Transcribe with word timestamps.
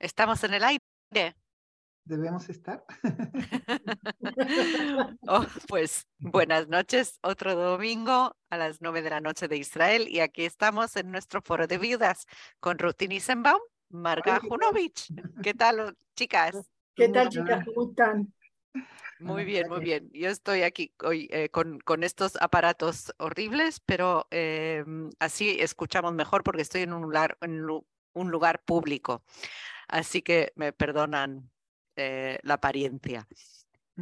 ¿Estamos 0.00 0.44
en 0.44 0.54
el 0.54 0.62
aire? 0.62 1.36
¿Debemos 2.04 2.48
estar? 2.48 2.84
Oh, 5.26 5.44
pues 5.68 6.06
buenas 6.18 6.68
noches, 6.68 7.18
otro 7.22 7.54
domingo 7.54 8.36
a 8.50 8.56
las 8.56 8.80
nueve 8.80 9.02
de 9.02 9.10
la 9.10 9.20
noche 9.20 9.48
de 9.48 9.56
Israel 9.56 10.06
y 10.08 10.20
aquí 10.20 10.44
estamos 10.44 10.96
en 10.96 11.10
nuestro 11.10 11.42
foro 11.42 11.66
de 11.66 11.76
viudas 11.76 12.26
con 12.60 12.78
Ruth 12.78 13.02
Nissenbaum, 13.06 13.60
Marga 13.90 14.40
Junovich. 14.40 15.12
¿Qué 15.42 15.54
tal, 15.54 15.96
chicas? 16.16 16.56
¿Qué 16.94 17.08
tal, 17.08 17.28
chicas? 17.28 17.64
¿Cómo 17.66 17.90
están? 17.90 18.32
Muy 19.18 19.44
bien, 19.44 19.68
muy 19.68 19.80
bien. 19.80 20.08
Yo 20.12 20.30
estoy 20.30 20.62
aquí 20.62 20.94
hoy 21.02 21.28
eh, 21.30 21.50
con, 21.50 21.78
con, 21.80 22.04
estos 22.04 22.40
aparatos 22.40 23.12
horribles, 23.18 23.80
pero 23.80 24.28
eh, 24.30 24.84
así 25.18 25.58
escuchamos 25.60 26.14
mejor 26.14 26.42
porque 26.42 26.62
estoy 26.62 26.82
en 26.82 26.92
un 26.92 27.02
lugar, 27.02 27.36
en 27.40 27.68
un 27.68 28.30
lugar 28.30 28.62
público 28.64 29.22
así 29.88 30.22
que 30.22 30.52
me 30.56 30.72
perdonan 30.72 31.50
eh, 31.96 32.38
la 32.42 32.54
apariencia. 32.54 33.26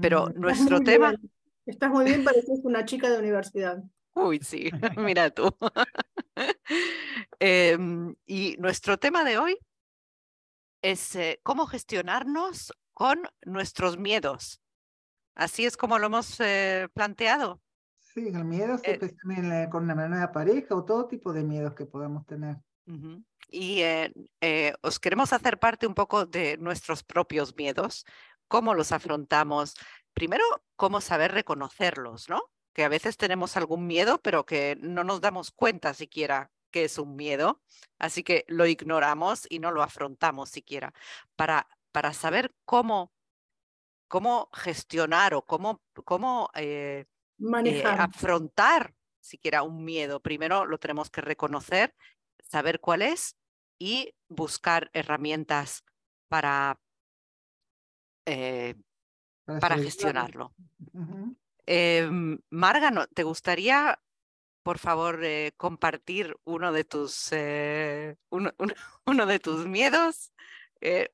Pero 0.00 0.26
Mm, 0.34 0.40
nuestro 0.40 0.80
tema... 0.80 1.10
bien. 1.10 1.30
Estás 1.66 1.90
muy 1.90 2.04
bien, 2.04 2.22
pareces 2.22 2.60
una 2.62 2.84
chica 2.84 3.10
de 3.10 3.18
universidad. 3.18 3.82
Uy, 4.14 4.38
sí, 4.42 4.70
mira 4.98 5.30
tú. 5.30 5.54
Em, 7.40 8.14
y 8.26 8.56
nuestro 8.58 8.98
tema 8.98 9.24
de 9.24 9.38
hoy 9.38 9.58
es 10.82 11.14
eh, 11.16 11.40
cómo 11.42 11.66
gestionarnos 11.66 12.72
con 12.92 13.22
nuestros 13.44 13.98
miedos. 13.98 14.60
Así 15.34 15.66
es 15.66 15.76
como 15.76 15.98
lo 15.98 16.06
hemos 16.06 16.40
eh, 16.40 16.88
planteado. 16.94 17.60
Sí, 17.98 18.28
el 18.28 18.44
miedo 18.44 18.78
se 18.78 18.92
Eh, 18.92 18.98
presenta 18.98 19.34
en 19.40 19.48
la- 19.48 19.68
con 19.70 19.84
una 19.84 20.08
nueva 20.08 20.32
pareja 20.32 20.74
o 20.74 20.84
todo 20.84 21.06
tipo 21.08 21.32
de 21.32 21.42
miedos 21.42 21.74
que 21.74 21.84
podamos 21.84 22.24
tener. 22.26 22.56
Ujú. 22.86 23.22
Y 23.48 23.82
eh, 23.82 24.12
eh, 24.40 24.74
os 24.82 24.98
queremos 24.98 25.32
hacer 25.32 25.58
parte 25.58 25.86
un 25.86 25.94
poco 25.94 26.26
de 26.26 26.56
nuestros 26.58 27.02
propios 27.02 27.54
miedos, 27.56 28.04
cómo 28.48 28.74
los 28.74 28.92
afrontamos. 28.92 29.74
Primero, 30.12 30.44
cómo 30.76 31.00
saber 31.00 31.32
reconocerlos, 31.32 32.28
¿no? 32.28 32.42
Que 32.72 32.84
a 32.84 32.88
veces 32.88 33.16
tenemos 33.16 33.56
algún 33.56 33.86
miedo, 33.86 34.20
pero 34.20 34.44
que 34.44 34.76
no 34.80 35.04
nos 35.04 35.20
damos 35.20 35.50
cuenta 35.50 35.94
siquiera 35.94 36.50
que 36.70 36.84
es 36.84 36.98
un 36.98 37.16
miedo, 37.16 37.62
así 37.98 38.22
que 38.22 38.44
lo 38.48 38.66
ignoramos 38.66 39.46
y 39.48 39.60
no 39.60 39.70
lo 39.70 39.82
afrontamos 39.82 40.50
siquiera. 40.50 40.92
Para, 41.34 41.68
para 41.90 42.12
saber 42.12 42.54
cómo, 42.64 43.12
cómo 44.08 44.50
gestionar 44.52 45.32
o 45.34 45.42
cómo, 45.42 45.80
cómo 46.04 46.50
eh, 46.54 47.06
Manejar. 47.38 48.00
afrontar 48.00 48.94
siquiera 49.20 49.62
un 49.62 49.84
miedo. 49.84 50.20
Primero 50.20 50.66
lo 50.66 50.78
tenemos 50.78 51.10
que 51.10 51.20
reconocer, 51.20 51.94
saber 52.42 52.80
cuál 52.80 53.02
es 53.02 53.36
y 53.78 54.14
buscar 54.28 54.90
herramientas 54.92 55.84
para, 56.28 56.80
eh, 58.26 58.74
para 59.60 59.76
gestionarlo. 59.78 60.54
Marga, 62.50 62.90
¿no- 62.90 63.06
¿te 63.08 63.22
gustaría, 63.22 64.00
por 64.62 64.78
favor, 64.78 65.24
eh, 65.24 65.52
compartir 65.56 66.36
uno 66.44 66.72
de 66.72 66.84
tus, 66.84 67.28
eh, 67.32 68.16
uno, 68.30 68.52
uno- 68.58 68.74
uno 69.06 69.26
de 69.26 69.38
tus 69.38 69.66
miedos? 69.66 70.32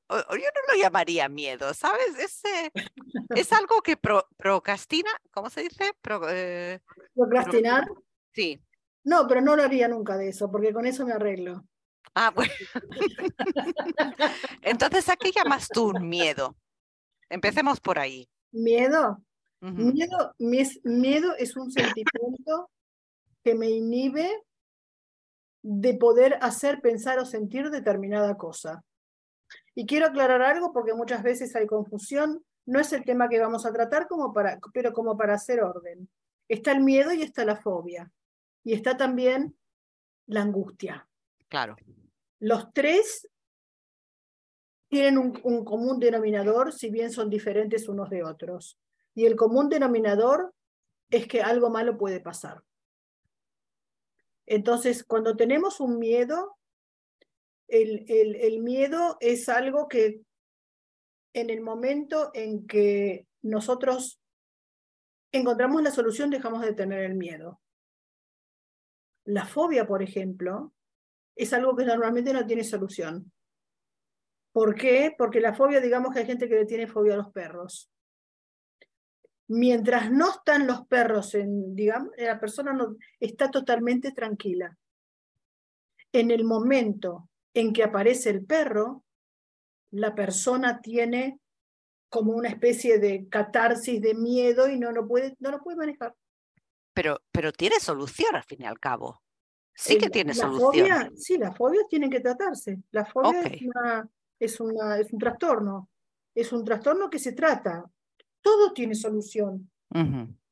O- 0.09 0.15
o 0.15 0.35
yo 0.35 0.45
no 0.55 0.73
lo 0.73 0.81
llamaría 0.81 1.29
miedo, 1.29 1.73
¿sabes? 1.73 2.17
Es, 2.19 2.41
es 3.29 3.51
algo 3.61 3.81
que 3.81 3.97
pro- 3.97 4.27
procrastina, 4.37 5.09
¿cómo 5.31 5.49
se 5.49 5.61
dice? 5.63 5.93
Pro- 6.01 6.27
Procrastinar. 7.15 7.85
sí. 8.31 8.61
No, 9.05 9.27
pero 9.27 9.41
no 9.41 9.55
lo 9.55 9.63
haría 9.63 9.87
nunca 9.89 10.17
de 10.17 10.29
eso, 10.29 10.49
porque 10.49 10.71
con 10.73 10.85
eso 10.85 11.05
me 11.05 11.11
arreglo. 11.13 11.67
Ah, 12.13 12.31
bueno. 12.33 12.51
Entonces, 14.61 15.09
¿a 15.09 15.15
qué 15.15 15.31
llamas 15.31 15.67
tú 15.67 15.93
miedo? 15.99 16.55
Empecemos 17.29 17.79
por 17.79 17.99
ahí. 17.99 18.29
Miedo. 18.51 19.23
Miedo, 19.61 20.35
miedo 20.39 21.35
es 21.37 21.55
un 21.55 21.71
sentimiento 21.71 22.69
que 23.45 23.55
me 23.55 23.69
inhibe 23.69 24.29
de 25.61 25.93
poder 25.93 26.37
hacer, 26.41 26.81
pensar 26.81 27.17
o 27.19 27.25
sentir 27.25 27.69
determinada 27.69 28.35
cosa. 28.35 28.83
Y 29.73 29.85
quiero 29.85 30.07
aclarar 30.07 30.41
algo 30.41 30.73
porque 30.73 30.93
muchas 30.93 31.23
veces 31.23 31.55
hay 31.55 31.65
confusión. 31.65 32.43
No 32.65 32.79
es 32.79 32.91
el 32.91 33.05
tema 33.05 33.29
que 33.29 33.39
vamos 33.39 33.65
a 33.65 33.71
tratar, 33.71 34.07
como 34.07 34.33
para, 34.33 34.59
pero 34.73 34.91
como 34.91 35.17
para 35.17 35.35
hacer 35.35 35.63
orden. 35.63 36.09
Está 36.49 36.73
el 36.73 36.83
miedo 36.83 37.13
y 37.13 37.21
está 37.21 37.45
la 37.45 37.55
fobia. 37.55 38.11
Y 38.65 38.73
está 38.73 38.97
también 38.97 39.57
la 40.27 40.41
angustia. 40.41 41.07
Claro. 41.53 41.75
Los 42.39 42.73
tres 42.73 43.29
tienen 44.89 45.19
un, 45.19 45.63
común 45.63 45.99
denominador, 45.99 46.73
si 46.73 46.89
bien 46.89 47.11
son 47.11 47.29
diferentes 47.29 47.87
unos 47.87 48.09
de 48.09 48.23
otros. 48.23 48.79
Y 49.13 49.27
el 49.27 49.35
común 49.35 49.69
denominador 49.69 50.55
es 51.11 51.27
que 51.27 51.43
algo 51.43 51.69
malo 51.69 51.95
puede 51.95 52.21
pasar. 52.21 52.63
Entonces, 54.47 55.03
cuando 55.03 55.35
tenemos 55.35 55.79
un 55.79 55.99
miedo, 55.99 56.57
el- 57.67 58.03
el 58.09 58.59
miedo 58.63 59.17
es 59.19 59.47
algo 59.47 59.87
que 59.87 60.21
en 61.33 61.51
el 61.51 61.61
momento 61.61 62.31
en 62.33 62.65
que 62.65 63.27
nosotros 63.43 64.19
encontramos 65.31 65.83
la 65.83 65.91
solución, 65.91 66.31
dejamos 66.31 66.63
de 66.63 66.73
tener 66.73 67.01
el 67.01 67.13
miedo. 67.13 67.61
La 69.25 69.45
fobia, 69.45 69.85
por 69.85 70.01
ejemplo, 70.01 70.73
es 71.35 71.53
algo 71.53 71.75
que 71.75 71.85
normalmente 71.85 72.33
no 72.33 72.45
tiene 72.45 72.63
solución. 72.63 73.31
¿Por 74.51 74.75
qué? 74.75 75.15
Porque 75.17 75.41
la 75.41 75.53
fobia, 75.53 75.81
digamos 75.81 76.13
que 76.13 76.19
hay 76.19 76.25
gente 76.25 76.47
que 76.47 76.55
le 76.55 76.65
tiene 76.65 76.87
fobia 76.87 77.15
a 77.15 77.17
los 77.17 77.31
perros. 77.31 77.89
Mientras 79.47 80.11
no 80.11 80.29
están 80.29 80.67
los 80.67 80.87
perros 80.87 81.35
digamos, 81.45 82.11
la 82.17 82.39
persona 82.39 82.71
no, 82.73 82.95
está 83.19 83.49
totalmente 83.49 84.11
tranquila. 84.11 84.77
En 86.11 86.31
el 86.31 86.43
momento 86.43 87.29
en 87.53 87.73
que 87.73 87.83
aparece 87.83 88.29
el 88.29 88.45
perro, 88.45 89.03
la 89.91 90.13
persona 90.13 90.81
tiene 90.81 91.39
como 92.09 92.33
una 92.33 92.49
especie 92.49 92.99
de 92.99 93.27
catarsis 93.27 93.99
de 93.99 94.13
miedo 94.13 94.69
y 94.69 94.79
no 94.79 94.91
lo 94.91 95.07
puede, 95.07 95.35
no 95.39 95.49
lo 95.49 95.61
puede 95.61 95.77
manejar. 95.77 96.13
Pero, 96.93 97.19
pero 97.31 97.51
tiene 97.51 97.79
solución 97.79 98.35
al 98.35 98.43
fin 98.43 98.61
y 98.61 98.65
al 98.65 98.79
cabo. 98.79 99.22
Sí 99.75 99.97
que 99.97 100.09
tiene 100.09 100.33
la 100.35 100.43
solución. 100.43 100.71
Fobia, 100.71 101.11
sí, 101.15 101.37
las 101.37 101.57
fobias 101.57 101.87
tienen 101.89 102.09
que 102.09 102.19
tratarse. 102.19 102.79
La 102.91 103.05
fobia 103.05 103.41
es, 103.41 103.61
una- 103.63 104.09
es, 104.39 104.59
una- 104.59 104.99
es 104.99 105.11
un 105.13 105.19
trastorno. 105.19 105.89
Es 106.35 106.51
un 106.53 106.63
trastorno 106.63 107.09
que 107.09 107.19
se 107.19 107.31
trata. 107.33 107.89
Todo 108.41 108.73
tiene 108.73 108.95
solución. 108.95 109.69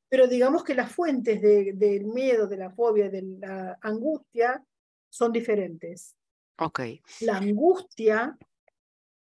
Pero 0.09 0.27
digamos 0.27 0.63
que 0.63 0.73
las 0.75 0.91
fuentes 0.91 1.41
de- 1.41 1.73
del 1.73 2.05
miedo, 2.05 2.47
de 2.47 2.57
la 2.57 2.69
fobia, 2.71 3.09
de 3.09 3.21
la 3.39 3.77
angustia 3.81 4.63
son 5.09 5.31
diferentes. 5.31 6.15
Ok. 6.59 6.79
La 7.21 7.37
angustia, 7.37 8.37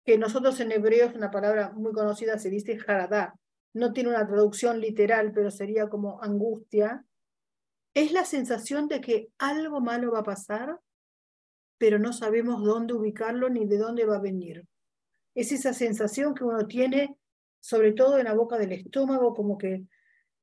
que 0.05 0.19
nosotros 0.19 0.59
en 0.61 0.73
hebreo 0.73 1.07
es 1.09 1.15
una 1.15 1.31
palabra 1.31 1.71
muy 1.73 1.93
conocida, 1.93 2.39
se 2.39 2.51
dice 2.51 2.79
jaradá. 2.79 3.35
No 3.75 3.93
tiene 3.93 4.11
una 4.11 4.27
traducción 4.27 4.81
literal, 4.81 5.33
pero 5.33 5.51
sería 5.51 5.89
como 5.89 6.23
angustia. 6.23 7.05
Es 7.95 8.13
la 8.13 8.25
sensación 8.25 8.89
de 8.89 9.01
que 9.01 9.29
algo 9.39 9.81
malo 9.81 10.13
va 10.13 10.21
a 10.21 10.25
pasar, 10.25 10.79
pero 11.79 11.99
no 11.99 12.13
sabemos 12.13 12.65
dónde 12.65 12.95
ubicarlo 12.95 13.49
ni 13.51 13.67
de 13.67 13.79
dónde 13.79 14.07
va 14.07 14.17
a 14.17 14.21
venir. 14.21 14.67
Es 15.35 15.53
esa 15.53 15.75
sensación 15.75 16.35
que 16.35 16.45
uno 16.45 16.67
tiene, 16.67 17.17
sobre 17.61 17.93
todo 17.93 18.19
en 18.19 18.25
la 18.25 18.35
boca 18.35 18.59
del 18.59 18.73
estómago, 18.73 19.35
como 19.35 19.59
que 19.59 19.85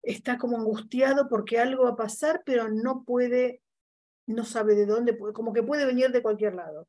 está 0.01 0.37
como 0.37 0.57
angustiado 0.57 1.27
porque 1.29 1.59
algo 1.59 1.83
va 1.83 1.91
a 1.91 1.95
pasar, 1.95 2.43
pero 2.45 2.69
no 2.69 3.03
puede, 3.03 3.61
no 4.27 4.45
sabe 4.45 4.75
de 4.75 4.85
dónde, 4.85 5.17
como 5.33 5.53
que 5.53 5.63
puede 5.63 5.85
venir 5.85 6.11
de 6.11 6.21
cualquier 6.21 6.55
lado. 6.55 6.87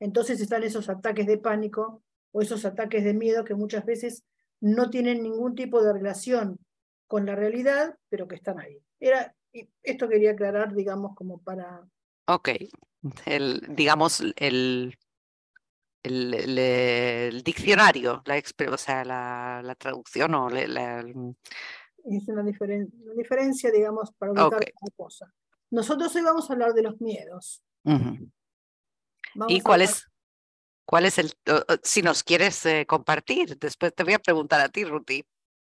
Entonces 0.00 0.40
están 0.40 0.62
esos 0.64 0.88
ataques 0.88 1.26
de 1.26 1.38
pánico 1.38 2.02
o 2.32 2.42
esos 2.42 2.64
ataques 2.64 3.04
de 3.04 3.14
miedo 3.14 3.44
que 3.44 3.54
muchas 3.54 3.84
veces 3.84 4.24
no 4.60 4.90
tienen 4.90 5.22
ningún 5.22 5.54
tipo 5.54 5.82
de 5.82 5.92
relación 5.92 6.58
con 7.06 7.26
la 7.26 7.36
realidad, 7.36 7.96
pero 8.08 8.26
que 8.26 8.36
están 8.36 8.58
ahí. 8.58 8.82
Era, 8.98 9.34
y 9.54 9.70
esto 9.82 10.08
quería 10.08 10.32
aclarar, 10.32 10.74
digamos, 10.74 11.14
como 11.14 11.38
para... 11.42 11.82
Ok. 12.26 12.50
El, 13.24 13.62
digamos, 13.74 14.20
el, 14.20 14.34
el, 16.02 16.34
el- 16.34 16.58
el 16.58 17.42
diccionario, 17.42 18.22
la, 18.26 18.42
o 18.72 18.76
sea, 18.76 19.04
la, 19.04 19.62
la 19.62 19.74
traducción 19.74 20.34
o 20.34 20.50
la- 20.50 21.00
el- 21.00 21.36
Es 22.04 22.28
una, 22.28 22.42
diferen- 22.42 22.90
una 23.02 23.14
diferencia, 23.14 23.70
digamos, 23.70 24.12
para 24.18 24.32
ubicar 24.32 24.46
Ok. 24.54 24.64
cada 24.80 24.96
cosa. 24.96 25.32
Nosotros 25.70 26.14
hoy 26.14 26.22
vamos 26.22 26.50
a 26.50 26.52
hablar 26.52 26.74
de 26.74 26.82
los 26.82 27.00
miedos. 27.00 27.62
¿Y 29.48 29.60
cuál 29.60 29.80
hablar- 29.82 29.94
es, 29.94 30.06
cuál 30.86 31.06
es 31.06 31.18
el, 31.18 31.32
si 31.82 32.02
nos 32.02 32.22
quieres 32.22 32.66
eh, 32.66 32.84
compartir? 32.86 33.58
Después 33.58 33.94
te 33.94 34.04
voy 34.04 34.14
a 34.14 34.18
preguntar 34.18 34.60
a 34.60 34.68
ti, 34.68 34.84
Ruti. 34.84 35.24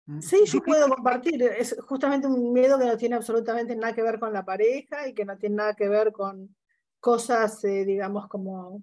Mm. 0.09 0.23
Sí, 0.23 0.39
yo 0.47 0.61
puedo 0.63 0.89
compartir. 0.97 1.43
Es 1.43 1.77
justamente 1.87 2.27
un 2.27 2.53
miedo 2.53 2.79
que 2.79 2.87
no 2.87 2.97
tiene 2.97 3.17
absolutamente 3.17 3.77
nada 3.77 3.95
que 3.95 4.03
ver 4.03 4.19
con 4.19 4.33
la 4.33 4.45
pareja 4.45 5.07
y 5.07 5.15
que 5.15 5.25
no 5.25 5.37
tiene 5.37 5.57
nada 5.57 5.75
que 5.75 5.89
ver 5.89 6.13
con 6.13 6.57
cosas, 6.99 7.63
eh, 7.65 7.85
digamos, 7.85 8.27
como 8.27 8.83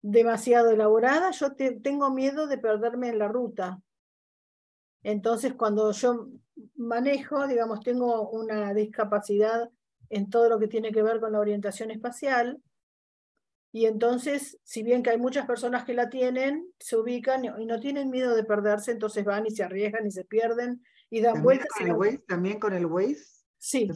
demasiado 0.00 0.70
elaborada, 0.70 1.30
yo 1.32 1.54
tengo 1.54 2.10
miedo 2.10 2.46
de 2.46 2.58
perderme 2.58 3.08
en 3.10 3.18
la 3.18 3.28
ruta. 3.28 3.80
Entonces, 5.02 5.54
cuando 5.54 5.92
yo 5.92 6.28
manejo, 6.76 7.46
digamos, 7.46 7.80
tengo 7.80 8.30
una 8.30 8.72
discapacidad 8.74 9.70
en 10.08 10.30
todo 10.30 10.48
lo 10.48 10.58
que 10.58 10.68
tiene 10.68 10.92
que 10.92 11.02
ver 11.02 11.20
con 11.20 11.32
la 11.32 11.40
orientación 11.40 11.90
espacial, 11.90 12.60
y 13.70 13.86
entonces, 13.86 14.58
si 14.64 14.82
bien 14.82 15.02
que 15.02 15.10
hay 15.10 15.18
muchas 15.18 15.46
personas 15.46 15.84
que 15.84 15.94
la 15.94 16.08
tienen, 16.08 16.72
se 16.78 16.96
ubican 16.96 17.44
y 17.44 17.66
no 17.66 17.78
tienen 17.80 18.10
miedo 18.10 18.34
de 18.34 18.44
perderse, 18.44 18.92
entonces 18.92 19.24
van 19.24 19.46
y 19.46 19.50
se 19.50 19.62
arriesgan 19.62 20.06
y 20.06 20.10
se 20.10 20.24
pierden 20.24 20.82
y 21.10 21.20
dan 21.20 21.42
vueltas. 21.42 21.68
Con 21.76 21.86
el 21.86 21.92
Waze, 21.92 22.18
¿También 22.26 22.58
con 22.58 22.72
el 22.72 22.86
Waze? 22.86 23.24
Sí. 23.58 23.90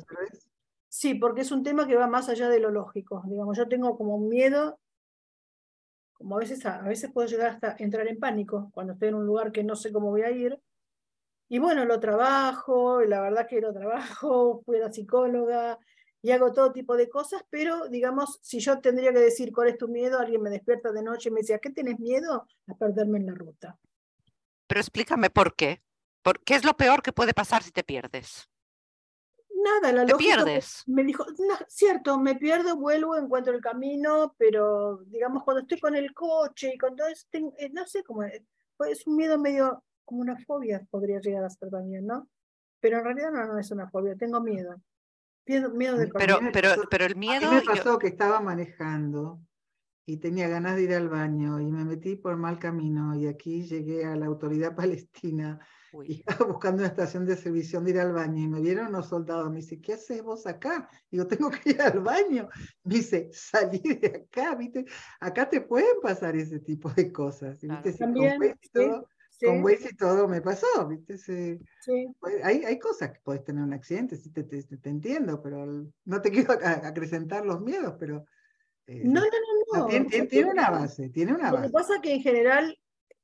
Sí, 0.88 1.14
porque 1.14 1.40
es 1.40 1.50
un 1.50 1.62
tema 1.62 1.86
que 1.86 1.96
va 1.96 2.06
más 2.06 2.28
allá 2.28 2.50
de 2.50 2.60
lo 2.60 2.70
lógico. 2.70 3.22
Digamos, 3.26 3.56
yo 3.56 3.66
tengo 3.66 3.96
como 3.96 4.19
miedo, 4.19 4.78
como 6.12 6.36
a 6.36 6.40
veces, 6.40 6.64
a 6.66 6.82
veces 6.82 7.10
puedo 7.10 7.26
llegar 7.26 7.48
hasta 7.48 7.74
entrar 7.78 8.06
en 8.08 8.19
pánico 8.19 8.70
cuando 8.74 8.92
estoy 8.92 9.08
en 9.08 9.14
un 9.14 9.24
lugar 9.24 9.52
que 9.52 9.64
no 9.64 9.74
sé 9.74 9.90
cómo 9.90 10.10
voy 10.10 10.22
a 10.22 10.30
ir. 10.30 10.60
Y 11.48 11.58
bueno, 11.58 11.86
lo 11.86 11.98
trabajo, 11.98 13.02
y 13.02 13.08
la 13.08 13.22
verdad 13.22 13.46
que 13.48 13.60
lo 13.60 13.72
trabajo, 13.72 14.62
fui 14.66 14.76
a 14.76 14.80
la 14.80 14.92
psicóloga, 14.92 15.78
y 16.22 16.30
hago 16.30 16.52
todo 16.52 16.72
tipo 16.72 16.96
de 16.96 17.08
cosas, 17.08 17.44
pero 17.50 17.88
digamos, 17.88 18.38
si 18.42 18.60
yo 18.60 18.80
tendría 18.80 19.12
que 19.12 19.19
decir 19.19 19.52
cuál 19.52 19.69
es 19.69 19.76
tu 19.76 19.88
miedo, 19.88 20.19
alguien 20.19 20.40
me 20.40 20.50
despierta 20.50 20.92
de 20.92 21.02
noche 21.02 21.28
y 21.28 21.32
me 21.32 21.40
dice, 21.40 21.54
¿a 21.54 21.58
qué 21.58 21.70
tienes 21.70 21.98
miedo? 21.98 22.46
A 22.69 22.74
perderme 22.76 23.19
en 23.19 23.26
la 23.26 23.34
ruta. 23.34 23.76
Pero 24.69 24.80
explícame 24.80 25.30
por 25.30 25.56
qué. 25.56 25.82
¿Por 26.22 26.38
¿Qué 26.44 26.54
es 26.54 26.64
lo 26.64 26.76
peor 26.76 27.02
que 27.02 27.12
puede 27.12 27.34
pasar 27.34 27.64
si 27.64 27.72
te 27.72 27.82
pierdes? 27.82 28.48
Nada, 29.50 29.92
la 29.92 30.06
¿Te 30.06 30.14
pierdes? 30.14 30.84
Me 30.86 31.02
dijo, 31.02 31.24
no, 31.26 31.56
cierto, 31.66 32.19
me 32.19 32.36
pierdo, 32.36 32.76
vuelvo, 32.76 33.16
encuentro 33.16 33.52
el 33.52 33.60
camino, 33.60 34.34
pero 34.38 34.98
digamos, 35.06 35.42
cuando 35.42 35.62
estoy 35.62 35.80
con 35.80 35.96
el 35.96 36.14
coche 36.14 36.72
y 36.74 36.78
con 36.78 36.94
todo 36.94 37.08
eso, 37.08 37.26
eh, 37.32 37.70
no 37.72 37.86
sé 37.86 38.04
cómo 38.04 38.22
es, 38.22 38.42
pues, 38.76 38.92
es 38.92 39.06
un 39.06 39.16
miedo 39.16 39.38
medio, 39.38 39.84
como 40.04 40.20
una 40.20 40.38
fobia 40.38 40.86
podría 40.90 41.20
llegar 41.20 41.44
a 41.44 41.50
ser 41.50 41.70
también, 41.70 42.06
¿no? 42.06 42.28
Pero 42.80 42.98
en 42.98 43.04
realidad 43.04 43.30
no, 43.32 43.46
no 43.46 43.58
es 43.58 43.70
una 43.70 43.90
fobia, 43.90 44.16
tengo 44.16 44.40
miedo. 44.40 44.80
Miedo, 45.47 45.99
de 45.99 46.09
pero, 46.09 46.39
pero, 46.53 46.69
pero 46.91 47.05
el 47.05 47.17
miedo. 47.17 47.49
A 47.49 47.50
mí 47.50 47.56
me 47.56 47.62
pasó 47.62 47.99
que 47.99 48.06
estaba 48.06 48.41
manejando 48.41 49.41
y 50.06 50.19
tenía 50.19 50.49
ganas 50.49 50.77
de 50.77 50.83
ir 50.83 50.94
al 50.94 51.09
baño 51.09 51.61
y 51.61 51.67
me 51.71 51.85
metí 51.85 52.17
por 52.17 52.37
mal 52.37 52.59
camino 52.59 53.15
y 53.15 53.27
aquí 53.27 53.62
llegué 53.62 54.05
a 54.05 54.17
la 54.17 54.27
autoridad 54.27 54.75
palestina 54.77 55.59
y 56.05 56.21
estaba 56.21 56.47
buscando 56.47 56.79
una 56.79 56.89
estación 56.89 57.27
de 57.27 57.37
servicio 57.37 57.81
de 57.81 57.91
ir 57.91 58.00
al 58.00 58.12
baño 58.12 58.43
y 58.43 58.49
me 58.49 58.61
vieron 58.61 58.87
unos 58.87 59.09
soldados. 59.09 59.50
Me 59.50 59.56
dice, 59.56 59.81
¿qué 59.81 59.94
haces 59.94 60.23
vos 60.23 60.47
acá? 60.47 60.89
Digo, 61.11 61.27
tengo 61.27 61.50
que 61.50 61.71
ir 61.71 61.83
al 61.83 62.00
baño. 62.00 62.49
Me 62.85 62.94
dice, 62.94 63.29
salí 63.33 63.79
de 63.79 64.25
acá, 64.25 64.55
¿viste? 64.55 64.87
Acá 65.21 65.49
te 65.49 65.61
pueden 65.61 66.00
pasar 66.00 66.35
ese 66.35 66.61
tipo 66.61 66.89
de 66.91 67.12
cosas. 67.12 67.61
¿viste? 67.61 67.93
También, 67.93 68.39
con 69.44 69.62
Waze 69.62 69.91
y 69.93 69.97
todo 69.97 70.29
me 70.29 70.41
pasó, 70.41 70.67
¿viste? 70.89 71.19
sí. 71.19 71.59
Pues, 72.21 72.44
hay, 72.44 72.65
hay 72.65 72.79
cosas 72.79 73.11
que 73.11 73.21
puedes 73.23 73.44
tener 73.44 73.62
un 73.62 73.73
accidente, 73.73 74.17
sí 74.17 74.31
te, 74.31 74.44
te, 74.44 74.62
te 74.62 74.89
entiendo, 74.89 75.43
pero 75.43 75.67
no 76.05 76.23
te 76.23 76.31
quiero 76.47 76.53
acrecentar 76.53 77.44
los 77.44 77.61
miedos, 77.61 77.94
pero... 77.99 78.25
Eh, 78.87 79.03
no, 79.05 79.21
no, 79.21 79.27
no, 79.27 79.79
no. 79.79 79.87
Tiene, 79.87 80.27
tiene, 80.27 80.50
una 80.50 80.71
base, 80.71 81.09
tiene 81.11 81.33
una 81.33 81.53
base. 81.53 81.62
Lo 81.62 81.69
que 81.69 81.73
pasa 81.73 81.94
es 81.97 82.00
que 82.03 82.15
en 82.15 82.23
general 82.23 82.79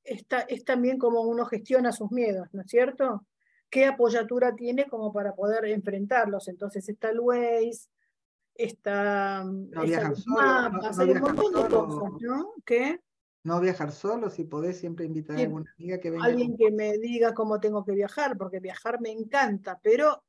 está, 0.05 0.41
es 0.43 0.65
también 0.65 0.99
como 0.99 1.23
uno 1.23 1.47
gestiona 1.47 1.93
sus 1.93 2.11
miedos, 2.13 2.49
¿no 2.53 2.63
es 2.63 2.69
cierto? 2.69 3.27
¿Qué 3.71 3.85
apoyatura 3.87 4.55
tiene 4.55 4.87
como 4.87 5.13
para 5.13 5.35
poder 5.35 5.65
enfrentarlos? 5.67 6.49
Entonces 6.49 6.89
está 6.89 7.11
el 7.11 7.21
Waze, 7.21 7.89
está... 8.55 9.45
No 9.45 9.83
viajar 9.83 10.17
solo, 10.17 10.71
no, 10.71 11.03
hay 11.03 11.11
un 11.11 11.21
montón 11.21 11.53
de 11.53 11.69
cosas, 11.69 12.13
¿no? 12.21 12.53
¿Qué? 12.65 13.01
No 13.49 13.61
viajar 13.61 13.91
solo, 13.91 14.29
si 14.29 14.45
podés 14.45 14.79
siempre 14.79 15.07
invitar 15.07 15.37
a 15.37 15.41
alguna 15.41 15.73
amiga 15.77 15.99
que 15.99 16.11
venga. 16.11 16.25
Alguien 16.25 16.57
que 16.57 16.71
me 16.71 16.99
diga 16.99 17.33
cómo 17.33 17.59
tengo 17.59 17.83
que 17.83 17.93
viajar, 17.93 18.37
porque 18.37 18.61
viajar 18.61 19.01
me 19.01 19.11
encanta, 19.11 19.81
pero 19.83 20.23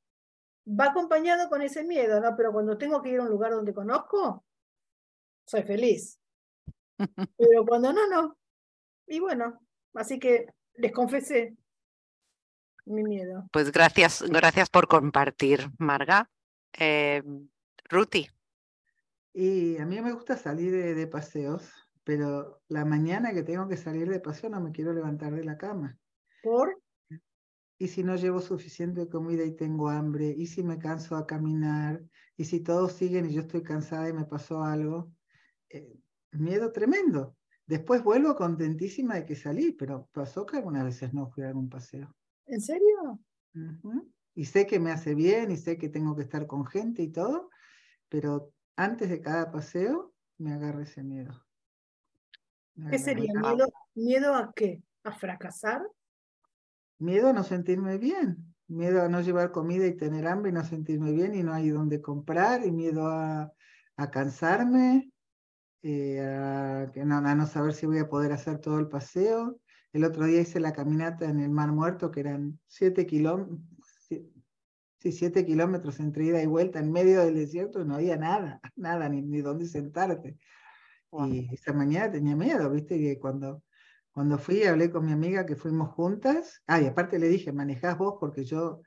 va 0.68 0.86
acompañado 0.86 1.50
con 1.50 1.62
ese 1.62 1.84
miedo, 1.84 2.22
¿no? 2.22 2.36
Pero 2.38 2.54
cuando 2.54 2.78
tengo 2.78 3.02
que 3.02 3.10
ir 3.10 3.20
a 3.20 3.24
un 3.24 3.30
lugar 3.30 3.52
donde 3.52 3.74
conozco, 3.74 4.46
soy 5.46 5.64
feliz. 5.64 6.18
Pero 7.38 7.66
cuando 7.66 7.92
no, 7.92 8.08
no. 8.08 8.38
Y 9.08 9.20
bueno, 9.20 9.60
así 9.94 10.20
que 10.20 10.48
les 10.76 10.92
confesé 10.92 11.56
mi 12.86 13.04
miedo. 13.04 13.48
Pues 13.52 13.72
gracias, 13.72 14.22
gracias 14.22 14.70
por 14.70 14.88
compartir, 14.88 15.70
Marga. 15.78 16.30
Eh, 16.78 17.24
Ruti. 17.90 18.28
Y 19.34 19.78
a 19.78 19.86
mí 19.86 20.00
me 20.02 20.12
gusta 20.12 20.38
salir 20.38 20.96
de 20.96 21.08
paseos 21.08 21.89
pero 22.04 22.62
la 22.68 22.86
mañana 22.86 23.34
que 23.34 23.44
tengo 23.44 23.68
que 23.68 23.78
salir 23.78 24.10
de 24.10 24.20
paseo 24.20 24.50
no 24.50 24.62
me 24.62 24.72
quiero 24.72 24.94
levantar 24.94 25.34
de 25.34 25.44
la 25.44 25.58
cama. 25.58 25.98
¿Por? 26.42 26.82
Y 27.78 27.88
si 27.88 28.04
no 28.04 28.16
llevo 28.16 28.42
suficiente 28.42 29.08
comida 29.08 29.46
y 29.46 29.56
tengo 29.56 29.90
hambre, 29.90 30.34
y 30.38 30.48
si 30.48 30.64
me 30.64 30.78
canso 30.78 31.16
a 31.16 31.26
caminar, 31.26 32.04
y 32.36 32.46
si 32.46 32.60
todos 32.60 32.94
siguen 32.94 33.26
y 33.26 33.34
yo 33.34 33.42
estoy 33.42 33.64
cansada 33.64 34.10
y 34.10 34.14
me 34.14 34.26
pasó 34.26 34.64
algo, 34.64 35.12
eh, 35.70 35.98
miedo 36.32 36.72
tremendo. 36.72 37.38
Después 37.66 38.04
vuelvo 38.04 38.36
contentísima 38.36 39.16
de 39.16 39.26
que 39.26 39.36
salí, 39.36 39.72
pero 39.72 40.10
pasó 40.12 40.46
que 40.46 40.58
algunas 40.58 40.84
veces 40.84 41.14
no 41.14 41.30
fui 41.30 41.44
a 41.44 41.50
algún 41.50 41.70
paseo. 41.70 42.14
¿En 42.48 42.60
serio? 42.62 43.20
Y 44.34 44.46
sé 44.46 44.66
que 44.66 44.80
me 44.80 44.92
hace 44.92 45.16
bien 45.16 45.52
y 45.52 45.58
sé 45.58 45.78
que 45.78 45.90
tengo 45.90 46.16
que 46.16 46.24
estar 46.24 46.48
con 46.48 46.66
gente 46.66 47.04
y 47.04 47.12
todo, 47.12 47.50
pero 48.10 48.52
antes 48.76 49.10
de 49.10 49.22
cada 49.22 49.52
paseo 49.52 50.14
me 50.38 50.54
agarra 50.54 50.84
ese 50.84 51.04
miedo. 51.04 51.46
¿Qué 52.90 53.00
sería? 53.00 53.34
¿Miedo, 53.34 53.68
¿Miedo 53.96 54.36
a 54.36 54.52
qué? 54.56 54.82
¿A 55.04 55.12
fracasar? 55.12 55.82
Miedo 57.00 57.30
a 57.30 57.34
no 57.34 57.44
sentirme 57.44 57.98
bien, 57.98 58.54
miedo 58.68 59.02
a 59.02 59.10
no 59.10 59.22
llevar 59.22 59.52
comida 59.52 59.88
y 59.88 59.96
tener 59.96 60.28
hambre 60.28 60.52
y 60.52 60.54
no 60.54 60.64
sentirme 60.64 61.12
bien 61.12 61.34
y 61.34 61.44
no 61.44 61.54
hay 61.54 61.70
dónde 61.70 62.02
comprar, 62.02 62.66
y 62.66 62.72
miedo 62.72 63.08
a, 63.08 63.52
a 63.96 64.12
cansarme, 64.12 65.12
eh, 65.82 66.20
a, 66.20 66.92
no, 67.06 67.22
no 67.22 67.48
saber 67.48 67.74
si 67.74 67.86
voy 67.86 68.00
a 68.00 68.10
poder 68.10 68.32
hacer 68.34 68.60
todo 68.60 68.80
el 68.80 68.90
paseo. 68.90 69.60
El 69.94 70.04
otro 70.04 70.26
día 70.26 70.42
hice 70.42 70.60
la 70.60 70.74
caminata 70.74 71.26
en 71.26 71.40
el 71.40 71.50
Mar 71.50 71.72
Muerto, 71.72 72.12
que 72.12 72.20
eran 72.20 72.60
siete 72.68 73.06
kilómetros, 73.06 73.60
sí, 74.08 75.12
siete 75.12 75.46
kilómetros 75.46 76.00
entre 76.00 76.26
ida 76.26 76.42
y 76.42 76.46
vuelta 76.46 76.80
en 76.80 76.92
medio 76.92 77.22
del 77.22 77.36
desierto, 77.36 77.82
y 77.82 77.86
no 77.86 77.96
había 77.96 78.18
nada, 78.18 78.60
nada, 78.76 79.10
ni, 79.10 79.22
ni 79.22 79.42
dónde 79.42 79.66
sentarte. 79.66 80.38
Y 81.12 81.54
esa 81.54 81.74
mañana 81.74 82.12
tenía 82.12 82.36
miedo, 82.36 82.70
¿viste? 82.70 82.96
Y 82.96 83.18
cuando, 83.18 83.64
cuando 84.12 84.38
fui, 84.38 84.64
hablé 84.64 84.92
con 84.92 85.06
mi 85.06 85.12
amiga 85.12 85.46
que 85.46 85.56
fuimos 85.56 85.90
juntas. 85.90 86.62
Ah, 86.68 86.82
y 86.82 86.88
aparte 86.88 87.20
le 87.20 87.28
dije, 87.30 87.52
manejás 87.52 87.98
vos 87.98 88.16
porque 88.20 88.44
yo 88.46 88.82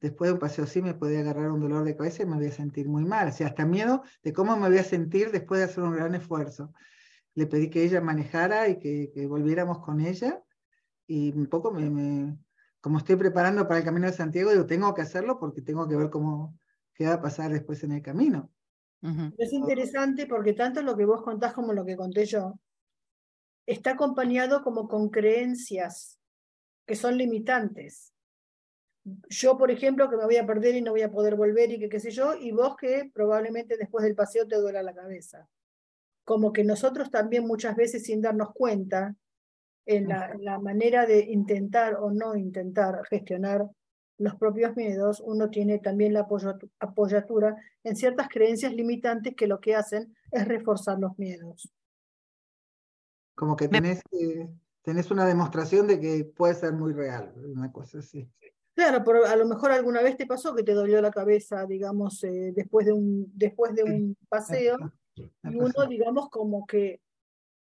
después 0.00 0.28
de 0.28 0.34
un 0.34 0.38
paseo 0.38 0.64
así 0.64 0.82
me 0.82 0.94
podía 0.94 1.20
agarrar 1.20 1.50
un 1.50 1.60
dolor 1.60 1.84
de 1.84 1.96
cabeza 1.96 2.22
y 2.22 2.26
me 2.26 2.36
voy 2.36 2.46
a 2.46 2.52
sentir 2.52 2.88
muy 2.88 3.04
mal. 3.04 3.28
O 3.28 3.32
sea, 3.32 3.48
hasta 3.48 3.66
miedo 3.66 4.02
de 4.22 4.32
cómo 4.32 4.56
me 4.56 4.68
voy 4.68 4.78
a 4.78 4.84
sentir 4.84 5.30
después 5.30 5.58
de 5.60 5.64
hacer 5.66 5.84
un 5.84 5.94
gran 5.94 6.14
esfuerzo. 6.14 6.72
Le 7.34 7.46
pedí 7.46 7.68
que 7.70 7.84
ella 7.84 8.00
manejara 8.00 8.68
y 8.68 8.78
que, 8.78 9.10
que 9.14 9.26
volviéramos 9.26 9.80
con 9.80 10.00
ella. 10.00 10.42
Y 11.06 11.32
un 11.32 11.46
poco 11.46 11.72
me, 11.72 11.90
me, 11.90 12.38
como 12.80 12.98
estoy 12.98 13.16
preparando 13.16 13.66
para 13.68 13.78
el 13.80 13.84
Camino 13.84 14.06
de 14.06 14.12
Santiago, 14.12 14.50
digo, 14.50 14.66
tengo 14.66 14.94
que 14.94 15.02
hacerlo 15.02 15.38
porque 15.38 15.62
tengo 15.62 15.86
que 15.88 15.96
ver 15.96 16.10
cómo, 16.10 16.58
qué 16.94 17.06
va 17.06 17.14
a 17.14 17.22
pasar 17.22 17.52
después 17.52 17.82
en 17.84 17.92
el 17.92 18.02
camino. 18.02 18.50
Es 19.38 19.52
interesante 19.52 20.26
porque 20.26 20.52
tanto 20.52 20.82
lo 20.82 20.96
que 20.96 21.04
vos 21.04 21.22
contás 21.22 21.52
como 21.52 21.72
lo 21.72 21.84
que 21.84 21.96
conté 21.96 22.26
yo 22.26 22.58
está 23.66 23.92
acompañado 23.92 24.62
como 24.62 24.88
con 24.88 25.10
creencias 25.10 26.18
que 26.86 26.94
son 26.94 27.18
limitantes. 27.18 28.12
Yo, 29.28 29.58
por 29.58 29.70
ejemplo, 29.70 30.08
que 30.08 30.16
me 30.16 30.24
voy 30.24 30.36
a 30.36 30.46
perder 30.46 30.76
y 30.76 30.82
no 30.82 30.92
voy 30.92 31.02
a 31.02 31.10
poder 31.10 31.34
volver 31.34 31.70
y 31.70 31.78
que 31.78 31.88
qué 31.88 32.00
sé 32.00 32.10
yo, 32.10 32.34
y 32.34 32.52
vos 32.52 32.76
que 32.76 33.10
probablemente 33.12 33.76
después 33.76 34.04
del 34.04 34.14
paseo 34.14 34.46
te 34.46 34.56
duela 34.56 34.82
la 34.82 34.94
cabeza. 34.94 35.48
Como 36.24 36.52
que 36.52 36.64
nosotros 36.64 37.10
también 37.10 37.46
muchas 37.46 37.76
veces 37.76 38.04
sin 38.04 38.20
darnos 38.20 38.52
cuenta 38.52 39.14
en 39.84 40.08
la 40.08 40.58
manera 40.58 41.06
de 41.06 41.20
intentar 41.20 41.94
o 41.96 42.10
no 42.10 42.34
intentar 42.34 43.04
gestionar 43.08 43.68
los 44.18 44.34
propios 44.36 44.74
miedos, 44.76 45.20
uno 45.20 45.50
tiene 45.50 45.78
también 45.78 46.14
la 46.14 46.26
apoyatura 46.80 47.56
en 47.84 47.96
ciertas 47.96 48.28
creencias 48.28 48.72
limitantes 48.72 49.34
que 49.34 49.46
lo 49.46 49.60
que 49.60 49.74
hacen 49.74 50.14
es 50.30 50.48
reforzar 50.48 50.98
los 50.98 51.18
miedos. 51.18 51.70
Como 53.34 53.56
que 53.56 53.68
tenés, 53.68 54.00
tenés 54.82 55.10
una 55.10 55.26
demostración 55.26 55.86
de 55.86 56.00
que 56.00 56.24
puede 56.24 56.54
ser 56.54 56.72
muy 56.72 56.94
real, 56.94 57.32
una 57.36 57.70
cosa 57.70 57.98
así. 57.98 58.30
Claro, 58.74 59.02
pero 59.04 59.26
a 59.26 59.36
lo 59.36 59.46
mejor 59.46 59.72
alguna 59.72 60.02
vez 60.02 60.16
te 60.16 60.26
pasó 60.26 60.54
que 60.54 60.62
te 60.62 60.72
dolió 60.72 61.00
la 61.00 61.10
cabeza, 61.10 61.66
digamos, 61.66 62.22
eh, 62.24 62.52
después 62.54 62.86
de 62.86 62.92
un, 62.92 63.30
después 63.34 63.74
de 63.74 63.84
un 63.84 64.16
paseo, 64.28 64.76
y 65.14 65.56
uno, 65.56 65.86
digamos, 65.88 66.28
como 66.28 66.66
que 66.66 67.00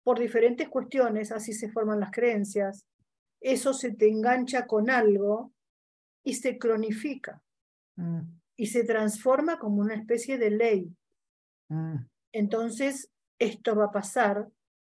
por 0.02 0.18
diferentes 0.18 0.68
cuestiones, 0.68 1.32
así 1.32 1.52
se 1.52 1.70
forman 1.70 2.00
las 2.00 2.10
creencias, 2.10 2.86
eso 3.40 3.72
se 3.72 3.92
te 3.92 4.08
engancha 4.08 4.66
con 4.66 4.90
algo 4.90 5.52
y 6.28 6.34
se 6.34 6.58
cronifica 6.58 7.42
mm. 7.96 8.20
y 8.56 8.66
se 8.66 8.84
transforma 8.84 9.58
como 9.58 9.80
una 9.80 9.94
especie 9.94 10.38
de 10.38 10.50
ley. 10.50 10.96
Mm. 11.68 11.96
Entonces, 12.32 13.10
esto 13.38 13.74
va 13.74 13.86
a 13.86 13.92
pasar 13.92 14.48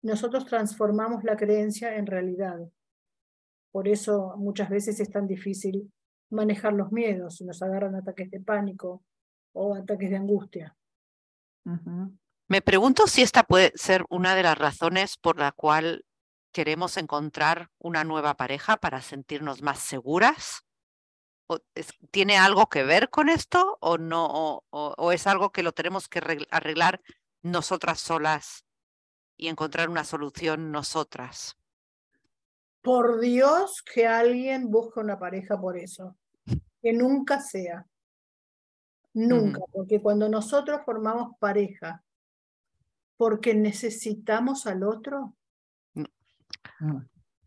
nosotros 0.02 0.46
transformamos 0.46 1.24
la 1.24 1.36
creencia 1.36 1.96
en 1.96 2.06
realidad. 2.06 2.58
Por 3.70 3.88
eso 3.88 4.34
muchas 4.36 4.70
veces 4.70 4.98
es 5.00 5.10
tan 5.10 5.26
difícil 5.26 5.92
manejar 6.30 6.72
los 6.72 6.90
miedos, 6.92 7.40
nos 7.42 7.62
agarran 7.62 7.94
ataques 7.94 8.30
de 8.30 8.40
pánico 8.40 9.04
o 9.52 9.74
ataques 9.74 10.10
de 10.10 10.16
angustia. 10.16 10.76
Me 12.48 12.62
pregunto 12.62 13.06
si 13.06 13.22
esta 13.22 13.42
puede 13.42 13.72
ser 13.74 14.04
una 14.08 14.34
de 14.34 14.42
las 14.42 14.56
razones 14.56 15.16
por 15.18 15.38
la 15.38 15.52
cual 15.52 16.04
queremos 16.52 16.96
encontrar 16.96 17.68
una 17.78 18.02
nueva 18.02 18.34
pareja 18.34 18.76
para 18.76 19.02
sentirnos 19.02 19.62
más 19.62 19.80
seguras. 19.80 20.64
¿Tiene 22.10 22.38
algo 22.38 22.68
que 22.68 22.84
ver 22.84 23.10
con 23.10 23.28
esto 23.28 23.78
o 23.80 23.98
no? 23.98 24.62
o 24.70 25.12
es 25.12 25.26
algo 25.26 25.50
que 25.50 25.62
lo 25.62 25.72
tenemos 25.72 26.08
que 26.08 26.46
arreglar 26.50 27.00
nosotras 27.42 28.00
solas 28.00 28.64
y 29.36 29.48
encontrar 29.48 29.88
una 29.88 30.04
solución 30.04 30.70
nosotras? 30.70 31.56
Por 32.82 33.20
Dios 33.20 33.82
que 33.82 34.06
alguien 34.06 34.70
busque 34.70 35.00
una 35.00 35.18
pareja 35.18 35.60
por 35.60 35.78
eso. 35.78 36.16
Que 36.82 36.92
nunca 36.92 37.40
sea. 37.40 37.86
Nunca, 39.12 39.60
porque 39.72 40.00
cuando 40.00 40.28
nosotros 40.28 40.82
formamos 40.84 41.36
pareja, 41.38 42.04
porque 43.16 43.54
necesitamos 43.54 44.66
al 44.66 44.84
otro, 44.84 45.34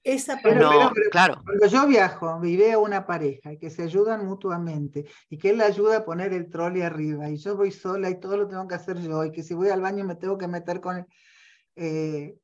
esa 0.04 0.38
pareja. 0.42 0.92
claro. 1.12 1.42
Cuando 1.44 1.68
yo 1.68 1.88
viajo 1.88 2.44
y 2.44 2.58
veo 2.58 2.82
una 2.82 3.06
pareja 3.06 3.54
y 3.54 3.58
que 3.58 3.70
se 3.70 3.84
ayudan 3.84 4.26
mutuamente 4.26 5.06
y 5.30 5.38
que 5.38 5.52
él 5.52 5.58
le 5.58 5.64
ayuda 5.64 5.98
a 5.98 6.06
poner 6.06 6.34
el 6.34 6.50
trolley 6.50 6.82
arriba 6.82 7.30
y 7.30 7.38
yo 7.38 7.56
voy 7.56 7.72
sola 7.72 8.10
y 8.10 8.20
todo 8.20 8.38
lo 8.38 8.48
tengo 8.48 8.68
que 8.68 8.76
hacer 8.76 9.00
yo 9.00 9.24
y 9.24 9.32
que 9.32 9.44
si 9.44 9.54
voy 9.54 9.70
al 9.70 9.82
baño 9.82 10.04
me 10.04 10.16
tengo 10.16 10.38
que 10.38 10.48
meter 10.48 10.82
con 10.82 10.98
él. 10.98 11.06
Eh, 11.76 12.36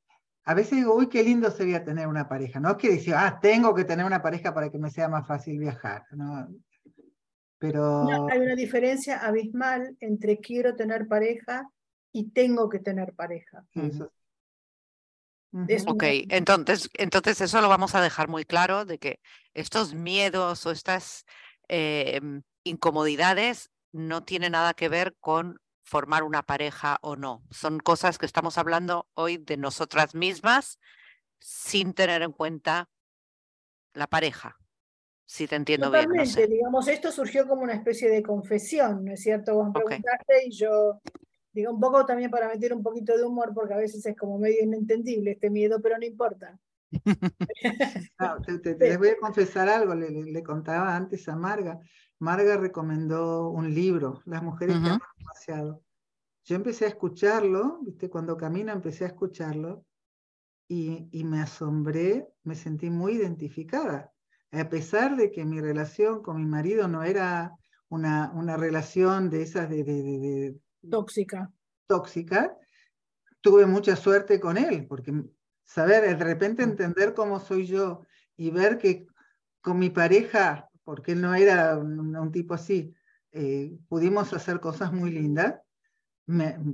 a 0.46 0.54
veces 0.54 0.78
digo, 0.78 0.96
uy, 0.96 1.08
qué 1.08 1.22
lindo 1.24 1.52
sería 1.52 1.84
tener 1.84 2.08
una 2.08 2.28
pareja. 2.28 2.60
No 2.60 2.72
es 2.72 2.78
que 2.78 2.90
decir, 2.90 3.14
ah, 3.16 3.40
tengo 3.42 3.76
que 3.76 3.84
tener 3.84 4.06
una 4.06 4.22
pareja 4.22 4.54
para 4.54 4.72
que 4.72 4.80
me 4.80 4.90
sea 4.90 5.08
más 5.08 5.28
fácil 5.28 5.60
viajar. 5.60 6.06
¿no? 6.12 6.48
Pero... 7.60 8.08
hay 8.30 8.40
una 8.40 8.56
diferencia 8.56 9.20
abismal 9.20 9.96
entre 10.00 10.40
quiero 10.40 10.76
tener 10.76 11.08
pareja 11.08 11.70
y 12.12 12.32
tengo 12.32 12.70
que 12.70 12.80
tener 12.80 13.14
pareja. 13.14 13.64
Ok, 15.88 16.04
entonces, 16.30 16.90
entonces 16.94 17.42
eso 17.42 17.62
lo 17.62 17.70
vamos 17.70 17.96
a 17.96 18.02
dejar 18.02 18.28
muy 18.28 18.46
claro 18.46 18.86
de 18.86 19.00
que 19.00 19.20
estos 19.54 19.94
miedos 19.94 20.66
o 20.66 20.72
estas 20.72 21.26
em, 21.68 22.44
incomodidades 22.64 23.72
no 23.92 24.24
tienen 24.24 24.52
nada 24.52 24.74
que 24.74 24.90
ver 24.90 25.16
con 25.20 25.60
formar 25.84 26.24
una 26.24 26.44
pareja 26.44 27.00
o 27.02 27.16
no. 27.16 27.44
Son 27.50 27.80
cosas 27.80 28.20
que 28.20 28.28
estamos 28.28 28.60
hablando 28.60 29.08
hoy 29.16 29.38
de 29.38 29.58
nosotras 29.58 30.14
mismas 30.14 30.80
sin 31.40 31.94
tener 31.94 32.22
en 32.22 32.32
cuenta 32.32 32.90
la 33.94 34.06
pareja. 34.06 34.58
Si 35.26 35.48
te 35.48 35.56
entiendo 35.56 35.92
bien. 35.92 36.10
digamos, 36.48 36.88
esto 36.88 37.12
surgió 37.12 37.48
como 37.48 37.64
una 37.64 37.74
especie 37.74 38.10
de 38.10 38.22
confesión, 38.22 39.06
¿no 39.06 39.14
es 39.14 39.22
cierto? 39.22 39.56
Vos 39.56 39.68
me 39.68 39.74
preguntaste 39.74 40.48
y 40.48 40.52
yo 40.52 41.02
digo 41.52 41.72
un 41.72 41.80
poco 41.80 42.06
también 42.06 42.32
para 42.32 42.48
meter 42.48 42.74
un 42.74 42.84
poquito 42.84 43.18
de 43.18 43.24
humor, 43.24 43.54
porque 43.54 43.74
a 43.74 43.78
veces 43.78 44.06
es 44.06 44.16
como 44.16 44.38
medio 44.38 44.64
inentendible 44.64 45.32
este 45.32 45.50
miedo, 45.50 45.82
pero 45.82 45.98
no 45.98 46.06
importa. 46.06 46.60
te, 48.64 48.76
les 48.76 48.98
voy 48.98 49.10
a 49.10 49.18
confesar 49.18 49.70
algo, 49.70 49.94
le, 49.96 50.44
contaba 50.44 50.96
antes 50.96 51.28
a 51.30 51.36
Marga. 51.36 51.80
Marga 52.20 52.58
recomendó 52.58 53.50
un 53.50 53.74
libro, 53.74 54.22
Las 54.26 54.44
mujeres 54.44 54.76
que 54.78 54.88
aman 54.88 55.00
demasiado. 55.18 55.82
Yo 56.44 56.56
empecé 56.56 56.86
a 56.86 56.90
escucharlo, 56.90 57.80
¿viste? 57.84 58.10
cuando 58.10 58.36
camino 58.36 58.72
empecé 58.72 59.04
a 59.06 59.10
escucharlo 59.10 59.86
y, 60.68 61.08
y, 61.12 61.24
me 61.24 61.42
asombré, 61.42 62.28
me 62.44 62.56
sentí 62.56 62.90
muy 62.90 63.14
identificada. 63.14 64.12
A 64.52 64.68
pesar 64.68 65.16
de 65.16 65.32
que 65.32 65.46
mi 65.46 65.62
relación 65.62 66.22
con 66.24 66.38
mi 66.38 66.46
marido 66.46 66.88
no 66.88 67.04
era 67.04 67.56
una, 67.88 68.32
una 68.34 68.58
relación 68.58 69.30
de 69.30 69.44
esas 69.44 69.70
de, 69.70 69.84
de, 69.84 70.04
de 70.04 70.60
tóxica. 70.90 71.52
tóxica, 71.88 72.58
tuve 73.42 73.66
mucha 73.66 73.96
suerte 73.96 74.40
con 74.40 74.58
él, 74.58 74.86
porque 74.88 75.14
saber, 75.64 76.18
de 76.18 76.24
repente 76.24 76.66
mm. 76.66 76.70
entender 76.70 77.14
cómo 77.14 77.40
soy 77.40 77.66
yo 77.66 78.06
y 78.38 78.52
ver 78.52 78.78
que 78.78 79.06
con 79.62 79.80
mi 79.80 79.90
pareja, 79.90 80.70
porque 80.84 81.14
él 81.14 81.22
no 81.22 81.36
era 81.36 81.78
un, 81.78 82.32
tipo 82.32 82.54
así, 82.54 82.94
eh, 83.32 83.78
pudimos 83.88 84.34
hacer 84.34 84.60
cosas 84.60 84.92
muy 84.92 85.12
lindas, 85.12 85.56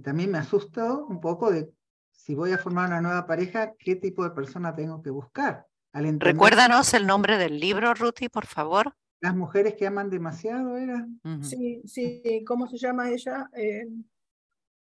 también 0.04 0.32
me 0.32 0.38
asustó 0.38 1.06
un 1.06 1.22
poco 1.22 1.52
de 1.52 1.72
si 2.12 2.36
voy 2.36 2.52
a 2.52 2.58
formar 2.58 2.88
una 2.88 3.02
nueva 3.02 3.28
pareja, 3.28 3.74
qué 3.78 3.96
tipo 3.96 4.24
de 4.24 4.32
persona 4.32 4.76
tengo 4.76 5.02
que 5.02 5.10
buscar. 5.10 5.66
Recuérdanos 5.94 6.94
el 6.94 7.08
nombre 7.08 7.38
del 7.38 7.60
libro, 7.60 7.94
Ruti, 7.94 8.28
por 8.28 8.46
favor. 8.46 8.96
Las 9.22 9.36
mujeres 9.36 9.76
que 9.76 9.88
aman 9.88 10.10
demasiado, 10.10 10.78
¿era? 10.78 11.08
Sí, 11.42 11.82
sí, 11.86 12.44
¿cómo 12.46 12.68
se 12.68 12.78
llama 12.78 13.10
ella? 13.10 13.50
Eh, 13.54 13.88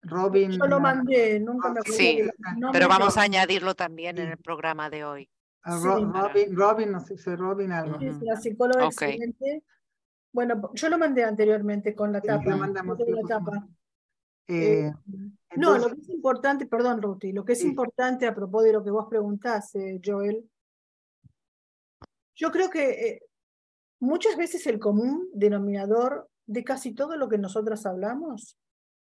Robin. 0.03 0.53
Yo 0.53 0.67
lo 0.67 0.81
mandé, 0.81 1.39
nunca 1.41 1.71
me 1.71 1.81
acuerdo. 1.81 1.99
Sí, 1.99 2.23
pero 2.73 2.89
vamos 2.89 3.17
a 3.17 3.23
añadirlo 3.23 3.75
también 3.75 4.19
en 4.19 4.31
el 4.31 4.39
programa 4.39 4.91
de 4.91 5.05
hoy. 5.05 5.31
Robin, 5.65 6.57
Robin, 6.57 6.93
no 6.93 7.01
sé 7.01 7.17
si 7.17 7.35
Robin 7.37 7.71
algo. 7.73 7.99
Sí, 7.99 8.11
la 8.23 8.37
psicóloga 8.37 8.87
excelente. 8.87 9.63
Bueno, 10.33 10.71
yo 10.75 10.89
lo 10.89 10.99
mandé 10.99 11.25
anteriormente 11.25 11.95
con 11.95 12.13
la 12.13 12.21
tapa. 12.21 12.57
la 12.57 13.29
tapa. 13.29 13.69
Eh, 14.49 14.87
eh, 14.87 14.93
no, 15.57 15.79
lo 15.79 15.89
que 15.95 16.01
es 16.01 16.09
importante, 16.09 16.67
perdón, 16.67 17.01
Ruti, 17.01 17.33
lo 17.33 17.45
que 17.45 17.53
es 17.53 17.63
importante 17.63 18.27
a 18.27 18.35
propósito 18.35 18.67
de 18.67 18.73
lo 18.73 18.85
que 18.85 18.91
vos 18.91 19.07
preguntás, 19.09 19.73
Joel, 20.05 20.51
yo 22.35 22.51
creo 22.51 22.69
que 22.69 23.21
muchas 24.03 24.37
veces 24.37 24.67
el 24.67 24.81
común 24.81 25.29
denominador 25.33 26.29
de 26.47 26.65
casi 26.65 26.93
todo 26.93 27.17
lo 27.17 27.29
que 27.29 27.39
nosotras 27.39 27.87
hablamos 27.87 28.59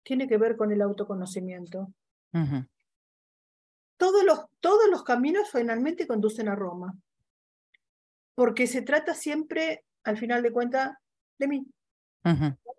tiene 0.03 0.27
que 0.27 0.39
ver 0.39 0.57
con 0.57 0.73
el 0.73 0.81
autoconocimiento. 0.81 1.93
todos, 3.99 4.25
los, 4.25 4.47
todos 4.61 4.89
los 4.91 5.05
caminos 5.05 5.51
finalmente 5.53 6.07
conducen 6.07 6.49
a 6.49 6.55
Roma, 6.55 6.97
porque 8.35 8.67
se 8.67 8.81
trata 8.81 9.15
siempre, 9.15 9.85
al 10.05 10.17
final 10.17 10.43
de 10.43 10.53
cuentas, 10.53 10.97
de 11.39 11.49
mí. 11.49 11.67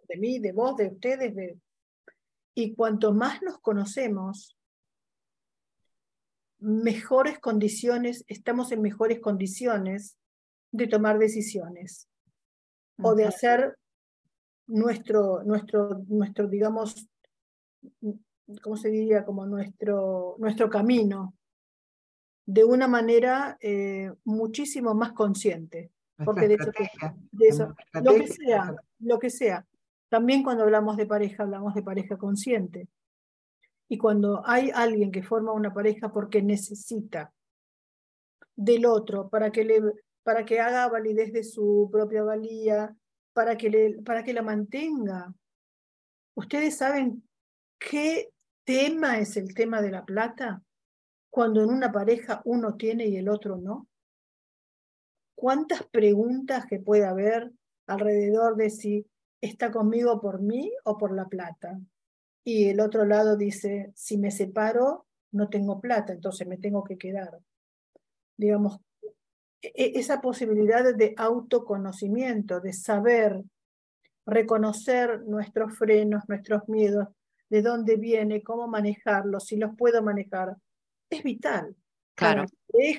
De 0.08 0.18
mí, 0.18 0.40
de 0.40 0.52
vos, 0.52 0.76
de 0.78 0.88
ustedes. 0.88 1.36
De... 1.36 1.60
Y 2.56 2.74
cuanto 2.74 3.14
más 3.14 3.44
nos 3.44 3.60
conocemos, 3.60 4.58
mejores 6.58 7.38
condiciones, 7.38 8.26
estamos 8.28 8.72
en 8.72 8.82
mejores 8.82 9.20
condiciones 9.20 10.18
de 10.72 10.88
tomar 10.88 11.18
decisiones 11.18 12.08
o 13.02 13.16
de 13.16 13.26
hacer 13.26 13.78
nuestro, 14.68 15.44
nuestro, 15.44 16.04
nuestro 16.08 16.48
digamos, 16.48 17.10
¿cómo 18.62 18.78
se 18.78 18.90
diría? 18.90 19.26
Como 19.26 19.46
nuestro, 19.46 20.36
nuestro 20.38 20.70
camino 20.70 21.34
de 22.46 22.64
una 22.64 22.88
manera 22.88 23.58
eh, 23.62 24.12
muchísimo 24.24 24.94
más 24.96 25.14
consciente. 25.14 25.92
Porque 26.26 26.50
de 26.50 26.58
eso, 27.48 27.74
lo 27.94 28.16
que 28.16 28.28
sea, 28.28 28.76
lo 29.00 29.20
que 29.20 29.30
sea. 29.30 29.66
También 30.10 30.44
cuando 30.44 30.64
hablamos 30.64 30.98
de 30.98 31.06
pareja, 31.06 31.44
hablamos 31.44 31.74
de 31.76 31.84
pareja 31.84 32.18
consciente. 32.18 32.90
Y 33.88 33.98
cuando 33.98 34.42
hay 34.46 34.72
alguien 34.74 35.12
que 35.12 35.24
forma 35.24 35.54
una 35.54 35.74
pareja 35.74 36.12
porque 36.12 36.42
necesita 36.42 37.32
del 38.56 38.86
otro 38.86 39.30
para 39.30 39.52
que, 39.52 39.64
le, 39.64 39.82
para 40.24 40.46
que 40.46 40.60
haga 40.60 40.88
validez 40.88 41.34
de 41.34 41.44
su 41.44 41.90
propia 41.92 42.24
valía, 42.24 42.96
para 43.34 43.58
que, 43.58 43.98
para 44.06 44.24
que 44.24 44.34
la 44.34 44.42
mantenga. 44.42 45.34
Ustedes 46.36 46.78
saben 46.78 47.24
¿Qué 47.80 48.30
tema 48.66 49.20
es 49.20 49.38
el 49.38 49.54
tema 49.54 49.82
de 49.82 49.92
la 49.92 50.04
plata 50.04 50.62
cuando 51.30 51.64
en 51.64 51.70
una 51.70 51.92
pareja 51.92 52.42
uno 52.44 52.76
tiene 52.76 53.08
y 53.08 53.16
el 53.16 53.30
otro 53.30 53.58
no? 53.58 53.88
¿Cuántas 55.34 55.84
preguntas 55.84 56.66
que 56.66 56.80
puede 56.80 57.06
haber 57.06 57.52
alrededor 57.88 58.58
de 58.58 58.70
si 58.70 59.08
está 59.40 59.72
conmigo 59.72 60.20
por 60.20 60.42
mí 60.42 60.74
o 60.84 60.98
por 60.98 61.16
la 61.16 61.30
plata? 61.30 61.80
Y 62.44 62.70
el 62.70 62.82
otro 62.82 63.06
lado 63.06 63.38
dice, 63.38 63.94
si 63.96 64.18
me 64.18 64.32
separo, 64.32 65.08
no 65.32 65.48
tengo 65.48 65.80
plata, 65.80 66.12
entonces 66.12 66.46
me 66.46 66.58
tengo 66.58 66.84
que 66.84 66.98
quedar. 66.98 67.40
Digamos, 68.36 68.82
esa 69.62 70.22
posibilidad 70.22 70.96
de 70.96 71.14
autoconocimiento, 71.18 72.60
de 72.60 72.74
saber 72.74 73.42
reconocer 74.26 75.22
nuestros 75.22 75.78
frenos, 75.78 76.24
nuestros 76.28 76.68
miedos, 76.68 77.08
de 77.50 77.62
dónde 77.62 77.96
viene, 77.98 78.44
cómo 78.44 78.68
manejarlos, 78.68 79.46
si 79.46 79.58
los 79.58 79.76
puedo 79.76 80.02
manejar, 80.04 80.56
es 81.10 81.24
vital. 81.24 81.76
Claro. 82.16 82.46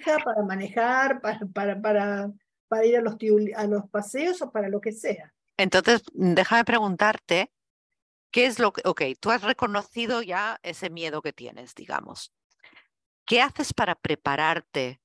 Para, 0.05 0.25
para 0.25 0.43
manejar, 0.43 1.21
para, 1.21 1.41
para, 1.53 1.81
para, 1.81 2.33
para 2.69 2.87
ir 2.87 2.97
a 2.97 3.01
los, 3.03 3.17
a 3.57 3.67
los 3.67 3.89
paseos 3.91 4.43
o 4.43 4.51
para 4.51 4.69
lo 4.69 4.81
que 4.81 4.93
sea. 4.93 5.33
Entonces, 5.57 6.03
déjame 6.13 6.65
preguntarte, 6.65 7.53
¿qué 8.33 8.47
es 8.47 8.59
lo 8.59 8.73
que, 8.73 8.83
ok, 8.85 9.03
tú 9.21 9.31
has 9.31 9.43
reconocido 9.43 10.23
ya 10.23 10.59
ese 10.63 10.91
miedo 10.91 11.23
que 11.23 11.33
tienes, 11.33 11.75
digamos. 11.75 12.33
¿qué 13.31 13.41
haces 13.41 13.73
para 13.73 13.95
prepararte 13.95 15.01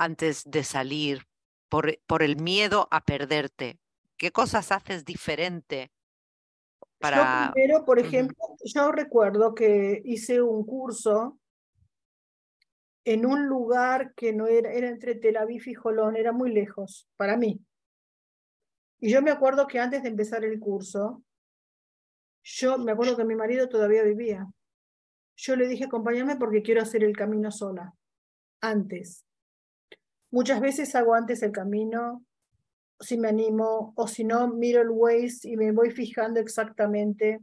antes 0.00 0.50
de 0.50 0.64
salir 0.64 1.26
por, 1.68 1.98
por 2.06 2.22
el 2.22 2.36
miedo 2.36 2.88
a 2.90 3.04
perderte? 3.04 3.78
¿Qué 4.16 4.32
cosas 4.32 4.72
haces 4.72 5.04
diferente 5.04 5.92
para... 6.98 7.46
Yo 7.46 7.52
primero, 7.52 7.84
por 7.84 7.98
ejemplo, 7.98 8.36
yo 8.64 8.92
recuerdo 8.92 9.54
que 9.54 10.00
hice 10.04 10.40
un 10.40 10.64
curso 10.64 11.38
en 13.04 13.26
un 13.26 13.46
lugar 13.46 14.14
que 14.14 14.32
no 14.32 14.46
era, 14.46 14.72
era 14.72 14.88
entre 14.88 15.14
Tel 15.14 15.36
Aviv 15.36 15.68
y 15.68 15.74
Jolón, 15.74 16.16
era 16.16 16.32
muy 16.32 16.50
lejos 16.50 17.06
para 17.16 17.36
mí. 17.36 17.60
Y 19.00 19.10
yo 19.10 19.20
me 19.20 19.30
acuerdo 19.30 19.66
que 19.66 19.80
antes 19.80 20.02
de 20.02 20.08
empezar 20.08 20.44
el 20.44 20.58
curso, 20.60 21.22
yo 22.42 22.78
me 22.78 22.92
acuerdo 22.92 23.16
que 23.16 23.24
mi 23.24 23.34
marido 23.34 23.68
todavía 23.68 24.02
vivía. 24.02 24.46
Yo 25.36 25.56
le 25.56 25.68
dije, 25.68 25.84
acompáñame 25.84 26.36
porque 26.36 26.62
quiero 26.62 26.82
hacer 26.82 27.04
el 27.04 27.16
camino 27.16 27.50
sola, 27.50 27.94
antes. 28.62 29.26
Muchas 30.30 30.60
veces 30.60 30.94
hago 30.94 31.14
antes 31.14 31.42
el 31.42 31.52
camino, 31.52 32.24
si 33.00 33.18
me 33.18 33.28
animo, 33.28 33.92
o 33.96 34.06
si 34.06 34.24
no, 34.24 34.48
miro 34.48 34.82
el 34.82 34.90
Waze 34.90 35.48
y 35.48 35.56
me 35.56 35.72
voy 35.72 35.90
fijando 35.90 36.38
exactamente, 36.38 37.40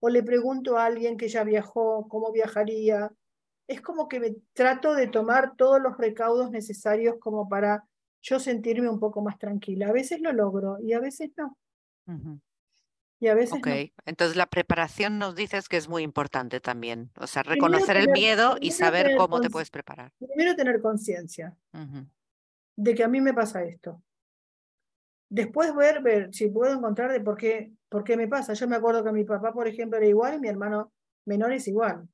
o 0.00 0.08
le 0.08 0.22
pregunto 0.22 0.76
a 0.76 0.84
alguien 0.84 1.16
que 1.16 1.28
ya 1.28 1.44
viajó, 1.44 2.06
cómo 2.08 2.32
viajaría. 2.32 3.10
Es 3.66 3.80
como 3.80 4.08
que 4.08 4.20
me 4.20 4.36
trato 4.52 4.94
de 4.94 5.08
tomar 5.08 5.56
todos 5.56 5.80
los 5.80 5.96
recaudos 5.96 6.50
necesarios 6.50 7.16
como 7.18 7.48
para 7.48 7.84
yo 8.20 8.38
sentirme 8.38 8.88
un 8.88 9.00
poco 9.00 9.22
más 9.22 9.38
tranquila. 9.38 9.88
A 9.88 9.92
veces 9.92 10.20
lo 10.20 10.32
logro 10.32 10.78
y 10.80 10.92
a 10.92 11.00
veces 11.00 11.30
no. 11.36 11.56
Y 13.18 13.28
a 13.28 13.34
veces 13.34 13.58
ok, 13.58 13.68
entonces 14.04 14.36
la 14.36 14.46
preparación 14.46 15.18
nos 15.18 15.34
dices 15.34 15.68
que 15.68 15.78
es 15.78 15.88
muy 15.88 16.02
importante 16.02 16.60
también. 16.60 17.10
O 17.18 17.26
sea, 17.26 17.42
reconocer 17.42 17.96
el 17.96 18.10
miedo 18.10 18.56
y 18.60 18.72
saber 18.72 19.16
cómo 19.16 19.40
te 19.40 19.48
puedes 19.48 19.70
preparar. 19.70 20.12
Primero 20.18 20.54
tener 20.54 20.80
conciencia 20.82 21.56
de 22.76 22.94
que 22.94 23.02
a 23.02 23.08
mí 23.08 23.20
me 23.20 23.34
pasa 23.34 23.64
esto. 23.64 24.02
Después 25.28 25.74
ver, 25.74 26.02
ver 26.02 26.32
si 26.32 26.48
puedo 26.48 26.72
encontrar 26.72 27.10
de 27.10 27.20
por 27.20 27.36
qué, 27.36 27.72
por 27.88 28.04
qué 28.04 28.16
me 28.16 28.28
pasa. 28.28 28.52
Yo 28.52 28.68
me 28.68 28.76
acuerdo 28.76 29.02
que 29.02 29.12
mi 29.12 29.24
papá, 29.24 29.52
por 29.52 29.66
ejemplo, 29.66 29.98
era 29.98 30.06
igual 30.06 30.34
y 30.34 30.40
mi 30.40 30.48
hermano 30.48 30.92
menor 31.24 31.52
es 31.52 31.66
igual. 31.66 32.08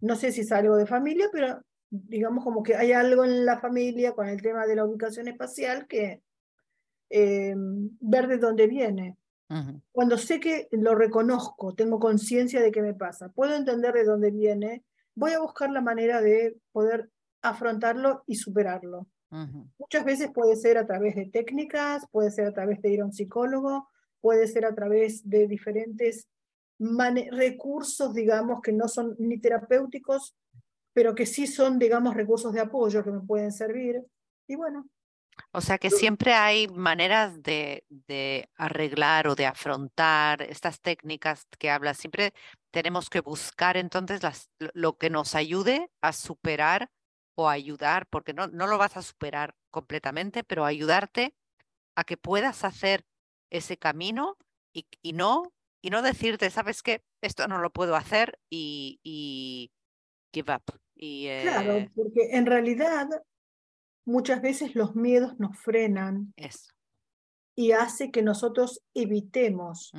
No 0.00 0.16
sé 0.16 0.32
si 0.32 0.40
es 0.40 0.52
algo 0.52 0.76
de 0.76 0.86
familia, 0.86 1.28
pero 1.32 1.62
digamos 1.90 2.42
como 2.42 2.62
que 2.62 2.74
hay 2.74 2.92
algo 2.92 3.24
en 3.24 3.44
la 3.46 3.60
familia 3.60 4.12
con 4.12 4.28
el 4.28 4.42
tema 4.42 4.66
de 4.66 4.76
la 4.76 4.84
ubicación 4.84 5.28
espacial 5.28 5.86
que 5.86 6.22
eh, 7.10 7.54
ver 7.56 8.26
de 8.26 8.38
dónde 8.38 8.66
viene. 8.66 9.16
Cuando 9.92 10.18
sé 10.18 10.40
que 10.40 10.66
lo 10.72 10.96
reconozco, 10.96 11.72
tengo 11.72 12.00
conciencia 12.00 12.60
de 12.60 12.72
qué 12.72 12.82
me 12.82 12.94
pasa, 12.94 13.28
puedo 13.28 13.54
entender 13.54 13.94
de 13.94 14.02
dónde 14.02 14.32
viene, 14.32 14.82
voy 15.14 15.34
a 15.34 15.38
buscar 15.38 15.70
la 15.70 15.80
manera 15.80 16.20
de 16.20 16.56
poder 16.72 17.10
afrontarlo 17.42 18.24
y 18.26 18.34
superarlo. 18.34 19.06
Muchas 19.78 20.04
veces 20.04 20.30
puede 20.32 20.56
ser 20.56 20.78
a 20.78 20.86
través 20.86 21.14
de 21.14 21.26
técnicas, 21.26 22.06
puede 22.10 22.30
ser 22.30 22.46
a 22.46 22.52
través 22.52 22.80
de 22.82 22.90
ir 22.90 23.00
a 23.00 23.04
un 23.04 23.12
psicólogo, 23.12 23.88
puede 24.20 24.46
ser 24.46 24.64
a 24.64 24.74
través 24.74 25.28
de 25.28 25.46
diferentes 25.46 26.28
recursos, 26.78 28.14
digamos, 28.14 28.60
que 28.60 28.72
no 28.72 28.88
son 28.88 29.14
ni 29.18 29.38
terapéuticos, 29.38 30.36
pero 30.92 31.14
que 31.14 31.26
sí 31.26 31.46
son, 31.46 31.78
digamos, 31.78 32.14
recursos 32.14 32.52
de 32.52 32.60
apoyo 32.60 33.04
que 33.04 33.10
me 33.10 33.20
pueden 33.20 33.52
servir. 33.52 34.02
Y 34.46 34.56
bueno, 34.56 34.86
o 35.52 35.60
sea 35.60 35.78
que 35.78 35.90
siempre 35.90 36.34
hay 36.34 36.68
maneras 36.68 37.42
de, 37.42 37.84
arreglar 38.56 39.28
o 39.28 39.34
de 39.34 39.46
afrontar 39.46 40.42
estas 40.42 40.80
técnicas 40.80 41.46
que 41.58 41.70
hablas. 41.70 41.98
Siempre 41.98 42.32
tenemos 42.70 43.08
que 43.08 43.20
buscar 43.20 43.76
entonces 43.76 44.20
lo 44.74 44.96
que 44.96 45.10
nos 45.10 45.34
ayude 45.34 45.90
a 46.00 46.12
superar 46.12 46.90
o 47.36 47.48
ayudar, 47.48 48.06
porque 48.08 48.32
no, 48.32 48.48
no 48.48 48.66
lo 48.66 48.78
vas 48.78 48.96
a 48.96 49.02
superar 49.02 49.54
completamente, 49.70 50.42
pero 50.42 50.64
ayudarte 50.64 51.34
a 51.94 52.04
que 52.04 52.16
puedas 52.16 52.64
hacer 52.64 53.04
ese 53.50 53.76
camino 53.76 54.36
y, 54.72 55.12
no, 55.12 55.52
y 55.82 55.90
no 55.90 56.02
decirte, 56.02 56.50
sabes 56.50 56.82
qué, 56.82 57.02
esto 57.22 57.46
no 57.46 57.58
lo 57.58 57.70
puedo 57.70 57.94
hacer 57.94 58.38
y, 58.50 59.70
give 60.32 60.52
up. 60.52 60.62
Y, 60.94 61.28
Claro, 61.42 61.76
eh 61.76 61.90
porque 61.94 62.30
en 62.32 62.46
realidad 62.46 63.08
muchas 64.06 64.40
veces 64.40 64.74
los 64.74 64.94
miedos 64.94 65.38
nos 65.38 65.58
frenan 65.58 66.34
y 67.54 67.72
hace 67.72 68.10
que 68.10 68.22
nosotros 68.22 68.82
evitemos, 68.94 69.92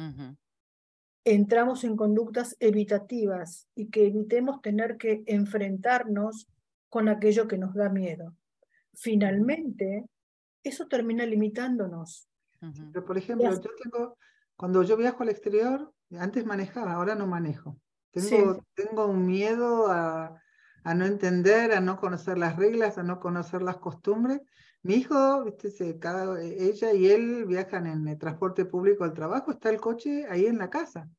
entramos 1.24 1.84
en 1.84 1.96
conductas 1.96 2.56
evitativas 2.60 3.68
y 3.76 3.90
que 3.90 4.08
evitemos 4.08 4.62
tener 4.62 4.98
que 4.98 5.24
enfrentarnos 5.26 6.48
con 6.89 7.10
aquello 7.10 7.47
que 7.47 7.58
nos 7.58 7.73
da 7.73 7.89
miedo. 7.89 8.36
Finalmente, 8.93 10.06
eso 10.63 10.88
termina 10.88 11.26
limitándonos. 11.26 12.28
Pero, 12.60 13.06
por 13.06 13.17
ejemplo, 13.17 13.52
yo 13.52 13.71
tengo, 13.84 14.17
cuando 14.56 14.84
yo 14.84 14.97
viajo 14.97 15.23
al 15.23 15.30
exterior, 15.30 15.93
antes 16.17 16.45
manejaba, 16.45 16.93
ahora 16.93 17.15
no 17.15 17.28
manejo. 17.28 17.80
Tengo, 18.12 18.65
tengo 18.73 19.06
un 19.06 19.28
miedo 19.28 19.88
a, 19.91 20.41
a 20.84 20.93
no 20.95 21.06
entender, 21.06 21.73
a 21.73 21.82
no 21.82 22.00
conocer 22.00 22.38
las 22.38 22.56
reglas, 22.56 22.97
a 22.97 23.04
no 23.04 23.19
conocer 23.19 23.62
las 23.62 23.78
costumbres. 23.78 24.41
Mi 24.82 24.95
hijo, 24.95 25.43
¿viste? 25.43 26.00
cada, 26.00 26.41
ella 26.41 26.93
y 26.93 27.08
él 27.08 27.45
viajan 27.45 27.88
en 27.88 28.08
el 28.08 28.17
transporte 28.17 28.65
público 28.65 29.04
al 29.04 29.13
trabajo, 29.13 29.52
está 29.52 29.69
el 29.69 29.82
coche 29.82 30.26
ahí 30.30 30.45
en 30.45 30.58
la 30.58 30.69
casa. 30.69 31.10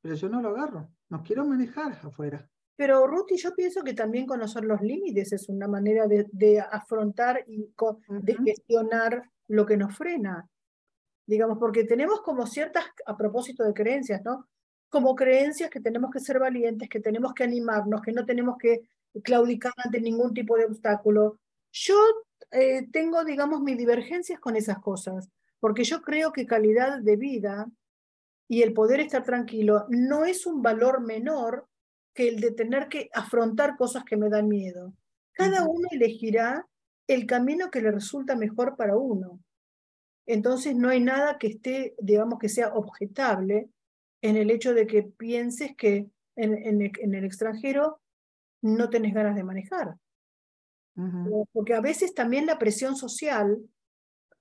Pero 0.00 0.14
yo 0.14 0.28
no 0.28 0.40
lo 0.40 0.50
agarro, 0.50 0.90
no 1.08 1.22
quiero 1.22 1.44
manejar 1.44 1.92
afuera. 2.04 2.48
Pero 2.78 3.08
Ruth, 3.08 3.32
yo 3.34 3.56
pienso 3.56 3.82
que 3.82 3.92
también 3.92 4.24
conocer 4.24 4.64
los 4.64 4.80
límites 4.80 5.32
es 5.32 5.48
una 5.48 5.66
manera 5.66 6.06
de, 6.06 6.60
afrontar 6.60 7.42
y 7.48 7.74
de 8.06 8.36
gestionar 8.36 9.28
lo 9.48 9.66
que 9.66 9.76
nos 9.76 9.96
frena. 9.96 10.48
Digamos, 11.26 11.58
porque 11.58 11.82
tenemos 11.82 12.20
como 12.20 12.46
ciertas, 12.46 12.84
a 13.04 13.16
propósito 13.16 13.64
de 13.64 13.74
creencias, 13.74 14.22
¿no? 14.24 14.46
como 14.88 15.14
creencias 15.14 15.70
que 15.70 15.80
tenemos 15.80 16.12
que 16.12 16.20
ser 16.20 16.38
valientes, 16.38 16.88
que 16.88 17.00
tenemos 17.00 17.34
que 17.34 17.44
animarnos, 17.44 18.00
que 18.00 18.12
no 18.12 18.24
tenemos 18.24 18.56
que 18.58 18.88
claudicar 19.24 19.72
ante 19.76 20.00
ningún 20.00 20.32
tipo 20.32 20.56
de 20.56 20.66
obstáculo. 20.66 21.40
Yo 21.72 21.96
eh, 22.52 22.86
tengo, 22.92 23.24
digamos, 23.24 23.60
mis 23.60 23.76
divergencias 23.76 24.40
con 24.40 24.54
esas 24.54 24.78
cosas, 24.78 25.28
porque 25.60 25.82
yo 25.82 26.00
creo 26.00 26.32
que 26.32 26.46
calidad 26.46 27.00
de 27.00 27.16
vida 27.16 27.66
y 28.48 28.62
el 28.62 28.72
poder 28.72 29.00
estar 29.00 29.24
tranquilo 29.24 29.84
no 29.88 30.24
es 30.24 30.46
un 30.46 30.62
valor 30.62 31.02
menor 31.02 31.67
que 32.18 32.30
el 32.30 32.40
de 32.40 32.50
tener 32.50 32.88
que 32.88 33.10
afrontar 33.14 33.76
cosas 33.76 34.02
que 34.02 34.16
me 34.16 34.28
dan 34.28 34.48
miedo. 34.48 34.92
Cada 35.30 35.64
uno 35.68 35.86
elegirá 35.92 36.66
el 37.06 37.26
camino 37.26 37.70
que 37.70 37.80
le 37.80 37.92
resulta 37.92 38.34
mejor 38.34 38.76
para 38.76 38.96
uno. 38.96 39.38
Entonces 40.26 40.74
no 40.74 40.88
hay 40.88 41.00
nada 41.00 41.38
que 41.38 41.46
esté, 41.46 41.94
digamos, 42.00 42.40
que 42.40 42.48
sea 42.48 42.74
objetable 42.74 43.70
en 44.20 44.36
el 44.36 44.50
hecho 44.50 44.74
de 44.74 44.88
que 44.88 45.04
pienses 45.04 45.76
que 45.76 46.10
en, 46.34 47.14
el 47.14 47.24
extranjero 47.24 48.00
no 48.62 48.90
tenés 48.90 49.14
ganas 49.14 49.36
de 49.36 49.44
manejar. 49.44 49.94
Porque 51.52 51.74
a 51.74 51.80
veces 51.80 52.14
también 52.14 52.46
la 52.46 52.58
presión 52.58 52.96
social 52.96 53.62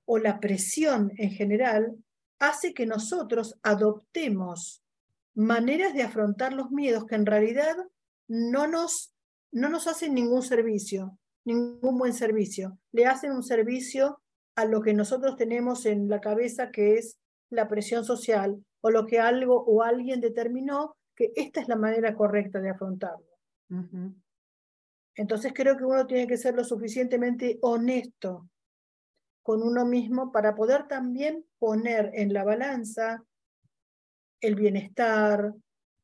o 0.05 0.17
la 0.17 0.39
presión 0.39 1.11
en 1.17 1.29
general 1.29 1.95
hace 2.39 2.73
que 2.73 2.87
nosotros 2.87 3.59
adoptemos 3.61 4.81
maneras 5.37 5.93
de 5.93 6.01
afrontar 6.01 6.51
los 6.51 6.71
miedos 6.71 7.05
que 7.05 7.13
en 7.13 7.27
realidad 7.27 7.77
no 8.27 8.65
nos, 8.65 9.13
no 9.51 9.69
nos 9.69 9.87
hacen 9.87 10.15
ningún 10.15 10.41
servicio, 10.41 11.17
ningún 11.45 11.97
buen 11.99 12.13
servicio. 12.13 12.79
Le 12.91 13.05
hacen 13.05 13.31
un 13.31 13.43
servicio 13.43 14.19
a 14.55 14.65
lo 14.65 14.81
que 14.81 14.95
nosotros 14.95 15.35
tenemos 15.37 15.85
en 15.85 16.09
la 16.09 16.19
cabeza 16.21 16.71
que 16.71 16.95
es 16.95 17.19
la 17.51 17.67
presión 17.67 18.03
social 18.03 18.65
o 18.81 18.89
lo 18.89 19.05
que 19.05 19.19
algo 19.19 19.63
o 19.63 19.83
alguien 19.83 20.21
determinó 20.21 20.97
que 21.15 21.31
esta 21.35 21.61
es 21.61 21.67
la 21.67 21.75
manera 21.75 22.15
correcta 22.15 22.59
de 22.59 22.71
afrontarlo. 22.71 23.27
Entonces 25.15 25.53
creo 25.53 25.77
que 25.77 25.85
uno 25.85 26.07
tiene 26.07 26.25
que 26.25 26.37
ser 26.37 26.55
lo 26.55 26.63
suficientemente 26.63 27.59
honesto 27.61 28.49
con 29.43 29.61
uno 29.61 29.85
mismo 29.85 30.31
para 30.31 30.55
poder 30.55 30.87
también 30.87 31.45
poner 31.59 32.09
en 32.15 32.33
la 32.33 32.43
balanza 32.43 33.23
el 34.41 34.55
bienestar, 34.55 35.53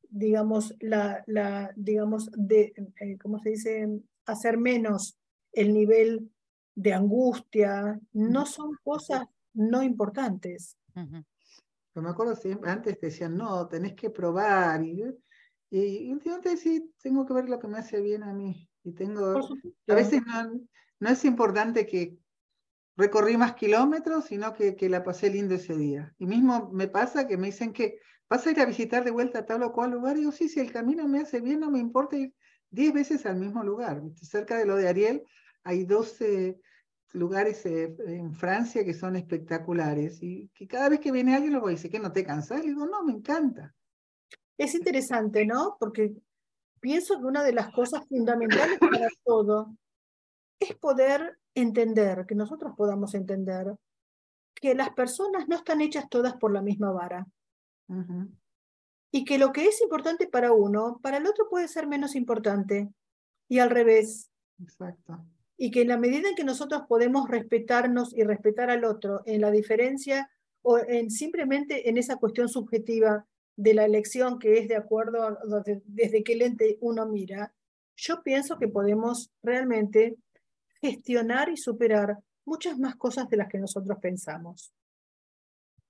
digamos, 0.08 0.74
la, 0.80 1.22
la 1.26 1.72
digamos, 1.76 2.30
de, 2.32 2.72
eh, 3.00 3.18
¿cómo 3.18 3.38
se 3.40 3.50
dice? 3.50 3.88
Hacer 4.26 4.58
menos 4.58 5.18
el 5.52 5.72
nivel 5.72 6.30
de 6.74 6.92
angustia, 6.92 8.00
no 8.12 8.46
son 8.46 8.76
cosas 8.82 9.22
no 9.54 9.82
importantes. 9.82 10.76
Yo 10.94 12.02
me 12.02 12.10
acuerdo 12.10 12.34
siempre, 12.34 12.70
antes 12.70 13.00
decían, 13.00 13.36
no, 13.36 13.66
tenés 13.68 13.94
que 13.94 14.10
probar. 14.10 14.82
Y, 14.82 15.04
y, 15.70 16.12
últimamente 16.12 16.56
sí, 16.56 16.92
tengo 17.00 17.24
que 17.24 17.34
ver 17.34 17.48
lo 17.48 17.58
que 17.58 17.68
me 17.68 17.78
hace 17.78 18.00
bien 18.00 18.24
a 18.24 18.32
mí. 18.32 18.68
Y 18.82 18.92
tengo, 18.92 19.48
a 19.88 19.94
veces 19.94 20.22
no, 20.26 20.60
no 21.00 21.08
es 21.08 21.24
importante 21.24 21.86
que 21.86 22.18
recorrí 22.96 23.36
más 23.36 23.54
kilómetros, 23.54 24.26
sino 24.26 24.52
que, 24.52 24.76
que, 24.76 24.88
la 24.88 25.02
pasé 25.02 25.30
lindo 25.30 25.54
ese 25.54 25.76
día. 25.76 26.12
Y 26.18 26.26
mismo 26.26 26.70
me 26.72 26.88
pasa 26.88 27.26
que 27.26 27.36
me 27.36 27.46
dicen 27.46 27.72
que 27.72 28.00
vas 28.34 28.46
a 28.48 28.50
ir 28.50 28.60
a 28.60 28.66
visitar 28.66 29.04
de 29.04 29.12
vuelta 29.12 29.40
a 29.40 29.46
tal 29.46 29.62
o 29.62 29.72
cual 29.72 29.92
lugar. 29.92 30.16
Y 30.16 30.24
yo, 30.24 30.32
sí, 30.32 30.48
si 30.48 30.58
el 30.58 30.72
camino 30.72 31.06
me 31.06 31.20
hace 31.20 31.40
bien, 31.40 31.60
no 31.60 31.70
me 31.70 31.78
importa 31.78 32.16
ir 32.16 32.34
10 32.70 32.92
veces 32.92 33.26
al 33.26 33.36
mismo 33.36 33.62
lugar. 33.62 34.02
Cerca 34.20 34.58
de 34.58 34.66
lo 34.66 34.74
de 34.74 34.88
Ariel 34.88 35.22
hay 35.62 35.84
12 35.84 36.60
lugares 37.12 37.64
eh, 37.64 37.94
en 38.06 38.34
Francia 38.34 38.84
que 38.84 38.92
son 38.92 39.14
espectaculares 39.14 40.20
y 40.20 40.48
que 40.52 40.66
cada 40.66 40.88
vez 40.88 40.98
que 40.98 41.12
viene 41.12 41.36
alguien 41.36 41.52
lo 41.52 41.64
dice 41.68 41.88
que 41.88 42.00
no 42.00 42.10
te 42.10 42.24
cansas, 42.24 42.60
le 42.60 42.70
digo, 42.70 42.86
no, 42.86 43.04
me 43.04 43.12
encanta. 43.12 43.72
Es 44.58 44.74
interesante, 44.74 45.46
¿no? 45.46 45.76
Porque 45.78 46.12
pienso 46.80 47.20
que 47.20 47.26
una 47.26 47.44
de 47.44 47.52
las 47.52 47.70
cosas 47.72 48.04
fundamentales 48.08 48.80
para 48.80 49.08
todo 49.24 49.76
es 50.58 50.74
poder 50.74 51.38
entender, 51.54 52.26
que 52.26 52.34
nosotros 52.34 52.72
podamos 52.76 53.14
entender 53.14 53.76
que 54.56 54.74
las 54.74 54.90
personas 54.90 55.46
no 55.46 55.54
están 55.56 55.80
hechas 55.80 56.08
todas 56.08 56.34
por 56.34 56.52
la 56.52 56.62
misma 56.62 56.90
vara. 56.90 57.26
Y 59.10 59.24
que 59.24 59.38
lo 59.38 59.52
que 59.52 59.66
es 59.66 59.80
importante 59.80 60.26
para 60.26 60.52
uno, 60.52 60.98
para 61.02 61.18
el 61.18 61.26
otro 61.26 61.48
puede 61.48 61.68
ser 61.68 61.86
menos 61.86 62.14
importante. 62.14 62.90
Y 63.48 63.58
al 63.58 63.70
revés. 63.70 64.30
Exacto. 64.60 65.24
Y 65.56 65.70
que 65.70 65.82
en 65.82 65.88
la 65.88 65.98
medida 65.98 66.28
en 66.28 66.34
que 66.34 66.44
nosotros 66.44 66.82
podemos 66.88 67.28
respetarnos 67.28 68.12
y 68.14 68.24
respetar 68.24 68.70
al 68.70 68.84
otro 68.84 69.22
en 69.26 69.40
la 69.40 69.50
diferencia 69.50 70.30
o 70.62 70.78
en 70.78 71.10
simplemente 71.10 71.88
en 71.88 71.98
esa 71.98 72.16
cuestión 72.16 72.48
subjetiva 72.48 73.26
de 73.56 73.74
la 73.74 73.84
elección 73.84 74.38
que 74.38 74.58
es 74.58 74.68
de 74.68 74.76
acuerdo 74.76 75.22
a 75.22 75.38
desde 75.84 76.24
qué 76.24 76.34
lente 76.34 76.78
uno 76.80 77.06
mira, 77.06 77.54
yo 77.96 78.22
pienso 78.22 78.58
que 78.58 78.68
podemos 78.68 79.30
realmente 79.42 80.16
gestionar 80.80 81.48
y 81.50 81.56
superar 81.56 82.18
muchas 82.44 82.78
más 82.78 82.96
cosas 82.96 83.28
de 83.28 83.36
las 83.36 83.48
que 83.48 83.58
nosotros 83.58 83.98
pensamos. 84.00 84.72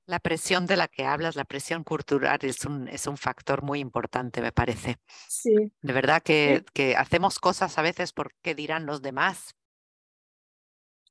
La 0.07 0.19
presión 0.19 0.67
de 0.67 0.77
la 0.77 0.89
que 0.89 1.05
hablas, 1.05 1.37
la 1.37 1.45
presión 1.45 1.83
cultural, 1.83 2.39
es 2.43 2.65
un, 2.65 2.89
es 2.89 3.07
un 3.07 3.17
factor 3.17 3.63
muy 3.63 3.81
importante, 3.81 4.43
me 4.43 4.53
parece. 4.53 4.99
Sí. 5.29 5.55
De 5.81 5.93
verdad 5.93 6.23
que, 6.23 6.65
que 6.75 6.97
hacemos 6.97 7.39
cosas 7.39 7.79
a 7.79 7.83
veces 7.83 8.13
porque 8.13 8.55
dirán 8.55 8.87
los 8.87 9.01
demás. 9.01 9.55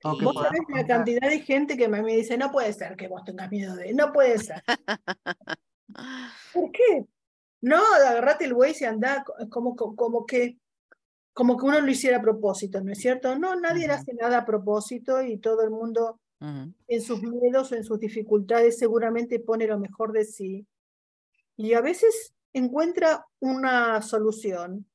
Vos 0.03 0.36
sabés 0.36 0.62
la 0.69 0.86
cantidad 0.86 1.29
de 1.29 1.39
gente 1.39 1.77
que 1.77 1.88
me 1.88 2.03
dice, 2.03 2.38
no 2.38 2.51
puede 2.51 2.73
ser 2.73 2.95
que 2.95 3.08
vos 3.08 3.23
tengas 3.23 3.49
miedo 3.49 3.75
de, 3.75 3.93
no 3.93 4.12
puede 4.12 4.38
ser. 4.38 4.62
¿Por 6.53 6.71
qué? 6.71 7.06
No, 7.62 7.82
agarrate 7.95 8.45
el 8.45 8.53
güey 8.53 8.75
y 8.79 8.84
anda 8.84 9.23
como, 9.49 9.75
como 9.75 10.25
que 10.25 10.58
como 11.34 11.58
que 11.58 11.65
uno 11.65 11.82
lo 11.82 11.89
hiciera 11.89 12.17
a 12.17 12.21
propósito, 12.21 12.79
¿no 12.82 12.91
es 12.91 12.99
cierto? 12.99 13.38
No, 13.38 13.56
nadie 13.56 13.88
hace 13.88 14.13
nada 14.13 14.39
a 14.39 14.45
propósito 14.45 15.23
y 15.23 15.38
todo 15.38 15.63
el 15.63 15.71
mundo 15.71 16.19
en 16.88 17.01
sus 17.01 17.21
miedos 17.21 17.71
o 17.71 17.75
en 17.75 17.84
sus 17.84 17.99
dificultades 17.99 18.77
seguramente 18.77 19.39
pone 19.39 19.65
lo 19.65 19.79
mejor 19.79 20.12
de 20.12 20.25
sí 20.25 20.67
y 21.56 21.73
a 21.73 21.82
veces 21.82 22.34
encuentra 22.51 23.25
una 23.39 24.01
solución 24.01 24.86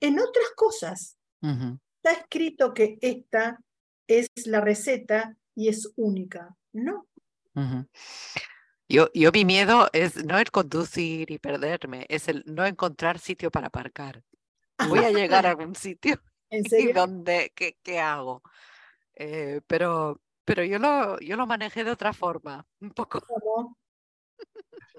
en 0.00 0.18
otras 0.18 0.50
cosas. 0.54 1.18
Está 1.40 2.20
escrito 2.20 2.72
que 2.72 2.98
esta 3.00 3.60
es 4.06 4.28
la 4.46 4.60
receta 4.60 5.36
y 5.54 5.68
es 5.68 5.92
única, 5.96 6.56
¿no? 6.72 7.06
Yo, 8.88 9.08
yo 9.14 9.32
mi 9.32 9.44
miedo 9.44 9.88
es 9.92 10.24
no 10.24 10.38
el 10.38 10.50
conducir 10.50 11.30
y 11.30 11.38
perderme, 11.38 12.06
es 12.08 12.28
el 12.28 12.44
no 12.46 12.64
encontrar 12.66 13.18
sitio 13.18 13.50
para 13.50 13.68
aparcar. 13.68 14.22
Voy 14.88 15.00
a 15.00 15.10
llegar 15.10 15.46
a 15.46 15.50
algún 15.50 15.74
sitio. 15.74 16.20
¿En 16.50 16.64
serio? 16.68 16.90
¿Y 16.90 16.92
dónde, 16.92 17.52
qué, 17.54 17.78
qué 17.82 18.00
hago? 18.00 18.42
Eh, 19.14 19.60
pero, 19.66 20.20
pero 20.44 20.64
yo 20.64 20.78
lo, 20.78 21.18
yo 21.20 21.36
lo 21.36 21.46
manejé 21.46 21.84
de 21.84 21.90
otra 21.90 22.12
forma, 22.12 22.66
un 22.80 22.90
poco. 22.90 23.20
¿Cómo? 23.20 23.76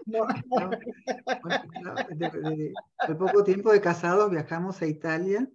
No. 0.06 0.28
de, 2.10 2.74
poco 3.18 3.44
tiempo 3.44 3.72
de 3.72 3.82
casados 3.82 4.30
viajamos 4.30 4.82
a 4.82 4.86
Italia 4.86 5.48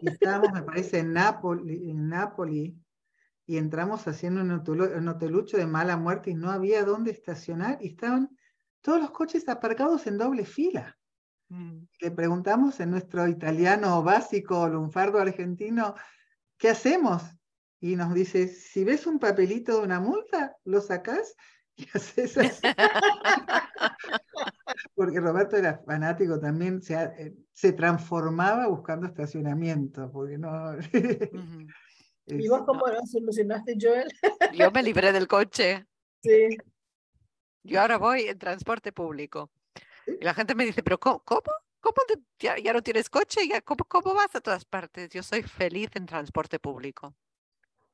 y 0.00 0.10
estábamos, 0.10 0.52
me 0.52 0.62
parece, 0.62 0.98
en 0.98 1.12
Nápoles, 1.14 1.80
en 1.82 2.08
Nápoli 2.08 2.78
y 3.46 3.56
entramos 3.56 4.06
haciendo 4.06 4.42
un 4.42 5.08
hotelucho 5.08 5.56
de 5.56 5.66
mala 5.66 5.96
muerte 5.96 6.30
y 6.30 6.34
no 6.34 6.50
había 6.50 6.84
dónde 6.84 7.10
estacionar 7.10 7.78
y 7.80 7.88
estaban 7.88 8.36
todos 8.80 9.00
los 9.00 9.10
coches 9.10 9.48
aparcados 9.48 10.06
en 10.06 10.18
doble 10.18 10.44
fila. 10.44 10.98
Mm. 11.48 11.84
Le 12.00 12.10
preguntamos 12.10 12.80
en 12.80 12.90
nuestro 12.90 13.28
italiano 13.28 14.02
básico, 14.02 14.68
lunfardo 14.68 15.18
argentino, 15.18 15.94
¿qué 16.56 16.70
hacemos? 16.70 17.22
Y 17.82 17.96
nos 17.96 18.14
dice, 18.14 18.46
si 18.46 18.84
ves 18.84 19.08
un 19.08 19.18
papelito 19.18 19.76
de 19.76 19.82
una 19.82 19.98
multa, 19.98 20.56
lo 20.64 20.80
sacás 20.80 21.34
y 21.76 21.88
haces 21.92 22.38
así. 22.38 22.62
Porque 24.94 25.18
Roberto 25.18 25.56
era 25.56 25.82
fanático 25.84 26.38
también, 26.38 26.80
se, 26.80 26.94
eh, 26.94 27.34
se 27.52 27.72
transformaba 27.72 28.68
buscando 28.68 29.08
estacionamiento, 29.08 30.12
porque 30.12 30.38
no... 30.38 30.78
¿Y 32.26 32.48
vos 32.48 32.62
cómo 32.64 32.86
lo 32.86 33.04
solucionaste, 33.04 33.76
Joel? 33.80 34.08
Yo 34.54 34.70
me 34.70 34.84
libré 34.84 35.12
del 35.12 35.26
coche. 35.26 35.84
Sí. 36.22 36.56
Yo 37.64 37.80
ahora 37.80 37.98
voy 37.98 38.22
en 38.22 38.38
transporte 38.38 38.92
público. 38.92 39.50
Y 40.06 40.24
la 40.24 40.34
gente 40.34 40.54
me 40.54 40.64
dice, 40.64 40.84
pero 40.84 41.00
¿cómo? 41.00 41.20
¿Cómo, 41.24 41.42
ya, 42.38 42.72
no 42.72 42.82
tienes 42.82 43.10
coche? 43.10 43.40
¿Ya, 43.48 43.60
cómo, 43.60 43.84
¿Cómo 43.88 44.14
vas 44.14 44.32
a 44.36 44.40
todas 44.40 44.64
partes? 44.64 45.10
Yo 45.10 45.24
soy 45.24 45.42
feliz 45.42 45.90
en 45.94 46.06
transporte 46.06 46.60
público. 46.60 47.16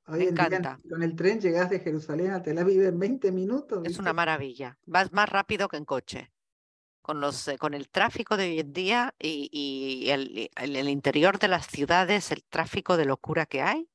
Hoy 0.08 0.20
Me 0.20 0.24
encanta. 0.30 0.78
con 0.88 1.02
el 1.02 1.14
tren 1.14 1.38
llegas 1.38 1.68
de 1.68 1.80
Jerusalén 1.80 2.30
a 2.30 2.42
Tel 2.42 2.58
Aviv 2.58 2.82
en 2.82 2.98
20 2.98 3.30
minutos. 3.30 3.84
Es 3.84 3.98
una 3.98 4.14
maravilla. 4.14 4.78
Vas 4.86 5.12
más 5.12 5.28
rápido 5.28 5.68
que 5.68 5.76
en 5.76 5.84
coche. 5.84 6.32
Con, 7.02 7.20
los, 7.20 7.48
eh, 7.48 7.58
con 7.58 7.74
el 7.74 7.88
tráfico 7.88 8.36
de 8.36 8.44
hoy 8.44 8.60
en 8.60 8.72
día 8.72 9.14
y, 9.18 9.48
y 9.52 10.10
el, 10.10 10.50
el, 10.56 10.88
interior 10.88 11.38
de 11.38 11.48
las 11.48 11.66
ciudades, 11.66 12.32
el 12.32 12.44
tráfico 12.44 12.98
de 12.98 13.06
locura 13.06 13.46
que 13.46 13.62
hay, 13.62 13.88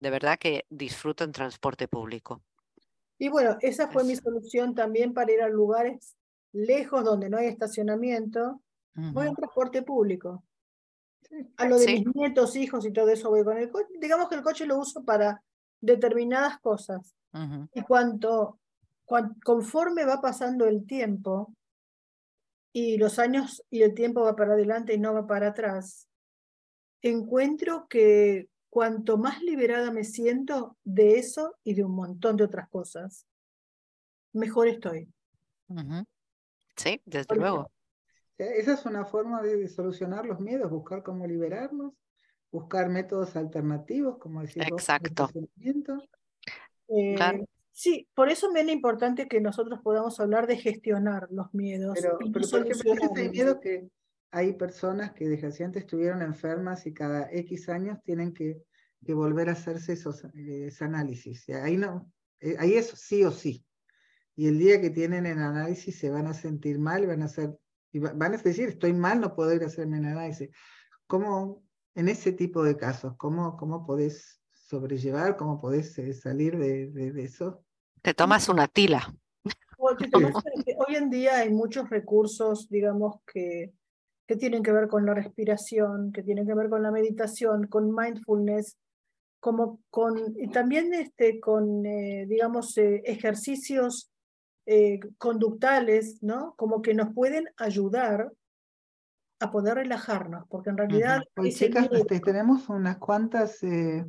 de 0.00 0.10
verdad 0.10 0.38
que 0.38 0.64
disfruto 0.70 1.24
en 1.24 1.32
transporte 1.32 1.88
público. 1.88 2.42
Y 3.18 3.28
bueno, 3.28 3.58
esa 3.60 3.88
fue 3.88 4.04
mi 4.04 4.16
solución 4.16 4.74
también 4.74 5.12
para 5.12 5.30
ir 5.30 5.42
a 5.42 5.48
lugares 5.48 6.16
lejos 6.52 7.04
donde 7.04 7.28
no 7.28 7.36
hay 7.36 7.46
estacionamiento. 7.48 8.62
Voy 8.94 9.28
en 9.28 9.34
transporte 9.34 9.82
público. 9.82 10.42
A 11.56 11.68
lo 11.68 11.78
de 11.78 11.86
mis 11.86 12.14
nietos, 12.14 12.56
hijos 12.56 12.84
y 12.84 12.92
todo 12.92 13.08
eso 13.08 13.30
voy 13.30 13.44
con 13.44 13.56
el 13.56 13.70
coche. 13.70 13.88
Digamos 14.00 14.28
que 14.28 14.34
el 14.34 14.42
coche 14.42 14.66
lo 14.66 14.78
uso 14.78 15.04
para 15.04 15.42
determinadas 15.80 16.58
cosas. 16.60 17.14
Y 17.74 17.82
cuanto, 17.82 18.58
conforme 19.44 20.04
va 20.04 20.20
pasando 20.20 20.66
el 20.66 20.86
tiempo 20.86 21.54
y 22.72 22.96
los 22.98 23.18
años 23.18 23.62
y 23.70 23.82
el 23.82 23.94
tiempo 23.94 24.22
va 24.22 24.34
para 24.34 24.54
adelante 24.54 24.94
y 24.94 24.98
no 24.98 25.14
va 25.14 25.26
para 25.26 25.48
atrás, 25.48 26.08
encuentro 27.02 27.86
que 27.88 28.48
cuanto 28.68 29.16
más 29.16 29.42
liberada 29.42 29.90
me 29.90 30.04
siento 30.04 30.76
de 30.84 31.18
eso 31.18 31.56
y 31.64 31.74
de 31.74 31.84
un 31.84 31.92
montón 31.92 32.36
de 32.36 32.44
otras 32.44 32.68
cosas, 32.68 33.26
mejor 34.32 34.68
estoy. 34.68 35.08
Sí, 36.76 37.00
desde 37.04 37.36
luego. 37.36 37.70
Esa 38.44 38.74
es 38.74 38.86
una 38.86 39.04
forma 39.04 39.42
de 39.42 39.68
solucionar 39.68 40.26
los 40.26 40.40
miedos, 40.40 40.70
buscar 40.70 41.02
cómo 41.02 41.26
liberarnos, 41.26 41.92
buscar 42.50 42.88
métodos 42.88 43.36
alternativos, 43.36 44.18
como 44.18 44.40
decir, 44.40 44.62
Exacto. 44.62 45.30
Eh, 46.88 47.16
sí, 47.70 48.08
por 48.14 48.30
eso 48.30 48.50
me 48.50 48.60
es 48.62 48.68
importante 48.68 49.28
que 49.28 49.40
nosotros 49.40 49.80
podamos 49.82 50.18
hablar 50.20 50.46
de 50.46 50.56
gestionar 50.56 51.28
los 51.30 51.52
miedos. 51.54 51.98
Pero, 52.00 52.18
pero 52.32 52.48
por 52.48 52.66
ejemplo, 52.66 53.10
hay 53.14 53.28
miedo 53.30 53.60
que 53.60 53.88
hay 54.32 54.52
personas 54.54 55.12
que 55.12 55.28
desgraciadamente 55.28 55.80
estuvieron 55.80 56.22
enfermas 56.22 56.86
y 56.86 56.94
cada 56.94 57.30
X 57.32 57.68
años 57.68 57.98
tienen 58.04 58.32
que, 58.32 58.62
que 59.04 59.14
volver 59.14 59.48
a 59.48 59.52
hacerse 59.52 59.94
esos, 59.94 60.24
eh, 60.34 60.70
análisis. 60.80 61.48
Ahí 61.50 61.76
no, 61.76 62.10
eh, 62.40 62.56
ahí 62.58 62.74
es 62.74 62.88
sí 62.88 63.24
o 63.24 63.30
sí. 63.30 63.64
Y 64.36 64.48
el 64.48 64.58
día 64.58 64.80
que 64.80 64.90
tienen 64.90 65.26
el 65.26 65.38
análisis 65.38 65.98
se 65.98 66.10
van 66.10 66.26
a 66.26 66.34
sentir 66.34 66.78
mal, 66.78 67.06
van 67.06 67.22
a 67.22 67.28
ser 67.28 67.58
y 67.92 67.98
van 67.98 68.22
a 68.22 68.36
decir, 68.36 68.68
estoy 68.68 68.92
mal, 68.92 69.20
no 69.20 69.34
puedo 69.34 69.52
ir 69.52 69.62
a 69.62 69.66
hacerme 69.66 69.98
el 69.98 70.06
análisis. 70.06 70.50
¿Cómo, 71.06 71.64
en 71.94 72.08
ese 72.08 72.32
tipo 72.32 72.62
de 72.62 72.76
casos, 72.76 73.14
cómo, 73.16 73.56
cómo 73.56 73.84
podés 73.84 74.40
sobrellevar, 74.52 75.36
cómo 75.36 75.60
podés 75.60 75.98
eh, 75.98 76.12
salir 76.12 76.56
de, 76.56 76.90
de, 76.90 77.24
eso? 77.24 77.64
Te 78.02 78.14
tomas 78.14 78.48
una 78.48 78.68
tila. 78.68 79.12
Hoy 79.78 80.96
en 80.96 81.10
día 81.10 81.38
hay 81.38 81.50
muchos 81.50 81.90
recursos, 81.90 82.68
digamos, 82.68 83.16
que, 83.26 83.72
que 84.26 84.36
tienen 84.36 84.62
que 84.62 84.72
ver 84.72 84.88
con 84.88 85.04
la 85.04 85.14
respiración, 85.14 86.12
que 86.12 86.22
tienen 86.22 86.46
que 86.46 86.54
ver 86.54 86.68
con 86.68 86.82
la 86.82 86.92
meditación, 86.92 87.66
con 87.66 87.92
mindfulness, 87.92 88.76
como 89.40 89.80
con, 89.90 90.34
y 90.38 90.48
también 90.48 90.92
este, 90.94 91.40
con, 91.40 91.84
eh, 91.86 92.26
digamos, 92.28 92.76
eh, 92.78 93.02
ejercicios 93.04 94.09
eh, 94.72 95.00
conductales, 95.18 96.22
¿no? 96.22 96.54
Como 96.54 96.80
que 96.80 96.94
nos 96.94 97.12
pueden 97.12 97.48
ayudar 97.56 98.30
a 99.40 99.50
poder 99.50 99.74
relajarnos, 99.74 100.46
porque 100.48 100.70
en 100.70 100.76
realidad... 100.76 101.22
chicas, 101.48 101.88
este, 101.90 102.20
tenemos 102.20 102.68
unas 102.68 102.98
cuantas, 102.98 103.60
eh, 103.64 104.06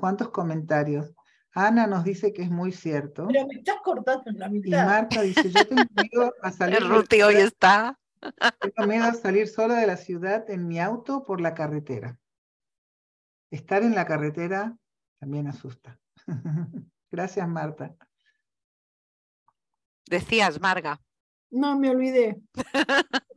cuantos 0.00 0.30
comentarios. 0.30 1.14
Ana 1.52 1.86
nos 1.86 2.04
dice 2.04 2.32
que 2.32 2.40
es 2.40 2.50
muy 2.50 2.72
cierto. 2.72 3.26
Pero 3.26 3.46
me 3.46 3.56
estás 3.56 3.76
cortando 3.84 4.30
en 4.30 4.38
la 4.38 4.48
mitad. 4.48 4.82
Y 4.82 4.86
Marta 4.86 5.20
dice, 5.20 5.50
yo 5.50 5.68
tengo 5.68 5.82
miedo 6.10 6.32
a 6.40 6.52
salir... 6.52 6.78
El 6.78 6.88
Ruti 6.88 7.20
hoy 7.20 7.34
está... 7.34 7.98
Tengo 8.60 8.88
miedo 8.88 9.04
a 9.04 9.12
salir 9.12 9.46
sola 9.46 9.74
de 9.74 9.86
la 9.86 9.98
ciudad 9.98 10.48
en 10.48 10.66
mi 10.66 10.80
auto 10.80 11.26
por 11.26 11.42
la 11.42 11.52
carretera. 11.52 12.16
Estar 13.50 13.82
en 13.82 13.94
la 13.94 14.06
carretera 14.06 14.74
también 15.20 15.48
asusta. 15.48 16.00
Gracias, 17.10 17.46
Marta. 17.46 17.94
Decías, 20.08 20.60
Marga. 20.60 21.00
No, 21.50 21.78
me 21.78 21.90
olvidé. 21.90 22.40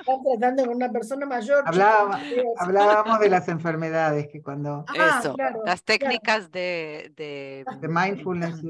Están 0.00 0.22
tratando 0.24 0.64
con 0.66 0.76
una 0.76 0.90
persona 0.90 1.26
mayor. 1.26 1.62
Hablábamos, 1.66 2.20
hablábamos 2.58 3.20
de 3.20 3.28
las 3.28 3.48
enfermedades, 3.48 4.28
que 4.28 4.42
cuando... 4.42 4.84
Ah, 4.88 5.20
Eso, 5.20 5.36
las 5.64 5.84
técnicas 5.84 6.50
de, 6.50 7.12
de, 7.16 7.64
de, 7.80 7.88
mindfulness. 7.88 8.60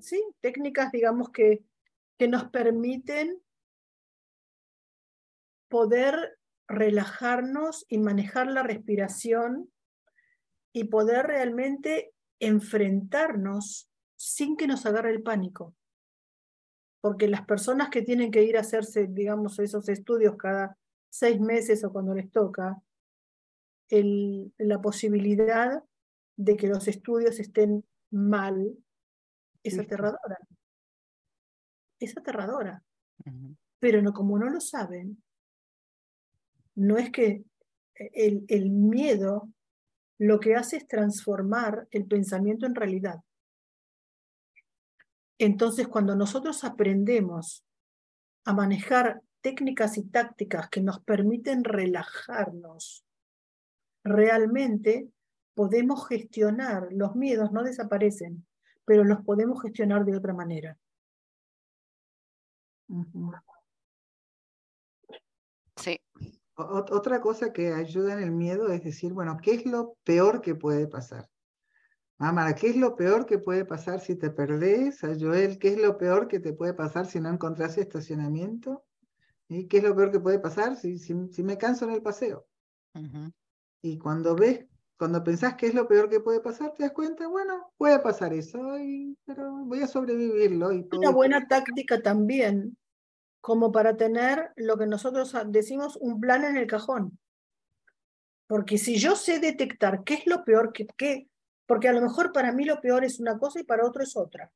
sí, 0.00 0.22
técnicas, 0.40 0.92
digamos, 0.92 1.30
que, 1.30 1.62
que 2.18 2.28
nos 2.28 2.44
permiten 2.44 3.38
poder 5.68 6.38
relajarnos 6.68 7.84
y 7.88 7.98
manejar 7.98 8.46
la 8.46 8.62
respiración 8.62 9.70
y 10.72 10.84
poder 10.84 11.26
realmente 11.26 12.12
enfrentarnos 12.40 13.90
sin 14.16 14.56
que 14.56 14.66
nos 14.66 14.86
agarre 14.86 15.10
el 15.10 15.22
pánico 15.22 15.74
porque 17.04 17.28
las 17.28 17.44
personas 17.44 17.90
que 17.90 18.00
tienen 18.00 18.30
que 18.30 18.44
ir 18.44 18.56
a 18.56 18.60
hacerse, 18.60 19.06
digamos, 19.06 19.58
esos 19.58 19.90
estudios 19.90 20.36
cada 20.38 20.78
seis 21.10 21.38
meses 21.38 21.84
o 21.84 21.92
cuando 21.92 22.14
les 22.14 22.32
toca, 22.32 22.80
el, 23.90 24.54
la 24.56 24.80
posibilidad 24.80 25.84
de 26.36 26.56
que 26.56 26.66
los 26.66 26.88
estudios 26.88 27.38
estén 27.40 27.84
mal 28.10 28.74
es 29.62 29.78
aterradora. 29.78 30.38
Es 32.00 32.16
aterradora. 32.16 32.82
Pero 33.80 34.00
no, 34.00 34.14
como 34.14 34.38
no 34.38 34.48
lo 34.48 34.62
saben, 34.62 35.22
no 36.74 36.96
es 36.96 37.10
que 37.10 37.44
el, 37.96 38.46
el 38.48 38.70
miedo 38.70 39.50
lo 40.16 40.40
que 40.40 40.54
hace 40.54 40.78
es 40.78 40.88
transformar 40.88 41.86
el 41.90 42.06
pensamiento 42.06 42.64
en 42.64 42.74
realidad. 42.74 43.16
Entonces, 45.38 45.88
cuando 45.88 46.14
nosotros 46.14 46.64
aprendemos 46.64 47.64
a 48.44 48.52
manejar 48.52 49.22
técnicas 49.40 49.98
y 49.98 50.04
tácticas 50.04 50.68
que 50.68 50.80
nos 50.80 51.00
permiten 51.00 51.64
relajarnos, 51.64 53.04
realmente 54.04 55.08
podemos 55.54 56.06
gestionar 56.08 56.88
los 56.90 57.14
miedos, 57.14 57.52
no 57.52 57.62
desaparecen, 57.62 58.46
pero 58.84 59.04
los 59.04 59.22
podemos 59.22 59.62
gestionar 59.62 60.04
de 60.04 60.16
otra 60.16 60.34
manera. 60.34 60.78
Sí. 65.76 66.00
Otra 66.56 67.20
cosa 67.20 67.52
que 67.52 67.72
ayuda 67.72 68.14
en 68.14 68.20
el 68.20 68.30
miedo 68.30 68.68
es 68.68 68.84
decir, 68.84 69.12
bueno, 69.12 69.36
¿qué 69.42 69.54
es 69.54 69.66
lo 69.66 69.96
peor 70.04 70.40
que 70.40 70.54
puede 70.54 70.86
pasar? 70.86 71.28
Amara, 72.28 72.54
¿qué 72.54 72.70
es 72.70 72.76
lo 72.76 72.96
peor 72.96 73.26
que 73.26 73.38
puede 73.38 73.66
pasar 73.66 74.00
si 74.00 74.16
te 74.16 74.30
perdés? 74.30 75.04
A 75.04 75.14
Joel, 75.18 75.58
¿qué 75.58 75.68
es 75.68 75.78
lo 75.78 75.98
peor 75.98 76.26
que 76.26 76.40
te 76.40 76.54
puede 76.54 76.72
pasar 76.72 77.04
si 77.04 77.20
no 77.20 77.28
encontrás 77.28 77.76
estacionamiento? 77.76 78.82
¿Y 79.46 79.68
qué 79.68 79.78
es 79.78 79.84
lo 79.84 79.94
peor 79.94 80.10
que 80.10 80.20
puede 80.20 80.38
pasar 80.38 80.76
si, 80.76 80.98
si, 80.98 81.42
me 81.42 81.58
canso 81.58 81.84
en 81.84 81.90
el 81.90 82.02
paseo? 82.02 82.46
Y 83.82 83.98
cuando 83.98 84.34
ves, 84.34 84.64
cuando 84.96 85.22
pensás 85.22 85.56
qué 85.56 85.66
es 85.66 85.74
lo 85.74 85.86
peor 85.86 86.08
que 86.08 86.20
puede 86.20 86.40
pasar, 86.40 86.72
te 86.72 86.84
das 86.84 86.92
cuenta, 86.92 87.26
bueno, 87.28 87.70
puede 87.76 87.98
pasar 87.98 88.32
eso, 88.32 88.58
pero 89.26 89.52
voy 89.66 89.82
a 89.82 89.86
sobrevivirlo. 89.86 90.72
Y 90.72 90.88
Una 90.96 91.10
buena 91.10 91.46
táctica 91.46 92.00
también, 92.00 92.78
como 93.42 93.70
para 93.70 93.98
tener 93.98 94.50
lo 94.56 94.78
que 94.78 94.86
nosotros 94.86 95.36
decimos 95.48 95.98
un 96.00 96.20
plan 96.20 96.42
en 96.44 96.56
el 96.56 96.66
cajón. 96.66 97.18
Porque 98.46 98.78
si 98.78 98.96
yo 98.96 99.14
sé 99.14 99.40
detectar 99.40 100.04
qué 100.04 100.14
es 100.14 100.26
lo 100.26 100.42
peor 100.42 100.72
que, 100.72 100.86
que 100.96 101.28
porque 101.66 101.88
a 101.88 101.92
lo 101.92 102.00
mejor 102.00 102.32
para 102.32 102.52
mí 102.52 102.64
lo 102.64 102.80
peor 102.80 103.04
es 103.04 103.20
una 103.20 103.38
cosa 103.38 103.60
y 103.60 103.64
para 103.64 103.86
otro 103.86 104.02
es 104.02 104.16
otra. 104.16 104.50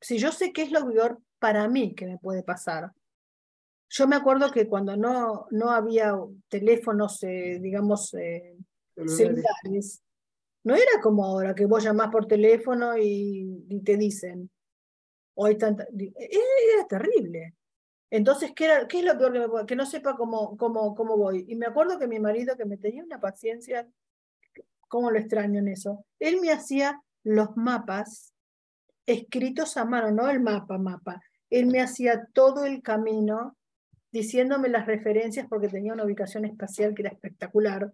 Si 0.00 0.18
yo 0.18 0.32
sé 0.32 0.52
qué 0.52 0.62
es 0.62 0.70
lo 0.70 0.86
peor 0.86 1.20
para 1.38 1.68
mí 1.68 1.94
que 1.94 2.06
me 2.06 2.18
puede 2.18 2.42
pasar. 2.42 2.92
Yo 3.88 4.06
me 4.06 4.14
acuerdo 4.14 4.52
que 4.52 4.68
cuando 4.68 4.96
no, 4.96 5.46
no 5.50 5.70
había 5.70 6.14
teléfonos, 6.48 7.22
eh, 7.24 7.58
digamos, 7.60 8.14
eh, 8.14 8.56
celulares, 9.06 10.02
no 10.62 10.74
era 10.76 11.00
como 11.02 11.24
ahora 11.24 11.54
que 11.54 11.66
vos 11.66 11.82
llamás 11.82 12.10
por 12.10 12.26
teléfono 12.26 12.96
y, 12.96 13.82
te 13.84 13.96
dicen, 13.96 14.48
hoy 15.34 15.58
tanta... 15.58 15.88
Era 15.90 16.86
terrible. 16.88 17.56
Entonces, 18.10 18.52
¿qué, 18.54 18.66
era, 18.66 18.86
¿qué 18.86 18.98
es 18.98 19.04
lo 19.04 19.16
peor 19.16 19.32
que 19.32 19.38
me? 19.40 19.66
Que 19.66 19.76
no 19.76 19.86
sepa 19.86 20.14
cómo, 20.16 20.56
cómo, 20.56 20.94
cómo 20.94 21.16
voy. 21.16 21.46
Y 21.48 21.56
me 21.56 21.66
acuerdo 21.66 21.98
que 21.98 22.06
mi 22.06 22.20
marido, 22.20 22.56
que 22.56 22.64
me 22.64 22.76
tenía 22.76 23.02
una 23.02 23.20
paciencia 23.20 23.88
¿Cómo 24.90 25.12
lo 25.12 25.20
extraño 25.20 25.60
en 25.60 25.68
eso? 25.68 26.04
Él 26.18 26.40
me 26.40 26.50
hacía 26.50 27.00
los 27.22 27.56
mapas 27.56 28.34
escritos 29.06 29.76
a 29.76 29.84
mano, 29.84 30.10
no 30.10 30.28
el 30.28 30.40
mapa, 30.40 30.78
mapa. 30.78 31.22
Él 31.48 31.66
me 31.66 31.80
hacía 31.80 32.26
todo 32.32 32.64
el 32.64 32.82
camino 32.82 33.56
diciéndome 34.10 34.68
las 34.68 34.86
referencias 34.86 35.46
porque 35.48 35.68
tenía 35.68 35.92
una 35.92 36.04
ubicación 36.04 36.44
espacial 36.44 36.92
que 36.92 37.02
era 37.02 37.12
espectacular. 37.12 37.92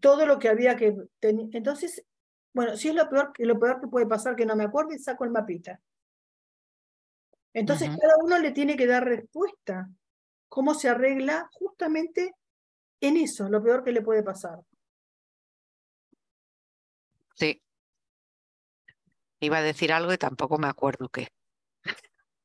Todo 0.00 0.26
lo 0.26 0.40
que 0.40 0.48
había 0.48 0.74
que... 0.74 0.92
Entonces, 1.20 2.04
bueno, 2.52 2.76
si 2.76 2.88
es 2.88 2.94
lo 2.96 3.08
peor, 3.08 3.32
lo 3.38 3.56
peor 3.60 3.80
que 3.80 3.86
puede 3.86 4.06
pasar 4.06 4.34
que 4.34 4.46
no 4.46 4.56
me 4.56 4.64
acuerdo 4.64 4.92
y 4.92 4.98
saco 4.98 5.22
el 5.22 5.30
mapita. 5.30 5.80
Entonces 7.52 7.88
cada 7.90 8.16
uno 8.24 8.40
le 8.40 8.50
tiene 8.50 8.76
que 8.76 8.88
dar 8.88 9.04
respuesta. 9.04 9.88
¿Cómo 10.48 10.74
se 10.74 10.88
arregla 10.88 11.48
justamente 11.52 12.34
en 13.00 13.18
eso, 13.18 13.48
lo 13.48 13.62
peor 13.62 13.84
que 13.84 13.92
le 13.92 14.02
puede 14.02 14.24
pasar? 14.24 14.58
Sí. 17.34 17.60
Iba 19.44 19.58
a 19.58 19.62
decir 19.62 19.92
algo 19.92 20.12
y 20.12 20.18
tampoco 20.18 20.58
me 20.58 20.66
acuerdo 20.68 21.08
qué. 21.08 21.28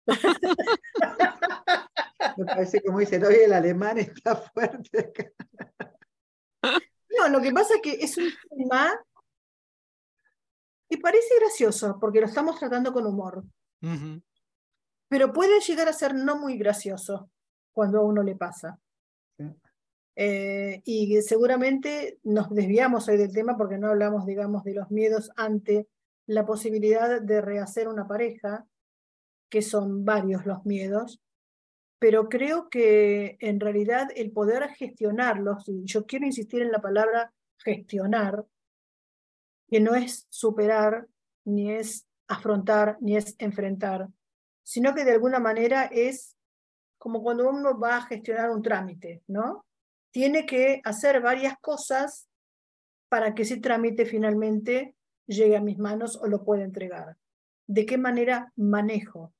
Me 2.37 2.45
parece 2.45 2.81
como 2.81 2.99
dice, 2.99 3.25
hoy 3.25 3.35
el 3.45 3.53
alemán 3.53 3.97
está 3.97 4.35
fuerte. 4.35 5.13
No, 7.17 7.27
lo 7.27 7.41
que 7.41 7.51
pasa 7.51 7.73
es 7.75 7.81
que 7.81 7.91
es 8.01 8.17
un 8.17 8.29
tema 8.55 8.97
que 10.89 10.97
parece 10.99 11.37
gracioso 11.39 11.97
porque 11.99 12.21
lo 12.21 12.27
estamos 12.27 12.57
tratando 12.57 12.93
con 12.93 13.05
humor. 13.05 13.43
Pero 15.09 15.33
puede 15.33 15.59
llegar 15.59 15.89
a 15.89 15.93
ser 15.93 16.13
no 16.15 16.37
muy 16.37 16.57
gracioso 16.57 17.29
cuando 17.73 17.99
a 17.99 18.03
uno 18.03 18.23
le 18.23 18.35
pasa. 18.35 18.79
Eh, 20.15 20.81
y 20.85 21.21
seguramente 21.21 22.19
nos 22.23 22.49
desviamos 22.49 23.07
hoy 23.07 23.17
del 23.17 23.33
tema 23.33 23.57
porque 23.57 23.77
no 23.77 23.87
hablamos, 23.87 24.25
digamos, 24.25 24.63
de 24.63 24.75
los 24.75 24.91
miedos 24.91 25.31
ante 25.35 25.87
la 26.29 26.45
posibilidad 26.45 27.21
de 27.21 27.41
rehacer 27.41 27.87
una 27.87 28.07
pareja, 28.07 28.65
que 29.49 29.61
son 29.61 30.05
varios 30.05 30.45
los 30.45 30.65
miedos, 30.65 31.19
pero 31.99 32.29
creo 32.29 32.69
que 32.69 33.37
en 33.39 33.59
realidad 33.59 34.09
el 34.15 34.31
poder 34.31 34.69
gestionarlos, 34.69 35.67
y 35.67 35.83
yo 35.85 36.05
quiero 36.05 36.25
insistir 36.25 36.61
en 36.61 36.71
la 36.71 36.81
palabra 36.81 37.33
gestionar, 37.57 38.45
que 39.67 39.79
no 39.79 39.95
es 39.95 40.27
superar, 40.29 41.07
ni 41.45 41.71
es 41.71 42.05
afrontar, 42.27 42.97
ni 43.01 43.17
es 43.17 43.35
enfrentar, 43.39 44.07
sino 44.63 44.93
que 44.93 45.05
de 45.05 45.13
alguna 45.13 45.39
manera 45.39 45.85
es 45.85 46.37
como 46.99 47.23
cuando 47.23 47.49
uno 47.49 47.79
va 47.79 47.97
a 47.97 48.05
gestionar 48.05 48.51
un 48.51 48.61
trámite, 48.61 49.23
¿no? 49.27 49.65
tiene 50.11 50.45
que 50.45 50.81
hacer 50.83 51.21
varias 51.21 51.57
cosas 51.59 52.27
para 53.09 53.33
que 53.33 53.43
ese 53.43 53.57
trámite 53.57 54.05
finalmente 54.05 54.95
llegue 55.29 55.55
a 55.55 55.61
mis 55.61 55.77
manos 55.77 56.17
o 56.17 56.27
lo 56.27 56.43
pueda 56.43 56.63
entregar. 56.63 57.17
¿De 57.67 57.85
qué 57.85 57.97
manera 57.97 58.51
manejo 58.55 59.33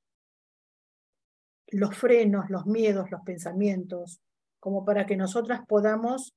los 1.66 1.96
frenos, 1.96 2.48
los 2.48 2.66
miedos, 2.66 3.10
los 3.10 3.22
pensamientos, 3.22 4.20
como 4.58 4.84
para 4.84 5.06
que 5.06 5.16
nosotras 5.16 5.60
podamos, 5.66 6.34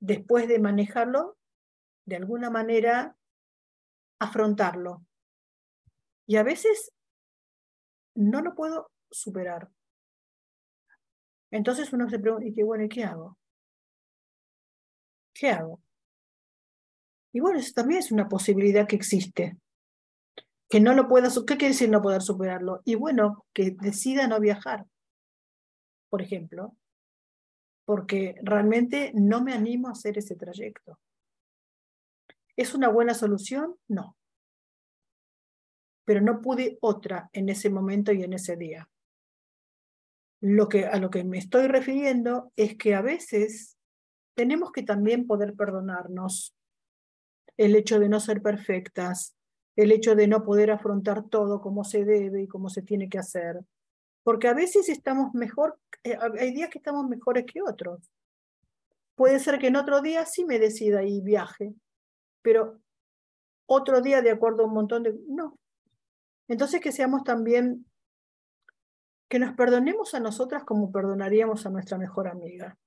después 0.00 0.48
de 0.48 0.58
manejarlo, 0.58 1.36
de 2.06 2.16
alguna 2.16 2.50
manera 2.50 3.16
afrontarlo? 4.18 5.04
Y 6.26 6.36
a 6.36 6.42
veces 6.42 6.92
no 8.14 8.40
lo 8.40 8.54
puedo 8.54 8.90
superar. 9.10 9.68
Entonces 11.50 11.92
uno 11.92 12.08
se 12.08 12.18
pregunta, 12.18 12.46
¿y 12.46 12.52
qué 12.52 12.64
bueno, 12.64 12.84
¿y 12.84 12.88
qué 12.88 13.04
hago? 13.04 13.38
¿qué 15.36 15.50
hago? 15.50 15.80
Y 17.36 17.40
bueno, 17.40 17.58
eso 17.58 17.72
también 17.74 17.98
es 17.98 18.10
una 18.10 18.30
posibilidad 18.30 18.88
que 18.88 18.96
existe. 18.96 19.58
Que 20.70 20.80
no 20.80 20.94
lo 20.94 21.06
pueda, 21.06 21.28
¿qué 21.28 21.58
quiere 21.58 21.74
decir 21.74 21.90
no 21.90 22.00
poder 22.00 22.22
superarlo? 22.22 22.80
Y 22.86 22.94
bueno, 22.94 23.44
que 23.52 23.72
decida 23.72 24.26
no 24.26 24.40
viajar, 24.40 24.86
por 26.08 26.22
ejemplo, 26.22 26.74
porque 27.84 28.36
realmente 28.42 29.12
no 29.14 29.42
me 29.42 29.52
animo 29.52 29.88
a 29.88 29.90
hacer 29.90 30.16
ese 30.16 30.34
trayecto. 30.34 30.98
¿Es 32.56 32.74
una 32.74 32.88
buena 32.88 33.12
solución? 33.12 33.76
No. 33.86 34.16
Pero 36.06 36.22
no 36.22 36.40
pude 36.40 36.78
otra 36.80 37.28
en 37.34 37.50
ese 37.50 37.68
momento 37.68 38.12
y 38.12 38.22
en 38.22 38.32
ese 38.32 38.56
día. 38.56 38.88
lo 40.40 40.70
que, 40.70 40.86
a 40.86 40.98
lo 40.98 41.10
que 41.10 41.22
me 41.22 41.36
estoy 41.36 41.66
refiriendo 41.66 42.50
es 42.56 42.78
que 42.78 42.94
a 42.94 43.02
veces 43.02 43.76
tenemos 44.34 44.72
que 44.72 44.82
también 44.82 45.26
poder 45.26 45.52
perdonarnos 45.52 46.56
el 47.56 47.74
hecho 47.74 47.98
de 47.98 48.08
no 48.08 48.20
ser 48.20 48.42
perfectas, 48.42 49.34
el 49.76 49.92
hecho 49.92 50.14
de 50.14 50.26
no 50.26 50.44
poder 50.44 50.70
afrontar 50.70 51.28
todo 51.28 51.60
como 51.60 51.84
se 51.84 52.04
debe 52.04 52.42
y 52.42 52.48
como 52.48 52.70
se 52.70 52.82
tiene 52.82 53.08
que 53.08 53.18
hacer. 53.18 53.60
Porque 54.22 54.48
a 54.48 54.54
veces 54.54 54.88
estamos 54.88 55.34
mejor, 55.34 55.78
eh, 56.02 56.16
hay 56.38 56.52
días 56.52 56.70
que 56.70 56.78
estamos 56.78 57.08
mejores 57.08 57.44
que 57.46 57.62
otros. 57.62 58.10
Puede 59.14 59.38
ser 59.38 59.58
que 59.58 59.68
en 59.68 59.76
otro 59.76 60.02
día 60.02 60.26
sí 60.26 60.44
me 60.44 60.58
decida 60.58 61.02
y 61.02 61.20
viaje, 61.20 61.74
pero 62.42 62.80
otro 63.66 64.00
día 64.00 64.22
de 64.22 64.30
acuerdo 64.30 64.62
a 64.62 64.66
un 64.66 64.74
montón 64.74 65.02
de... 65.02 65.14
No. 65.28 65.58
Entonces 66.48 66.80
que 66.80 66.92
seamos 66.92 67.24
también, 67.24 67.86
que 69.28 69.38
nos 69.38 69.54
perdonemos 69.54 70.14
a 70.14 70.20
nosotras 70.20 70.64
como 70.64 70.92
perdonaríamos 70.92 71.66
a 71.66 71.70
nuestra 71.70 71.98
mejor 71.98 72.28
amiga. 72.28 72.78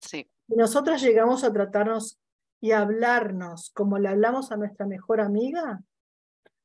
Sí. 0.00 0.30
Nosotras 0.48 1.02
llegamos 1.02 1.44
a 1.44 1.52
tratarnos 1.52 2.18
y 2.60 2.72
a 2.72 2.80
hablarnos 2.80 3.70
como 3.70 3.98
le 3.98 4.08
hablamos 4.08 4.52
a 4.52 4.56
nuestra 4.56 4.86
mejor 4.86 5.20
amiga, 5.20 5.82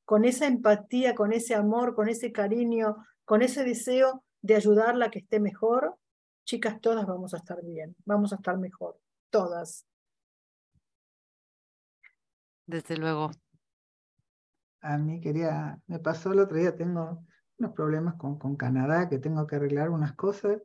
con 0.04 0.26
esa 0.26 0.46
empatía, 0.46 1.16
con 1.16 1.34
ese 1.34 1.56
amor, 1.56 1.96
con 1.96 2.10
ese 2.10 2.32
cariño, 2.32 2.98
con 3.24 3.42
ese 3.42 3.64
deseo 3.64 4.24
de 4.42 4.56
ayudarla 4.56 5.06
a 5.06 5.12
que 5.12 5.20
esté 5.20 5.40
mejor, 5.40 5.98
chicas, 6.46 6.80
todas 6.80 7.08
vamos 7.08 7.34
a 7.34 7.38
estar 7.38 7.64
bien, 7.64 7.96
vamos 8.06 8.32
a 8.32 8.36
estar 8.36 8.58
mejor, 8.58 9.00
todas. 9.32 9.88
Desde 12.68 12.98
luego. 12.98 13.32
A 14.82 14.98
mí 15.00 15.20
quería, 15.20 15.80
me 15.88 15.98
pasó 15.98 16.34
el 16.34 16.40
otro 16.40 16.58
día, 16.58 16.76
tengo 16.76 17.26
unos 17.58 17.72
problemas 17.74 18.16
con, 18.16 18.38
con 18.38 18.56
Canadá, 18.56 19.10
que 19.10 19.18
tengo 19.18 19.48
que 19.48 19.56
arreglar 19.56 19.90
unas 19.90 20.14
cosas, 20.14 20.62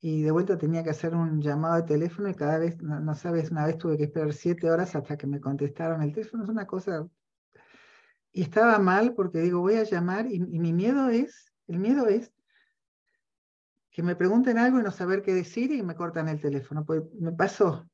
y 0.00 0.22
de 0.22 0.30
vuelta 0.30 0.58
tenía 0.58 0.84
que 0.84 0.90
hacer 0.90 1.14
un 1.14 1.40
llamado 1.40 1.76
de 1.76 1.82
teléfono 1.82 2.28
y 2.28 2.34
cada 2.34 2.58
vez, 2.58 2.80
no, 2.82 3.14
sabes, 3.14 3.50
una 3.50 3.66
vez 3.66 3.78
tuve 3.78 3.96
que 3.96 4.04
esperar 4.04 4.32
siete 4.32 4.70
horas 4.70 4.94
hasta 4.94 5.16
que 5.16 5.26
me 5.26 5.40
contestaron 5.40 6.02
el 6.02 6.12
teléfono, 6.12 6.44
es 6.44 6.48
una 6.48 6.66
cosa... 6.66 7.08
Y 8.32 8.42
estaba 8.42 8.78
mal 8.78 9.14
porque 9.14 9.40
digo, 9.40 9.60
voy 9.60 9.76
a 9.76 9.84
llamar 9.84 10.26
y, 10.26 10.34
y 10.34 10.58
mi 10.58 10.74
miedo 10.74 11.08
es, 11.08 11.50
el 11.68 11.78
miedo 11.78 12.06
es 12.06 12.30
que 13.96 14.02
me 14.02 14.14
pregunten 14.14 14.58
algo 14.58 14.78
y 14.78 14.82
no 14.82 14.90
saber 14.90 15.22
qué 15.22 15.32
decir 15.32 15.72
y 15.72 15.82
me 15.82 15.94
cortan 15.94 16.28
el 16.28 16.38
teléfono. 16.38 16.84
Pues 16.84 17.02
me 17.18 17.32
pasó. 17.32 17.88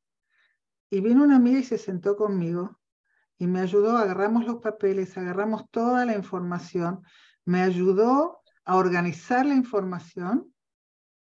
Y 0.90 1.00
vino 1.00 1.22
una 1.22 1.36
amiga 1.36 1.60
y 1.60 1.62
se 1.62 1.78
sentó 1.78 2.16
conmigo 2.16 2.80
y 3.38 3.46
me 3.46 3.60
ayudó, 3.60 3.96
agarramos 3.96 4.44
los 4.44 4.56
papeles, 4.56 5.16
agarramos 5.16 5.70
toda 5.70 6.04
la 6.04 6.16
información, 6.16 7.04
me 7.44 7.62
ayudó 7.62 8.40
a 8.64 8.76
organizar 8.76 9.46
la 9.46 9.54
información 9.54 10.52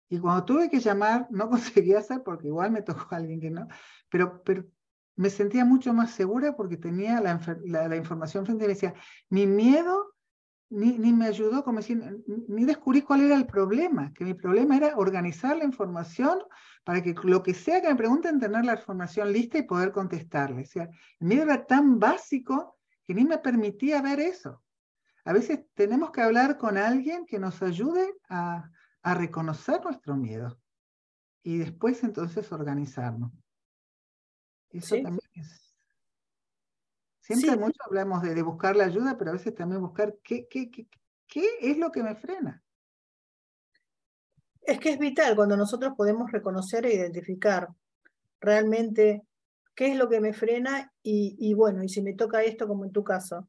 y 0.09 0.19
cuando 0.19 0.45
tuve 0.45 0.69
que 0.69 0.79
llamar 0.79 1.27
no 1.31 1.49
conseguía 1.49 1.99
hacer 1.99 2.23
porque 2.23 2.47
igual 2.47 2.71
me 2.71 2.81
tocó 2.81 3.07
a 3.11 3.17
alguien 3.17 3.39
que 3.39 3.51
no, 3.51 3.67
pero, 4.09 4.41
pero 4.43 4.65
me 5.15 5.29
sentía 5.29 5.65
mucho 5.65 5.93
más 5.93 6.11
segura 6.11 6.55
porque 6.55 6.77
tenía 6.77 7.19
la, 7.21 7.39
la, 7.65 7.87
la 7.87 7.95
información 7.95 8.45
frente 8.45 8.65
a 8.65 8.67
mí. 8.67 8.73
Decía, 8.73 8.93
mi 9.29 9.47
miedo 9.47 10.13
ni, 10.69 10.97
ni, 10.97 11.13
me 11.13 11.27
ayudó, 11.27 11.63
como 11.63 11.79
decir, 11.79 12.23
ni 12.47 12.65
descubrí 12.65 13.01
cuál 13.01 13.21
era 13.21 13.35
el 13.35 13.45
problema, 13.45 14.13
que 14.13 14.25
mi 14.25 14.33
problema 14.33 14.75
era 14.77 14.97
organizar 14.97 15.55
la 15.57 15.63
información 15.63 16.39
para 16.83 17.01
que 17.01 17.15
lo 17.23 17.41
que 17.41 17.53
sea 17.53 17.81
que 17.81 17.89
me 17.89 17.95
pregunten, 17.95 18.39
tener 18.39 18.65
la 18.65 18.73
información 18.73 19.31
lista 19.31 19.57
y 19.57 19.63
poder 19.63 19.91
contestarle. 19.91 20.63
O 20.63 20.65
sea, 20.65 20.89
el 21.19 21.27
miedo 21.27 21.43
era 21.43 21.65
tan 21.65 21.99
básico 21.99 22.77
que 23.05 23.13
ni 23.13 23.23
me 23.25 23.37
permitía 23.37 24.01
ver 24.01 24.19
eso. 24.19 24.61
A 25.25 25.33
veces 25.33 25.65
tenemos 25.73 26.11
que 26.11 26.21
hablar 26.21 26.57
con 26.57 26.77
alguien 26.77 27.25
que 27.25 27.39
nos 27.39 27.61
ayude 27.61 28.13
a, 28.29 28.69
a 29.07 29.13
reconocer 29.13 29.81
nuestro 29.85 30.17
miedo 30.17 30.59
y 31.41 31.59
después 31.59 32.03
entonces 32.03 32.51
organizarnos. 32.51 33.31
Eso 34.69 34.95
¿Sí? 34.95 35.01
también 35.01 35.29
es 35.35 35.73
Siempre 37.21 37.51
sí. 37.51 37.57
mucho 37.57 37.79
hablamos 37.85 38.21
de, 38.21 38.35
de, 38.35 38.41
buscar 38.41 38.75
la 38.75 38.83
ayuda, 38.83 39.17
pero 39.17 39.31
a 39.31 39.33
veces 39.33 39.55
también 39.55 39.81
buscar 39.81 40.17
qué, 40.23 40.45
qué, 40.49 40.69
qué, 40.69 40.87
qué 41.25 41.45
es 41.61 41.77
lo 41.77 41.89
que 41.89 42.03
me 42.03 42.15
frena. 42.15 42.61
Es 44.61 44.77
que 44.77 44.89
es 44.91 44.99
vital 44.99 45.37
cuando 45.37 45.55
nosotros 45.55 45.93
podemos 45.95 46.29
reconocer 46.29 46.85
e 46.85 46.95
identificar 46.95 47.69
realmente 48.41 49.23
qué 49.73 49.91
es 49.91 49.97
lo 49.97 50.09
que 50.09 50.19
me 50.19 50.33
frena 50.33 50.93
y, 51.01 51.37
y, 51.39 51.53
bueno, 51.53 51.81
y 51.81 51.87
si 51.87 52.01
me 52.01 52.13
toca 52.13 52.43
esto, 52.43 52.67
como 52.67 52.83
en 52.83 52.91
tu 52.91 53.05
caso, 53.05 53.47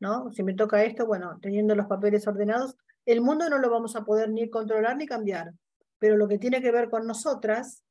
¿no? 0.00 0.32
Si 0.32 0.42
me 0.42 0.54
toca 0.54 0.82
esto, 0.82 1.06
bueno, 1.06 1.38
teniendo 1.40 1.76
los 1.76 1.86
papeles 1.86 2.26
ordenados, 2.26 2.76
el 3.06 3.20
mundo 3.20 3.48
no 3.48 3.58
lo 3.58 3.70
vamos 3.70 3.96
a 3.96 4.04
poder 4.04 4.30
ni 4.30 4.48
controlar 4.48 4.96
ni 4.96 5.06
cambiar, 5.06 5.52
pero 5.98 6.16
lo 6.16 6.28
que 6.28 6.38
tiene 6.38 6.60
que 6.60 6.72
ver 6.72 6.90
con 6.90 7.06
nosotras, 7.06 7.82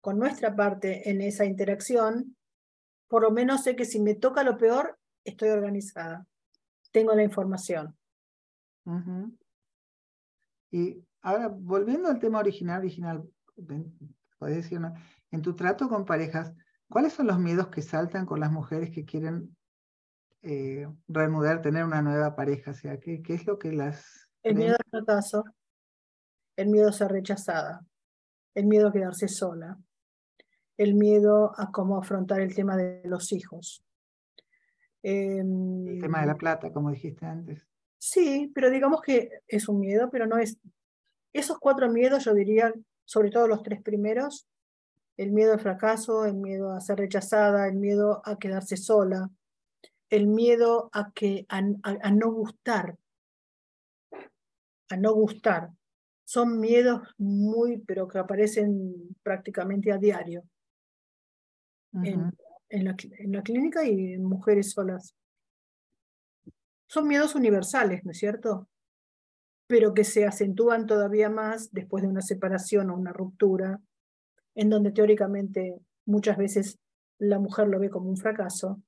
con 0.00 0.18
nuestra 0.18 0.54
parte 0.54 1.10
en 1.10 1.20
esa 1.20 1.44
interacción, 1.44 2.36
por 3.08 3.22
lo 3.22 3.30
menos 3.30 3.62
sé 3.62 3.76
que 3.76 3.84
si 3.84 4.00
me 4.00 4.14
toca 4.14 4.42
lo 4.42 4.56
peor, 4.56 4.98
estoy 5.24 5.50
organizada. 5.50 6.26
Tengo 6.92 7.14
la 7.14 7.22
información. 7.22 7.96
Y 10.70 11.04
ahora, 11.22 11.48
volviendo 11.48 12.08
al 12.08 12.18
tema 12.18 12.38
original, 12.38 12.80
original, 12.80 13.28
podés 14.38 14.56
decir, 14.56 14.80
en 15.30 15.42
tu 15.42 15.54
trato 15.54 15.88
con 15.88 16.04
parejas, 16.04 16.52
¿cuáles 16.88 17.12
son 17.12 17.26
los 17.26 17.38
miedos 17.38 17.68
que 17.68 17.82
saltan 17.82 18.26
con 18.26 18.40
las 18.40 18.52
mujeres 18.52 18.90
que 18.90 19.04
quieren 19.04 19.56
eh, 20.42 20.88
reanudar, 21.08 21.62
tener 21.62 21.84
una 21.84 22.02
nueva 22.02 22.34
pareja? 22.34 22.70
O 22.70 22.74
sea, 22.74 22.98
¿qué, 22.98 23.22
qué 23.22 23.34
es 23.34 23.46
lo 23.46 23.58
que 23.58 23.72
las... 23.72 24.25
El 24.46 24.54
miedo 24.54 24.76
al 24.78 24.90
fracaso, 24.90 25.44
el 26.54 26.68
miedo 26.68 26.88
a 26.88 26.92
ser 26.92 27.10
rechazada, 27.10 27.84
el 28.54 28.66
miedo 28.66 28.86
a 28.86 28.92
quedarse 28.92 29.26
sola, 29.26 29.76
el 30.76 30.94
miedo 30.94 31.52
a 31.58 31.72
cómo 31.72 31.98
afrontar 31.98 32.40
el 32.40 32.54
tema 32.54 32.76
de 32.76 33.02
los 33.06 33.32
hijos. 33.32 33.84
Eh, 35.02 35.40
el 35.40 35.98
tema 36.00 36.20
de 36.20 36.28
la 36.28 36.36
plata, 36.36 36.72
como 36.72 36.92
dijiste 36.92 37.26
antes. 37.26 37.66
Sí, 37.98 38.52
pero 38.54 38.70
digamos 38.70 39.00
que 39.00 39.30
es 39.48 39.68
un 39.68 39.80
miedo, 39.80 40.10
pero 40.12 40.28
no 40.28 40.38
es... 40.38 40.56
Esos 41.32 41.58
cuatro 41.58 41.90
miedos, 41.90 42.24
yo 42.24 42.32
diría, 42.32 42.72
sobre 43.04 43.30
todo 43.30 43.48
los 43.48 43.64
tres 43.64 43.82
primeros, 43.82 44.46
el 45.16 45.32
miedo 45.32 45.54
al 45.54 45.60
fracaso, 45.60 46.24
el 46.24 46.34
miedo 46.34 46.70
a 46.70 46.80
ser 46.80 46.98
rechazada, 46.98 47.66
el 47.66 47.74
miedo 47.74 48.22
a 48.24 48.38
quedarse 48.38 48.76
sola, 48.76 49.28
el 50.08 50.28
miedo 50.28 50.88
a, 50.92 51.10
que, 51.10 51.46
a, 51.48 51.58
a, 51.58 51.96
a 52.00 52.10
no 52.12 52.30
gustar, 52.30 52.96
a 54.88 54.96
no 54.96 55.12
gustar. 55.14 55.70
Son 56.24 56.58
miedos 56.58 57.02
muy, 57.18 57.78
pero 57.78 58.08
que 58.08 58.18
aparecen 58.18 59.16
prácticamente 59.22 59.92
a 59.92 59.98
diario 59.98 60.44
en, 61.92 62.32
en, 62.68 62.84
la, 62.84 62.96
en 63.18 63.32
la 63.32 63.42
clínica 63.42 63.84
y 63.84 64.14
en 64.14 64.24
mujeres 64.24 64.72
solas. 64.72 65.14
Son 66.88 67.06
miedos 67.06 67.34
universales, 67.34 68.04
¿no 68.04 68.10
es 68.10 68.18
cierto? 68.18 68.68
Pero 69.66 69.94
que 69.94 70.04
se 70.04 70.26
acentúan 70.26 70.86
todavía 70.86 71.28
más 71.30 71.72
después 71.72 72.02
de 72.02 72.08
una 72.08 72.22
separación 72.22 72.90
o 72.90 72.96
una 72.96 73.12
ruptura, 73.12 73.80
en 74.54 74.70
donde 74.70 74.92
teóricamente 74.92 75.76
muchas 76.06 76.36
veces 76.36 76.78
la 77.18 77.38
mujer 77.38 77.68
lo 77.68 77.78
ve 77.78 77.90
como 77.90 78.08
un 78.08 78.16
fracaso. 78.16 78.80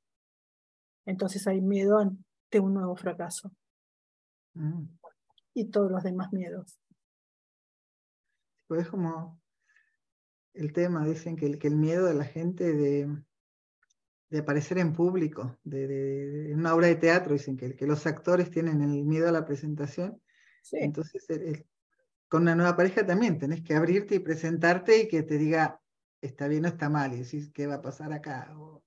Entonces 1.06 1.46
hay 1.46 1.60
miedo 1.60 1.98
ante 1.98 2.60
un 2.60 2.74
nuevo 2.74 2.96
fracaso. 2.96 3.52
Mm. 4.54 4.97
Y 5.58 5.64
todos 5.64 5.90
los 5.90 6.04
demás 6.04 6.32
miedos. 6.32 6.78
Pues 8.68 8.88
como 8.88 9.40
el 10.54 10.72
tema, 10.72 11.04
dicen 11.04 11.34
que 11.34 11.46
el, 11.46 11.58
que 11.58 11.66
el 11.66 11.74
miedo 11.74 12.06
de 12.06 12.14
la 12.14 12.24
gente 12.24 12.72
de, 12.72 13.08
de 14.30 14.38
aparecer 14.38 14.78
en 14.78 14.92
público, 14.92 15.58
de, 15.64 15.88
de, 15.88 16.26
de, 16.28 16.54
una 16.54 16.76
obra 16.76 16.86
de 16.86 16.94
teatro, 16.94 17.32
dicen 17.32 17.56
que, 17.56 17.74
que 17.74 17.88
los 17.88 18.06
actores 18.06 18.52
tienen 18.52 18.82
el 18.82 19.04
miedo 19.04 19.28
a 19.28 19.32
la 19.32 19.44
presentación. 19.44 20.22
Sí. 20.62 20.76
Entonces, 20.78 21.28
el, 21.28 21.42
el, 21.42 21.66
con 22.28 22.42
una 22.42 22.54
nueva 22.54 22.76
pareja 22.76 23.04
también 23.04 23.36
tenés 23.36 23.60
que 23.62 23.74
abrirte 23.74 24.14
y 24.14 24.20
presentarte 24.20 25.02
y 25.02 25.08
que 25.08 25.24
te 25.24 25.38
diga, 25.38 25.80
está 26.20 26.46
bien 26.46 26.66
o 26.66 26.68
está 26.68 26.88
mal, 26.88 27.14
y 27.14 27.24
decís, 27.24 27.50
¿qué 27.52 27.66
va 27.66 27.74
a 27.74 27.82
pasar 27.82 28.12
acá? 28.12 28.54
O... 28.56 28.84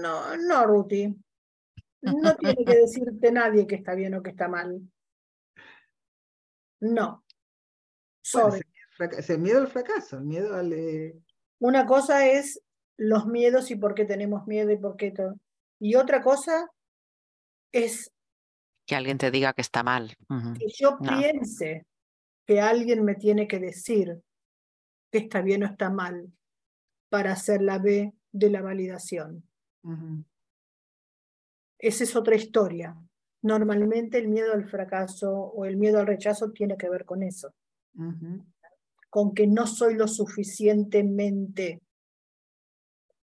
No, 0.00 0.38
no, 0.38 0.64
Ruti. 0.64 1.22
No 2.02 2.34
tiene 2.36 2.64
que 2.64 2.76
decirte 2.76 3.32
nadie 3.32 3.66
que 3.66 3.74
está 3.74 3.94
bien 3.94 4.14
o 4.14 4.22
que 4.22 4.30
está 4.30 4.48
mal. 4.48 4.80
No. 6.80 7.24
Sobre. 8.22 8.62
Es 9.16 9.30
el 9.30 9.38
miedo 9.38 9.58
al 9.58 9.68
fracaso, 9.68 10.18
el 10.18 10.24
miedo 10.24 10.54
al... 10.54 10.72
Eh... 10.72 11.18
Una 11.58 11.86
cosa 11.86 12.26
es 12.26 12.62
los 12.98 13.26
miedos 13.26 13.70
y 13.70 13.76
por 13.76 13.94
qué 13.94 14.04
tenemos 14.04 14.46
miedo 14.46 14.70
y 14.70 14.76
por 14.76 14.96
qué 14.96 15.10
todo. 15.10 15.36
Y 15.78 15.94
otra 15.94 16.22
cosa 16.22 16.68
es... 17.72 18.12
Que 18.86 18.94
alguien 18.96 19.18
te 19.18 19.30
diga 19.30 19.52
que 19.52 19.62
está 19.62 19.82
mal. 19.82 20.16
Uh 20.28 20.34
-huh. 20.34 20.58
Que 20.58 20.66
yo 20.68 20.98
no. 21.00 21.18
piense 21.18 21.86
que 22.46 22.60
alguien 22.60 23.04
me 23.04 23.14
tiene 23.14 23.46
que 23.46 23.58
decir 23.58 24.20
que 25.10 25.18
está 25.18 25.40
bien 25.40 25.62
o 25.62 25.66
está 25.66 25.90
mal 25.90 26.32
para 27.08 27.32
hacer 27.32 27.62
la 27.62 27.78
B 27.78 28.12
de 28.32 28.50
la 28.50 28.60
validación. 28.60 29.48
Uh 29.82 29.92
-huh. 29.92 30.24
Esa 31.80 32.04
es 32.04 32.14
otra 32.14 32.36
historia. 32.36 32.94
Normalmente 33.42 34.18
el 34.18 34.28
miedo 34.28 34.52
al 34.52 34.68
fracaso 34.68 35.32
o 35.32 35.64
el 35.64 35.76
miedo 35.76 35.98
al 35.98 36.06
rechazo 36.06 36.52
tiene 36.52 36.76
que 36.76 36.90
ver 36.90 37.06
con 37.06 37.22
eso, 37.22 37.54
con 39.08 39.32
que 39.32 39.46
no 39.46 39.66
soy 39.66 39.94
lo 39.94 40.06
suficientemente 40.06 41.80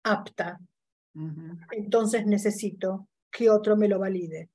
apta. 0.02 0.58
Entonces 1.70 2.26
necesito 2.26 3.08
que 3.30 3.50
otro 3.50 3.76
me 3.76 3.88
lo 3.88 4.00
valide 4.00 4.50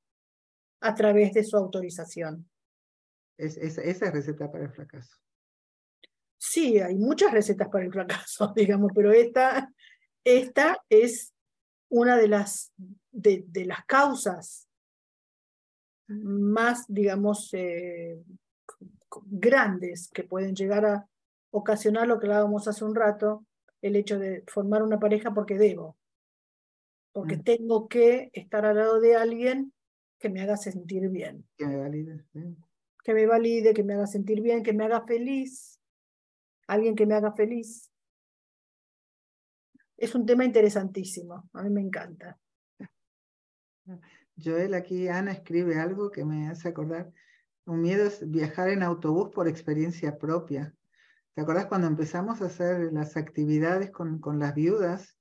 a 0.81 0.93
través 0.93 1.33
de 1.33 1.43
su 1.45 1.55
autorización. 1.55 2.49
Es, 3.37 3.57
esa 3.57 3.81
es 3.81 3.99
receta 4.13 4.51
para 4.51 4.65
el 4.65 4.71
fracaso. 4.71 5.17
Sí, 6.37 6.79
hay 6.79 6.95
muchas 6.95 7.31
recetas 7.31 7.69
para 7.69 7.85
el 7.85 7.91
fracaso, 7.91 8.53
digamos, 8.55 8.91
pero 8.93 9.11
esta, 9.11 9.71
esta 10.23 10.77
es 10.89 11.33
una 11.95 12.17
de 12.17 12.27
las, 12.27 12.73
de, 13.11 13.45
las 13.65 13.85
causas 13.85 14.67
más, 16.07 16.85
digamos, 16.89 17.53
eh, 17.53 18.21
grandes 19.27 20.09
que 20.09 20.25
pueden 20.25 20.55
llegar 20.55 20.85
a 20.85 21.07
ocasionar 21.51 22.07
lo 22.07 22.19
que 22.19 22.27
hablábamos 22.27 22.67
hace 22.67 22.83
un 22.83 22.95
rato, 22.95 23.45
el 23.81 23.95
hecho 23.95 24.19
de 24.19 24.43
formar 24.47 24.83
una 24.83 24.99
pareja 24.99 25.33
porque 25.33 25.57
debo, 25.57 25.95
porque 27.13 27.37
mm. 27.37 27.43
tengo 27.43 27.87
que 27.87 28.29
estar 28.33 28.65
al 28.65 28.75
lado 28.75 28.99
de 28.99 29.15
alguien 29.15 29.71
que 30.19 30.27
me 30.27 30.41
haga 30.41 30.57
sentir 30.57 31.07
bien. 31.07 31.47
Que 31.57 31.65
me 31.65 31.77
valide. 31.77 32.25
Que 33.05 33.13
me 33.13 33.25
valide, 33.25 33.73
que 33.73 33.83
me 33.85 33.93
haga 33.93 34.07
sentir 34.07 34.41
bien, 34.41 34.63
que 34.63 34.73
me 34.73 34.83
haga 34.83 35.05
feliz. 35.05 35.79
Alguien 36.67 36.95
que 36.95 37.05
me 37.05 37.15
haga 37.15 37.31
feliz. 37.31 37.89
Es 39.97 40.13
un 40.15 40.25
tema 40.25 40.43
interesantísimo, 40.43 41.49
a 41.53 41.63
mí 41.63 41.69
me 41.69 41.81
encanta. 41.81 42.37
Joel, 44.43 44.73
aquí 44.73 45.07
Ana 45.07 45.31
escribe 45.31 45.79
algo 45.79 46.11
que 46.11 46.25
me 46.25 46.49
hace 46.49 46.67
acordar. 46.69 47.11
Un 47.65 47.81
miedo 47.81 48.05
es 48.05 48.29
viajar 48.29 48.69
en 48.69 48.83
autobús 48.83 49.29
por 49.33 49.47
experiencia 49.47 50.17
propia. 50.17 50.73
¿Te 51.33 51.41
acuerdas 51.41 51.65
cuando 51.65 51.87
empezamos 51.87 52.41
a 52.41 52.45
hacer 52.45 52.91
las 52.93 53.17
actividades 53.17 53.91
con, 53.91 54.19
con 54.19 54.39
las 54.39 54.53
viudas? 54.53 55.17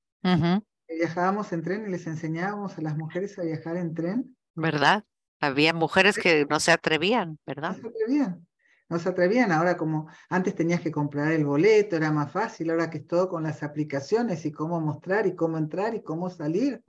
Viajábamos 0.88 1.52
en 1.52 1.62
tren 1.62 1.86
y 1.86 1.90
les 1.90 2.06
enseñábamos 2.06 2.76
a 2.78 2.82
las 2.82 2.96
mujeres 2.96 3.38
a 3.38 3.42
viajar 3.42 3.76
en 3.76 3.94
tren. 3.94 4.36
¿Verdad? 4.54 5.04
Había 5.40 5.74
mujeres 5.74 6.16
que 6.16 6.46
no 6.48 6.60
se 6.60 6.72
atrevían, 6.72 7.38
¿verdad? 7.46 7.76
No 7.76 7.82
se 7.82 7.88
atrevían. 7.88 8.46
No 8.88 8.98
se 8.98 9.08
atrevían. 9.08 9.50
Ahora, 9.50 9.76
como 9.76 10.08
antes 10.28 10.54
tenías 10.54 10.80
que 10.80 10.90
comprar 10.90 11.32
el 11.32 11.44
boleto, 11.44 11.96
era 11.96 12.12
más 12.12 12.30
fácil. 12.30 12.70
Ahora 12.70 12.90
que 12.90 12.98
es 12.98 13.06
todo 13.06 13.28
con 13.28 13.42
las 13.42 13.62
aplicaciones 13.62 14.44
y 14.44 14.52
cómo 14.52 14.80
mostrar 14.80 15.26
y 15.26 15.34
cómo 15.34 15.58
entrar 15.58 15.94
y 15.94 16.02
cómo 16.02 16.28
salir. 16.30 16.82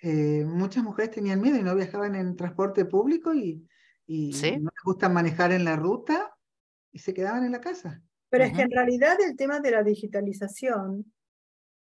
Eh, 0.00 0.44
muchas 0.46 0.84
mujeres 0.84 1.10
tenían 1.10 1.40
miedo 1.40 1.56
y 1.56 1.62
no 1.62 1.74
viajaban 1.74 2.14
en 2.14 2.36
transporte 2.36 2.84
público 2.84 3.34
y, 3.34 3.66
y 4.06 4.30
no 4.30 4.70
les 4.70 4.84
gusta 4.84 5.08
manejar 5.08 5.52
en 5.52 5.64
la 5.64 5.76
ruta 5.76 6.34
y 6.92 7.00
se 7.00 7.12
quedaban 7.12 7.44
en 7.44 7.52
la 7.52 7.60
casa. 7.60 8.00
Pero 8.30 8.44
es 8.44 8.52
que 8.52 8.62
en 8.62 8.70
realidad 8.70 9.18
el 9.20 9.36
tema 9.36 9.60
de 9.60 9.70
la 9.70 9.82
digitalización 9.82 11.12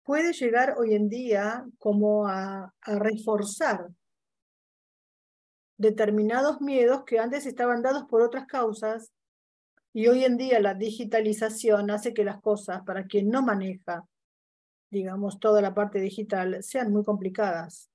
puede 0.08 0.32
llegar 0.32 0.74
hoy 0.78 0.94
en 0.94 1.08
día 1.08 1.66
como 1.78 2.26
a, 2.26 2.72
reforzar 2.86 3.88
determinados 5.78 6.60
miedos 6.60 7.04
que 7.04 7.18
antes 7.18 7.46
estaban 7.46 7.82
dados 7.82 8.04
por 8.04 8.20
otras 8.20 8.46
causas 8.46 9.12
y 9.94 10.08
hoy 10.08 10.24
en 10.24 10.36
día 10.36 10.60
la 10.60 10.74
digitalización 10.74 11.90
hace 11.90 12.12
que 12.12 12.24
las 12.24 12.40
cosas 12.40 12.82
para 12.82 13.06
quien 13.06 13.30
no 13.30 13.42
maneja, 13.42 14.06
digamos, 14.90 15.40
toda 15.40 15.62
la 15.62 15.74
parte 15.74 16.00
digital, 16.00 16.62
sean 16.62 16.92
muy 16.92 17.04
complicadas. 17.04 17.90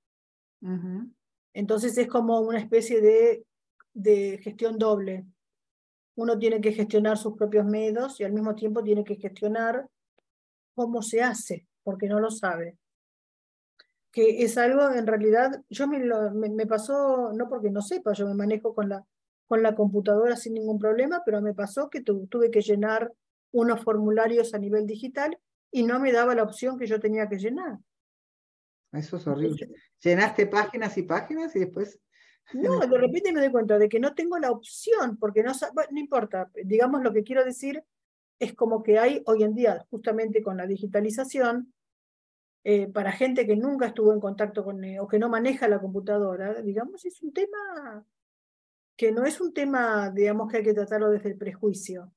Entonces 1.52 1.96
es 1.98 2.08
como 2.08 2.40
una 2.40 2.58
especie 2.58 3.00
de, 3.00 3.46
de 3.92 4.40
gestión 4.42 4.78
doble 4.78 5.26
uno 6.16 6.38
tiene 6.38 6.60
que 6.60 6.72
gestionar 6.72 7.18
sus 7.18 7.34
propios 7.36 7.66
medios 7.66 8.20
y 8.20 8.24
al 8.24 8.32
mismo 8.32 8.54
tiempo 8.54 8.82
tiene 8.82 9.04
que 9.04 9.16
gestionar 9.16 9.88
cómo 10.74 11.02
se 11.02 11.22
hace, 11.22 11.66
porque 11.82 12.08
no 12.08 12.20
lo 12.20 12.30
sabe. 12.30 12.78
Que 14.14 14.44
es 14.44 14.56
algo, 14.56 14.90
en 14.90 15.06
realidad, 15.06 15.62
yo 15.68 15.88
me, 15.88 15.98
me, 15.98 16.66
pasó, 16.66 17.32
no 17.32 17.48
porque 17.48 17.70
no 17.70 17.82
sepa, 17.82 18.12
yo 18.12 18.28
me 18.28 18.34
manejo 18.34 18.74
con 18.74 18.88
la, 18.88 19.04
con 19.46 19.62
la 19.62 19.74
computadora 19.74 20.36
sin 20.36 20.54
ningún 20.54 20.78
problema, 20.78 21.22
pero 21.26 21.42
me 21.42 21.52
pasó 21.52 21.90
que 21.90 22.00
tuve 22.00 22.50
que 22.50 22.60
llenar 22.60 23.12
unos 23.52 23.82
formularios 23.82 24.54
a 24.54 24.58
nivel 24.58 24.86
digital 24.86 25.36
y 25.72 25.82
no 25.82 25.98
me 25.98 26.12
daba 26.12 26.34
la 26.34 26.44
opción 26.44 26.78
que 26.78 26.86
yo 26.86 27.00
tenía 27.00 27.28
que 27.28 27.38
llenar. 27.38 27.78
Eso 28.92 29.16
es 29.16 29.26
horrible. 29.26 29.68
Llenaste 30.00 30.46
páginas 30.46 30.96
y 30.96 31.02
páginas 31.02 31.56
y 31.56 31.60
después 31.60 32.00
no, 32.52 32.78
de 32.80 32.98
repente 32.98 33.32
me 33.32 33.40
doy 33.40 33.50
cuenta 33.50 33.78
de 33.78 33.88
que 33.88 33.98
no 33.98 34.14
tengo 34.14 34.38
la 34.38 34.50
opción, 34.50 35.16
porque 35.16 35.42
no, 35.42 35.52
no 35.52 35.98
importa, 35.98 36.50
digamos 36.62 37.02
lo 37.02 37.12
que 37.12 37.24
quiero 37.24 37.44
decir 37.44 37.82
es 38.38 38.54
como 38.54 38.82
que 38.82 38.98
hay 38.98 39.22
hoy 39.26 39.42
en 39.42 39.54
día, 39.54 39.84
justamente 39.90 40.42
con 40.42 40.56
la 40.56 40.66
digitalización, 40.66 41.72
eh, 42.64 42.88
para 42.88 43.12
gente 43.12 43.46
que 43.46 43.56
nunca 43.56 43.86
estuvo 43.86 44.12
en 44.12 44.20
contacto 44.20 44.64
con, 44.64 44.82
eh, 44.82 44.98
o 44.98 45.06
que 45.06 45.18
no 45.18 45.28
maneja 45.28 45.68
la 45.68 45.80
computadora, 45.80 46.60
digamos, 46.62 47.04
es 47.04 47.22
un 47.22 47.32
tema 47.32 48.04
que 48.96 49.12
no 49.12 49.24
es 49.24 49.40
un 49.40 49.52
tema, 49.52 50.10
digamos, 50.10 50.50
que 50.50 50.58
hay 50.58 50.62
que 50.62 50.74
tratarlo 50.74 51.10
desde 51.10 51.30
el 51.30 51.36
prejuicio, 51.36 52.12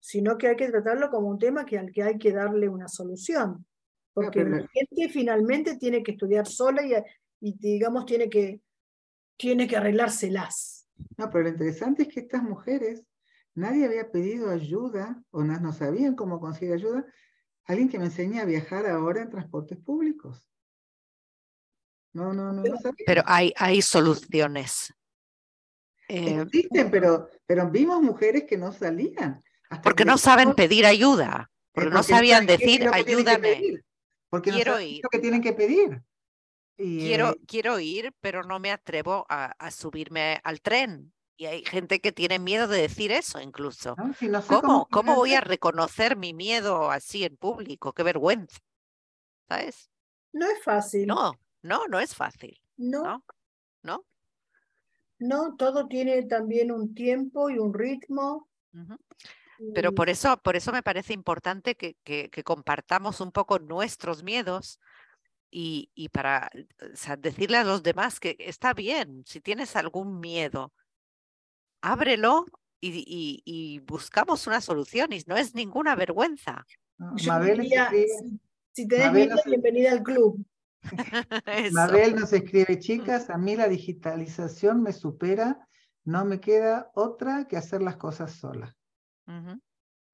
sino 0.00 0.36
que 0.36 0.48
hay 0.48 0.56
que 0.56 0.68
tratarlo 0.68 1.10
como 1.10 1.28
un 1.28 1.38
tema 1.38 1.64
que, 1.64 1.78
al 1.78 1.92
que 1.92 2.02
hay 2.02 2.18
que 2.18 2.32
darle 2.32 2.68
una 2.68 2.88
solución. 2.88 3.66
Porque 4.12 4.42
la 4.44 4.66
gente 4.66 5.08
finalmente 5.10 5.76
tiene 5.76 6.02
que 6.02 6.12
estudiar 6.12 6.46
sola 6.46 6.82
y, 6.84 6.92
y 7.40 7.56
digamos, 7.56 8.04
tiene 8.04 8.28
que 8.28 8.60
tiene 9.38 9.66
que 9.66 9.76
arreglárselas. 9.76 10.86
No, 11.16 11.30
pero 11.30 11.44
lo 11.44 11.50
interesante 11.50 12.02
es 12.02 12.08
que 12.08 12.20
estas 12.20 12.42
mujeres, 12.42 13.04
nadie 13.54 13.86
había 13.86 14.10
pedido 14.10 14.50
ayuda 14.50 15.22
o 15.30 15.44
no, 15.44 15.72
sabían 15.72 16.16
cómo 16.16 16.40
conseguir 16.40 16.74
ayuda. 16.74 17.06
Alguien 17.68 17.88
que 17.88 17.98
me 17.98 18.06
enseñe 18.06 18.40
a 18.40 18.44
viajar 18.44 18.86
ahora 18.86 19.22
en 19.22 19.30
transportes 19.30 19.78
públicos. 19.78 20.50
No, 22.14 22.32
no, 22.32 22.52
no, 22.52 22.62
pero, 22.62 22.78
Pero 23.06 23.22
hay, 23.26 23.52
hay 23.56 23.82
soluciones. 23.82 24.92
Eh, 26.08 26.40
Existen, 26.40 26.90
pero, 26.90 27.28
pero 27.46 27.70
vimos 27.70 28.02
mujeres 28.02 28.44
que 28.44 28.56
no 28.56 28.72
salían. 28.72 29.42
porque 29.82 30.06
no 30.06 30.16
saben 30.16 30.54
pedir 30.54 30.86
ayuda. 30.86 31.50
Porque, 31.72 31.90
no 31.90 32.02
sabían 32.02 32.46
decir, 32.46 32.88
ayúdame. 32.92 33.82
Porque 34.30 34.50
Quiero 34.50 34.72
no 34.72 34.80
ir. 34.80 35.00
lo 35.02 35.10
que 35.10 35.18
tienen 35.18 35.42
que 35.42 35.52
pedir. 35.52 36.02
Quiero, 36.76 37.30
eh, 37.30 37.40
quiero 37.46 37.78
ir, 37.78 38.12
pero 38.20 38.42
no 38.44 38.58
me 38.58 38.70
atrevo 38.70 39.26
a, 39.28 39.70
subirme 39.70 40.40
al 40.42 40.60
tren. 40.60 41.12
Y 41.38 41.46
hay 41.46 41.64
gente 41.64 42.00
que 42.00 42.12
tiene 42.12 42.38
miedo 42.38 42.68
de 42.68 42.82
decir 42.82 43.12
eso 43.12 43.40
incluso. 43.40 43.96
¿Cómo, 44.48 44.86
cómo, 44.90 45.14
voy 45.14 45.34
a 45.34 45.40
reconocer 45.40 46.16
mi 46.16 46.34
miedo 46.34 46.90
así 46.90 47.24
en 47.24 47.36
público? 47.36 47.92
Qué 47.92 48.02
vergüenza. 48.02 48.58
¿Sabes? 49.48 49.90
No 50.32 50.46
es 50.46 50.62
fácil. 50.62 51.06
No, 51.06 51.32
no, 51.62 51.86
no 51.86 52.00
es 52.00 52.14
fácil. 52.14 52.60
No. 52.76 53.24
No. 53.82 54.04
No, 55.20 55.56
todo 55.56 55.86
tiene 55.86 56.24
también 56.24 56.70
un 56.70 56.94
tiempo 56.94 57.48
y 57.48 57.58
un 57.58 57.72
ritmo. 57.72 58.48
Pero 59.74 59.94
por 59.94 60.10
eso, 60.10 60.36
por 60.42 60.56
eso 60.56 60.72
me 60.72 60.82
parece 60.82 61.14
importante 61.14 61.76
que, 61.76 61.96
que, 62.04 62.28
que 62.30 62.44
compartamos 62.44 63.20
un 63.20 63.32
poco 63.32 63.58
nuestros 63.58 64.22
miedos, 64.22 64.78
y, 65.50 66.08
para 66.10 66.50
decirle 67.18 67.58
a 67.58 67.64
los 67.64 67.82
demás 67.82 68.20
que 68.20 68.36
está 68.38 68.74
bien, 68.74 69.24
si 69.26 69.40
tienes 69.40 69.76
algún 69.76 70.20
miedo, 70.20 70.72
ábrelo 71.92 72.46
y, 72.80 73.80
buscamos 73.86 74.46
una 74.46 74.60
solución 74.60 75.12
y 75.12 75.22
no 75.26 75.36
es 75.36 75.54
ninguna 75.54 75.94
vergüenza. 75.94 76.64
Mabel 76.98 77.68
si, 78.72 78.86
te 78.86 79.10
miedo, 79.10 79.36
bienvenida 79.44 79.92
al 79.92 80.02
club. 80.02 80.44
Mabel 81.72 82.14
nos 82.14 82.32
escribe, 82.32 82.78
chicas, 82.78 83.30
a 83.30 83.36
mí 83.36 83.56
la 83.56 83.68
digitalización 83.68 84.82
me 84.82 84.92
supera, 84.92 85.66
no 86.04 86.24
me 86.24 86.38
queda 86.40 86.90
otra 86.94 87.46
que 87.48 87.56
hacer 87.56 87.82
las 87.82 87.96
cosas 87.96 88.32
sola. 88.32 88.76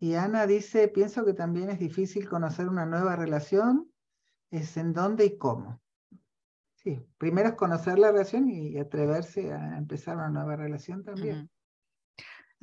Y 0.00 0.14
Ana 0.14 0.46
dice, 0.46 0.88
pienso 0.88 1.24
que 1.24 1.34
también 1.34 1.70
es 1.70 1.78
difícil 1.78 2.28
conocer 2.28 2.68
una 2.68 2.86
nueva 2.86 3.16
relación 3.16 3.90
es 4.50 4.76
en 4.76 4.92
dónde 4.92 5.24
y 5.24 5.36
cómo. 5.36 5.80
Sí, 6.74 7.00
primero 7.18 7.48
es 7.50 7.54
conocer 7.54 7.98
la 7.98 8.12
relación 8.12 8.48
y 8.48 8.78
atreverse 8.78 9.52
a 9.52 9.78
empezar 9.78 10.16
una 10.16 10.28
nueva 10.28 10.56
relación 10.56 11.02
también. 11.02 11.50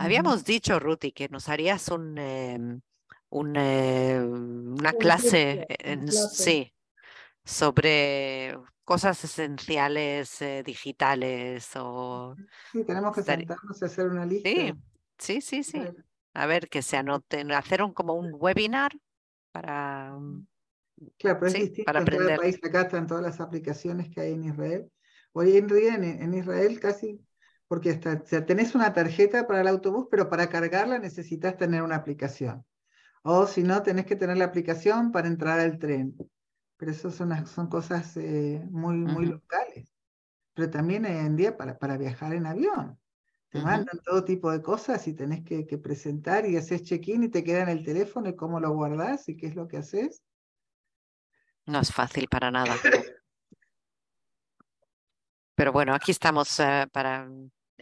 Habíamos 0.06 0.44
dicho, 0.44 0.80
Ruti, 0.80 1.12
que 1.12 1.30
nos 1.30 1.50
harías 1.50 1.88
un, 1.90 2.18
em, 2.18 2.82
eh, 3.56 4.20
una 4.20 4.94
clase, 4.94 5.66
en, 5.70 6.12
sí, 6.12 6.74
sobre 7.44 8.58
cosas 8.84 9.24
esenciales 9.24 10.42
eh, 10.42 10.64
digitales 10.66 11.70
o... 11.76 12.36
Sí, 12.72 12.84
tenemos 12.84 13.16
que 13.16 13.24
sentarnos 13.24 13.82
y 13.82 13.86
hacer 13.86 14.08
una 14.08 14.26
lista. 14.26 14.50
Sí, 14.50 14.74
sí, 15.18 15.42
sí, 15.42 15.64
sí. 15.64 15.82
A 16.34 16.46
ver, 16.46 16.68
que 16.70 16.82
se 16.82 16.98
anoten, 16.98 17.52
hacer 17.52 17.84
un, 17.84 17.94
como 17.94 18.14
un 18.16 18.32
webinar 18.34 18.92
para... 19.52 20.18
Claro, 21.18 21.40
pero 21.40 21.48
es 21.48 21.54
distinto 21.54 21.86
para 21.86 22.00
en 22.00 22.06
todo 22.06 22.30
el 22.30 22.38
país. 22.38 22.60
Acá 22.64 22.82
están 22.82 23.08
todas 23.08 23.24
las 23.24 23.40
aplicaciones 23.40 24.10
que 24.10 24.22
hay 24.22 24.34
en 24.34 24.44
Israel. 24.46 24.92
Hoy 25.34 25.58
en 25.58 25.68
día 25.68 25.96
en, 25.96 26.34
Israel 26.34 26.80
casi, 26.80 27.20
porque 27.72 27.92
hasta, 27.92 28.46
tenés 28.46 28.76
una 28.76 28.92
tarjeta 28.92 29.48
para 29.48 29.62
el 29.62 29.68
autobús, 29.70 30.08
pero 30.12 30.28
para 30.28 30.50
cargarla 30.50 31.00
necesitas 31.00 31.56
tener 31.56 31.84
una 31.84 31.96
aplicación. 31.96 32.66
O 33.24 33.48
si 33.48 33.64
no, 33.64 33.82
tenés 33.82 34.06
que 34.06 34.18
tener 34.18 34.36
la 34.36 34.44
aplicación 34.44 35.14
para 35.14 35.30
entrar 35.30 35.58
al 35.58 35.80
tren. 35.80 36.14
Pero 36.76 36.92
eso 36.92 37.10
son, 37.12 37.48
son 37.48 37.68
cosas 37.70 38.18
eh, 38.18 38.62
muy, 38.70 38.98
muy 38.98 39.28
locales. 39.28 39.90
Pero 40.54 40.70
también 40.70 41.06
hoy 41.06 41.14
en 41.14 41.38
día 41.38 41.56
para, 41.56 41.80
para 41.80 41.96
viajar 41.96 42.34
en 42.34 42.46
avión. 42.46 43.00
Te 43.48 43.62
mandan 43.62 44.02
todo 44.04 44.26
tipo 44.26 44.52
de 44.52 44.62
cosas 44.62 45.08
y 45.08 45.14
tenés 45.14 45.46
que, 45.46 45.66
que 45.66 45.78
presentar 45.78 46.46
y 46.46 46.58
haces 46.58 46.84
check-in 46.84 47.24
y 47.24 47.30
te 47.30 47.42
queda 47.42 47.62
en 47.62 47.70
el 47.70 47.86
teléfono 47.86 48.28
y 48.28 48.36
cómo 48.36 48.60
lo 48.60 48.74
guardás 48.74 49.30
y 49.30 49.38
qué 49.38 49.48
es 49.48 49.56
lo 49.56 49.70
que 49.70 49.78
haces. 49.78 50.22
No 51.68 51.80
es 51.80 51.94
fácil 51.94 52.28
para 52.28 52.52
nada. 52.52 52.76
Pero 55.56 55.72
bueno, 55.72 55.94
aquí 55.94 56.12
estamos 56.12 56.60
eh, 56.60 56.88
para 56.92 57.30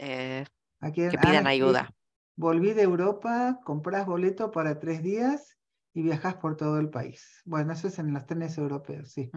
eh, 0.00 0.46
que 0.94 1.10
pidan 1.10 1.46
ayuda. 1.46 1.94
Volví 2.36 2.72
de 2.72 2.82
Europa, 2.82 3.60
compras 3.64 4.06
boleto 4.06 4.50
para 4.50 4.78
tres 4.78 5.02
días 5.02 5.58
y 5.92 6.02
viajas 6.02 6.36
por 6.36 6.56
todo 6.56 6.78
el 6.78 6.88
país. 6.88 7.42
Bueno, 7.44 7.74
eso 7.74 7.88
es 7.88 7.98
en 7.98 8.14
los 8.14 8.24
trenes 8.24 8.56
europeos, 8.56 9.10
sí. 9.10 9.30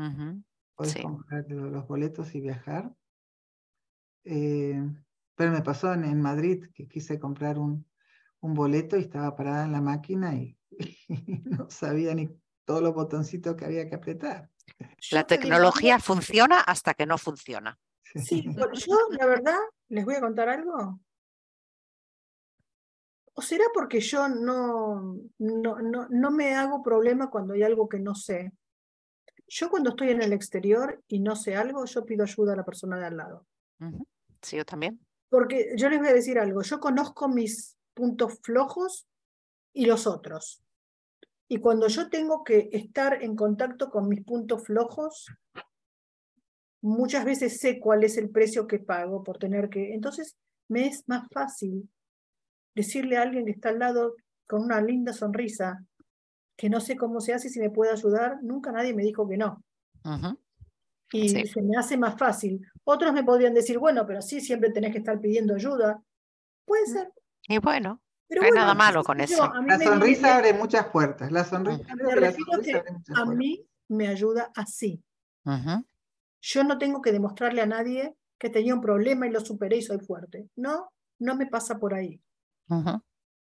Puedes 0.75 0.95
comprar 1.01 1.45
los 1.49 1.85
boletos 1.85 2.33
y 2.33 2.41
viajar. 2.41 2.93
Eh, 4.23 4.81
pero 5.35 5.51
me 5.51 5.61
pasó 5.61 5.91
en, 5.93 6.21
Madrid 6.21 6.65
que 6.73 6.87
quise 6.87 7.19
comprar 7.19 7.59
un, 7.59 7.85
un, 8.39 8.53
boleto 8.53 8.95
y 8.95 9.01
estaba 9.01 9.35
parada 9.35 9.65
en 9.65 9.73
la 9.73 9.81
máquina 9.81 10.33
y, 10.35 10.57
no 11.45 11.69
sabía 11.69 12.15
ni 12.15 12.29
todos 12.63 12.81
los 12.81 12.93
botoncitos 12.93 13.55
que 13.57 13.65
había 13.65 13.89
que 13.89 13.95
apretar. 13.95 14.49
La 15.11 15.25
tecnología 15.27 15.99
funciona 15.99 16.61
hasta 16.61 16.93
que 16.93 17.05
no 17.05 17.17
funciona. 17.17 17.77
Sí, 18.15 18.45
yo 18.87 18.97
la 19.11 19.25
verdad, 19.25 19.59
les 19.93 20.05
voy 20.05 20.15
a 20.15 20.21
contar 20.21 20.49
algo. 20.49 20.99
¿O 23.35 23.41
será 23.41 23.65
porque 23.73 23.99
yo 23.99 24.27
no, 24.27 25.19
no, 25.37 25.79
no, 25.79 26.07
no 26.09 26.31
me 26.31 26.55
hago 26.55 26.81
problema 26.81 27.29
cuando 27.29 27.53
hay 27.53 27.63
algo 27.63 27.87
que 27.87 27.99
no 27.99 28.15
sé? 28.15 28.51
Yo 29.47 29.69
cuando 29.69 29.91
estoy 29.91 30.09
en 30.09 30.23
el 30.23 30.33
exterior 30.33 31.03
y 31.07 31.19
no 31.19 31.35
sé 31.35 31.55
algo, 31.55 31.85
yo 31.85 32.05
pido 32.05 32.23
ayuda 32.23 32.53
a 32.53 32.55
la 32.55 32.65
persona 32.65 32.97
de 32.97 33.05
al 33.05 33.17
lado. 33.17 33.45
Sí, 34.41 34.57
yo 34.57 34.65
también. 34.65 34.99
Porque 35.29 35.73
yo 35.75 35.89
les 35.89 35.99
voy 35.99 36.09
a 36.09 36.13
decir 36.13 36.39
algo, 36.39 36.63
yo 36.63 36.79
conozco 36.79 37.27
mis 37.27 37.77
puntos 37.93 38.39
flojos 38.41 39.07
y 39.73 39.85
los 39.85 40.07
otros. 40.07 40.63
Y 41.47 41.59
cuando 41.59 41.87
yo 41.87 42.09
tengo 42.09 42.43
que 42.43 42.69
estar 42.71 43.21
en 43.21 43.35
contacto 43.35 43.91
con 43.91 44.07
mis 44.07 44.23
puntos 44.23 44.63
flojos, 44.63 45.27
muchas 46.83 47.23
veces 47.23 47.59
sé 47.59 47.79
cuál 47.79 48.03
es 48.03 48.17
el 48.17 48.29
precio 48.29 48.67
que 48.67 48.77
pago 48.77 49.23
por 49.23 49.37
tener 49.37 49.69
que... 49.69 49.93
Entonces 49.93 50.37
me 50.67 50.85
es 50.87 51.03
más 51.07 51.27
fácil 51.31 51.89
decirle 52.75 53.17
a 53.17 53.21
alguien 53.21 53.45
que 53.45 53.51
está 53.51 53.69
al 53.69 53.79
lado 53.79 54.15
con 54.45 54.63
una 54.63 54.81
linda 54.81 55.13
sonrisa 55.13 55.83
que 56.57 56.69
no 56.69 56.81
sé 56.81 56.97
cómo 56.97 57.21
se 57.21 57.33
hace, 57.33 57.49
si 57.49 57.59
me 57.59 57.69
puede 57.69 57.91
ayudar. 57.91 58.37
Nunca 58.43 58.71
nadie 58.71 58.93
me 58.93 59.03
dijo 59.03 59.27
que 59.27 59.37
no. 59.37 59.63
Y 61.11 61.29
se 61.29 61.61
me 61.61 61.77
hace 61.77 61.97
más 61.97 62.17
fácil. 62.17 62.61
Otros 62.83 63.13
me 63.13 63.23
podrían 63.23 63.53
decir, 63.53 63.79
bueno, 63.79 64.05
pero 64.05 64.21
sí, 64.21 64.41
siempre 64.41 64.71
tenés 64.71 64.91
que 64.91 64.97
estar 64.97 65.19
pidiendo 65.19 65.55
ayuda. 65.55 66.01
Puede 66.65 66.85
ser. 66.87 67.13
Y 67.47 67.59
bueno, 67.59 68.01
no 68.29 68.41
hay 68.41 68.51
nada 68.51 68.73
malo 68.73 69.03
con 69.03 69.21
eso. 69.21 69.51
La 69.65 69.79
sonrisa 69.79 70.35
abre 70.35 70.53
muchas 70.53 70.87
puertas. 70.87 71.31
La 71.31 71.45
sonrisa, 71.45 71.85
a 73.15 73.25
mí 73.25 73.65
me 73.87 74.07
ayuda 74.09 74.51
así. 74.53 75.01
Yo 76.45 76.63
no 76.65 76.77
tengo 76.77 77.01
que 77.01 77.13
demostrarle 77.13 77.61
a 77.61 77.65
nadie 77.65 78.15
que 78.37 78.49
tenía 78.49 78.75
un 78.75 78.81
problema 78.81 79.25
y 79.25 79.31
lo 79.31 79.39
superé 79.39 79.77
y 79.77 79.81
soy 79.81 79.99
fuerte. 79.99 80.49
No, 80.57 80.91
no 81.19 81.37
me 81.37 81.47
pasa 81.47 81.79
por 81.79 81.93
ahí. 81.93 82.21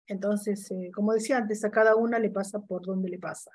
Entonces, 0.05 0.69
eh, 0.71 0.91
como 0.93 1.13
decía 1.13 1.37
antes, 1.37 1.63
a 1.63 1.71
cada 1.71 1.95
una 1.95 2.19
le 2.19 2.29
pasa 2.29 2.59
por 2.59 2.85
donde 2.85 3.09
le 3.09 3.17
pasa. 3.17 3.51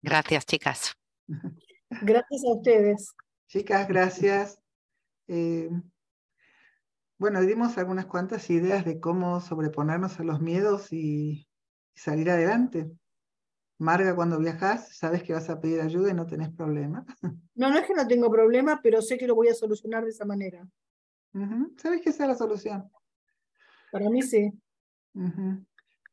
Gracias, 0.00 0.46
chicas. 0.46 0.94
Gracias 2.02 2.42
a 2.44 2.54
ustedes. 2.56 3.12
Chicas, 3.48 3.86
gracias. 3.86 4.58
Eh, 5.28 5.68
bueno, 7.18 7.42
dimos 7.42 7.76
algunas 7.76 8.06
cuantas 8.06 8.48
ideas 8.48 8.86
de 8.86 8.98
cómo 8.98 9.40
sobreponernos 9.40 10.18
a 10.20 10.24
los 10.24 10.40
miedos 10.40 10.90
y, 10.90 11.46
salir 11.94 12.30
adelante. 12.30 12.90
Marga, 13.78 14.14
cuando 14.14 14.38
viajas, 14.38 14.96
sabes 14.96 15.22
que 15.22 15.32
vas 15.32 15.50
a 15.50 15.60
pedir 15.60 15.80
ayuda 15.80 16.10
y 16.10 16.14
no 16.14 16.26
tenés 16.26 16.50
problema. 16.50 17.04
No, 17.56 17.70
no 17.70 17.78
es 17.78 17.86
que 17.86 17.94
no 17.94 18.06
tengo 18.08 18.28
problema, 18.32 18.80
pero 18.82 19.00
sé 19.00 19.16
que 19.16 19.28
lo 19.28 19.36
voy 19.36 19.46
a 19.46 19.54
solucionar 19.54 20.02
de 20.02 20.10
esa 20.10 20.24
manera. 20.24 20.66
¿Sabes 21.76 22.00
que 22.00 22.10
esa 22.10 22.24
es 22.24 22.28
la 22.30 22.34
solución? 22.34 22.90
Para 23.92 24.10
mí 24.10 24.22
sí. 24.22 24.52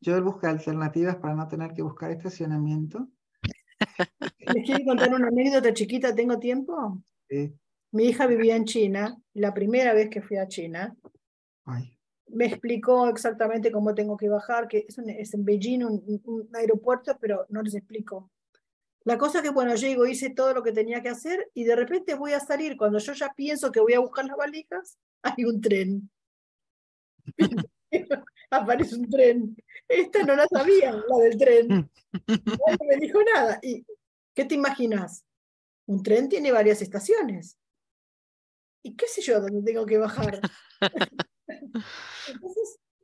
Yo 0.01 0.23
busco 0.23 0.45
alternativas 0.45 1.15
para 1.15 1.33
no 1.33 1.47
tener 1.47 1.73
que 1.73 1.81
buscar 1.81 2.11
estacionamiento. 2.11 3.07
¿Les 4.39 4.65
quiero 4.65 4.85
contar 4.85 5.13
una 5.13 5.29
anécdota 5.29 5.73
chiquita? 5.73 6.13
¿Tengo 6.13 6.37
tiempo? 6.37 7.01
Sí. 7.27 7.55
Mi 7.91 8.05
hija 8.05 8.27
vivía 8.27 8.55
en 8.55 8.65
China, 8.65 9.17
la 9.33 9.51
primera 9.53 9.93
vez 9.93 10.09
que 10.09 10.21
fui 10.21 10.37
a 10.37 10.47
China. 10.47 10.95
Me 12.33 12.45
explicó 12.45 13.07
exactamente 13.07 13.71
cómo 13.71 13.93
tengo 13.93 14.17
que 14.17 14.29
bajar, 14.29 14.67
que 14.67 14.85
es, 14.87 15.33
en 15.33 15.45
Beijing 15.45 15.83
un, 15.83 16.49
aeropuerto, 16.53 17.17
pero 17.19 17.45
no 17.49 17.61
les 17.61 17.75
explico. 17.75 18.31
La 19.03 19.17
cosa 19.17 19.39
es 19.39 19.43
que, 19.43 19.49
bueno, 19.49 19.75
llego, 19.75 20.05
hice 20.05 20.29
todo 20.29 20.53
lo 20.53 20.63
que 20.63 20.71
tenía 20.71 21.01
que 21.01 21.09
hacer 21.09 21.49
y 21.53 21.63
de 21.63 21.75
repente 21.75 22.13
voy 22.13 22.33
a 22.33 22.39
salir. 22.39 22.77
Cuando 22.77 22.99
yo 22.99 23.13
ya 23.13 23.33
pienso 23.35 23.71
que 23.71 23.79
voy 23.79 23.93
a 23.93 23.99
buscar 23.99 24.25
las 24.25 24.37
valijas, 24.37 24.97
hay 25.23 25.43
un 25.45 25.59
tren. 25.61 26.09
Aparece 28.49 28.95
un 28.95 29.09
tren. 29.09 29.55
Esta 29.87 30.23
no 30.23 30.35
la 30.35 30.47
sabía, 30.47 30.91
la 30.91 31.17
del 31.23 31.37
tren. 31.37 31.67
No 31.67 32.85
me 32.87 32.97
dijo 32.97 33.19
nada. 33.23 33.59
¿Y 33.61 33.85
qué 34.33 34.45
te 34.45 34.55
imaginas? 34.55 35.25
Un 35.87 36.03
tren 36.03 36.29
tiene 36.29 36.51
varias 36.51 36.81
estaciones. 36.81 37.57
¿Y 38.83 38.95
qué 38.95 39.07
sé 39.07 39.21
yo 39.21 39.39
dónde 39.39 39.61
tengo 39.63 39.85
que 39.85 39.97
bajar? 39.97 40.41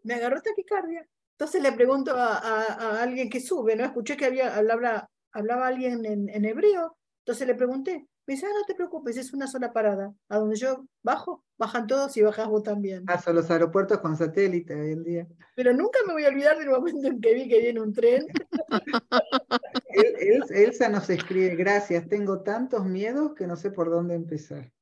Me 0.07 0.15
agarró 0.15 0.41
taquicardia. 0.41 1.07
Entonces 1.33 1.61
le 1.61 1.71
pregunto 1.73 2.13
a, 2.15 3.01
alguien 3.01 3.29
que 3.29 3.39
sube, 3.39 3.75
¿no? 3.75 3.85
Escuché 3.85 4.17
que 4.17 4.25
había, 4.25 4.55
hablaba, 4.55 5.09
hablaba 5.31 5.67
alguien 5.67 6.05
en, 6.05 6.29
en 6.29 6.45
hebreo. 6.45 6.97
Entonces 7.19 7.45
le 7.45 7.55
pregunté, 7.55 8.07
me 8.27 8.33
dice, 8.33 8.45
ah, 8.45 8.49
no 8.53 8.65
te 8.65 8.75
preocupes, 8.75 9.15
es 9.15 9.33
una 9.33 9.47
sola 9.47 9.71
parada. 9.71 10.13
A 10.27 10.37
donde 10.37 10.57
yo 10.57 10.85
bajo, 11.01 11.45
bajan 11.57 11.87
todos 11.87 12.17
y 12.17 12.21
bajas 12.21 12.47
vos 12.49 12.61
también. 12.61 13.05
Ah, 13.07 13.21
son 13.21 13.35
los 13.35 13.49
aeropuertos 13.49 13.99
con 13.99 14.17
satélite 14.17 14.75
hoy 14.75 14.91
en 14.91 15.03
día. 15.03 15.27
Pero 15.55 15.73
nunca 15.73 15.99
me 16.05 16.11
voy 16.11 16.25
a 16.25 16.27
olvidar 16.27 16.57
del 16.57 16.69
momento 16.69 17.07
en 17.07 17.21
que 17.21 17.33
vi 17.33 17.47
que 17.47 17.59
viene 17.59 17.79
un 17.79 17.93
tren. 17.93 18.27
Elsa 20.49 20.89
nos 20.89 21.09
escribe, 21.09 21.55
gracias, 21.55 22.09
tengo 22.09 22.41
tantos 22.41 22.85
miedos 22.85 23.33
que 23.33 23.47
no 23.47 23.55
sé 23.55 23.71
por 23.71 23.89
dónde 23.89 24.15
empezar. 24.15 24.73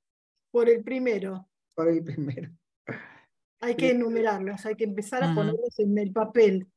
Por 0.50 0.68
el 0.68 0.84
primero. 0.84 1.48
Por 1.76 1.90
el 1.90 2.04
primero. 2.04 2.50
Hay 3.62 3.76
que 3.76 3.92
enumerarlos, 3.92 4.66
hay 4.66 4.76
que 4.76 4.84
empezar 4.84 5.24
a 5.24 5.34
ponerlos 5.34 5.80
en 5.80 5.98
el 5.98 6.12
papel. 6.12 6.68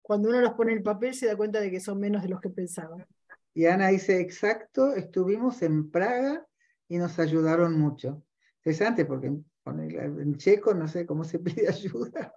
Cuando 0.00 0.30
uno 0.30 0.40
los 0.40 0.54
pone 0.54 0.72
en 0.72 0.78
el 0.78 0.84
papel 0.84 1.14
se 1.14 1.26
da 1.26 1.36
cuenta 1.36 1.60
de 1.60 1.70
que 1.70 1.80
son 1.80 2.00
menos 2.00 2.22
de 2.22 2.28
los 2.28 2.40
que 2.40 2.50
pensaban. 2.50 3.06
Y 3.54 3.66
Ana 3.66 3.88
dice, 3.88 4.20
exacto, 4.20 4.94
estuvimos 4.94 5.62
en 5.62 5.90
Praga 5.90 6.46
y 6.88 6.98
nos 6.98 7.18
ayudaron 7.18 7.78
mucho. 7.78 8.24
Interesante 8.58 9.04
porque 9.04 9.32
en 9.64 10.36
checo 10.38 10.74
no 10.74 10.88
sé 10.88 11.06
cómo 11.06 11.24
se 11.24 11.38
pide 11.38 11.68
ayuda. 11.68 12.34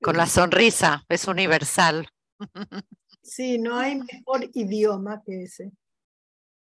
Con 0.00 0.16
la 0.16 0.26
sonrisa, 0.26 1.04
es 1.08 1.26
universal. 1.26 2.08
Sí, 3.22 3.58
no 3.58 3.76
hay 3.76 3.96
mejor 3.96 4.48
idioma 4.52 5.22
que 5.24 5.42
ese. 5.42 5.72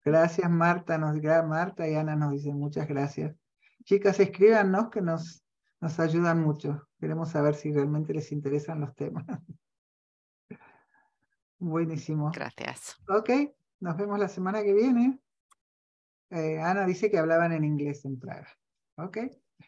Gracias 0.03 0.49
Marta, 0.49 0.97
nos 0.97 1.15
Marta 1.45 1.87
y 1.87 1.95
Ana 1.95 2.15
nos 2.15 2.31
dicen 2.31 2.57
muchas 2.57 2.87
gracias. 2.87 3.35
Chicas, 3.83 4.19
escríbanos 4.19 4.89
que 4.89 5.01
nos, 5.01 5.43
nos 5.81 5.99
ayudan 5.99 6.41
mucho. 6.41 6.87
Queremos 6.99 7.29
saber 7.29 7.55
si 7.55 7.71
realmente 7.71 8.13
les 8.13 8.31
interesan 8.31 8.81
los 8.81 8.95
temas. 8.95 9.25
Buenísimo. 11.59 12.31
Gracias. 12.33 12.95
Ok, 13.07 13.29
nos 13.79 13.97
vemos 13.97 14.19
la 14.19 14.27
semana 14.27 14.63
que 14.63 14.73
viene. 14.73 15.19
Eh, 16.31 16.59
Ana 16.59 16.85
dice 16.85 17.09
que 17.09 17.17
hablaban 17.17 17.51
en 17.53 17.63
inglés 17.63 18.03
en 18.05 18.19
Praga. 18.19 18.47
Ok. 18.97 19.17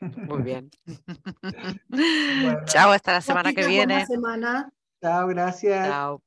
Muy 0.01 0.41
bien. 0.41 0.69
Chao, 2.65 2.91
hasta 2.91 3.13
la 3.13 3.21
semana 3.21 3.53
que 3.53 3.67
viene. 3.67 4.05
Semana. 4.05 4.69
Chao, 5.01 5.27
gracias. 5.27 5.87
Chao. 5.87 6.26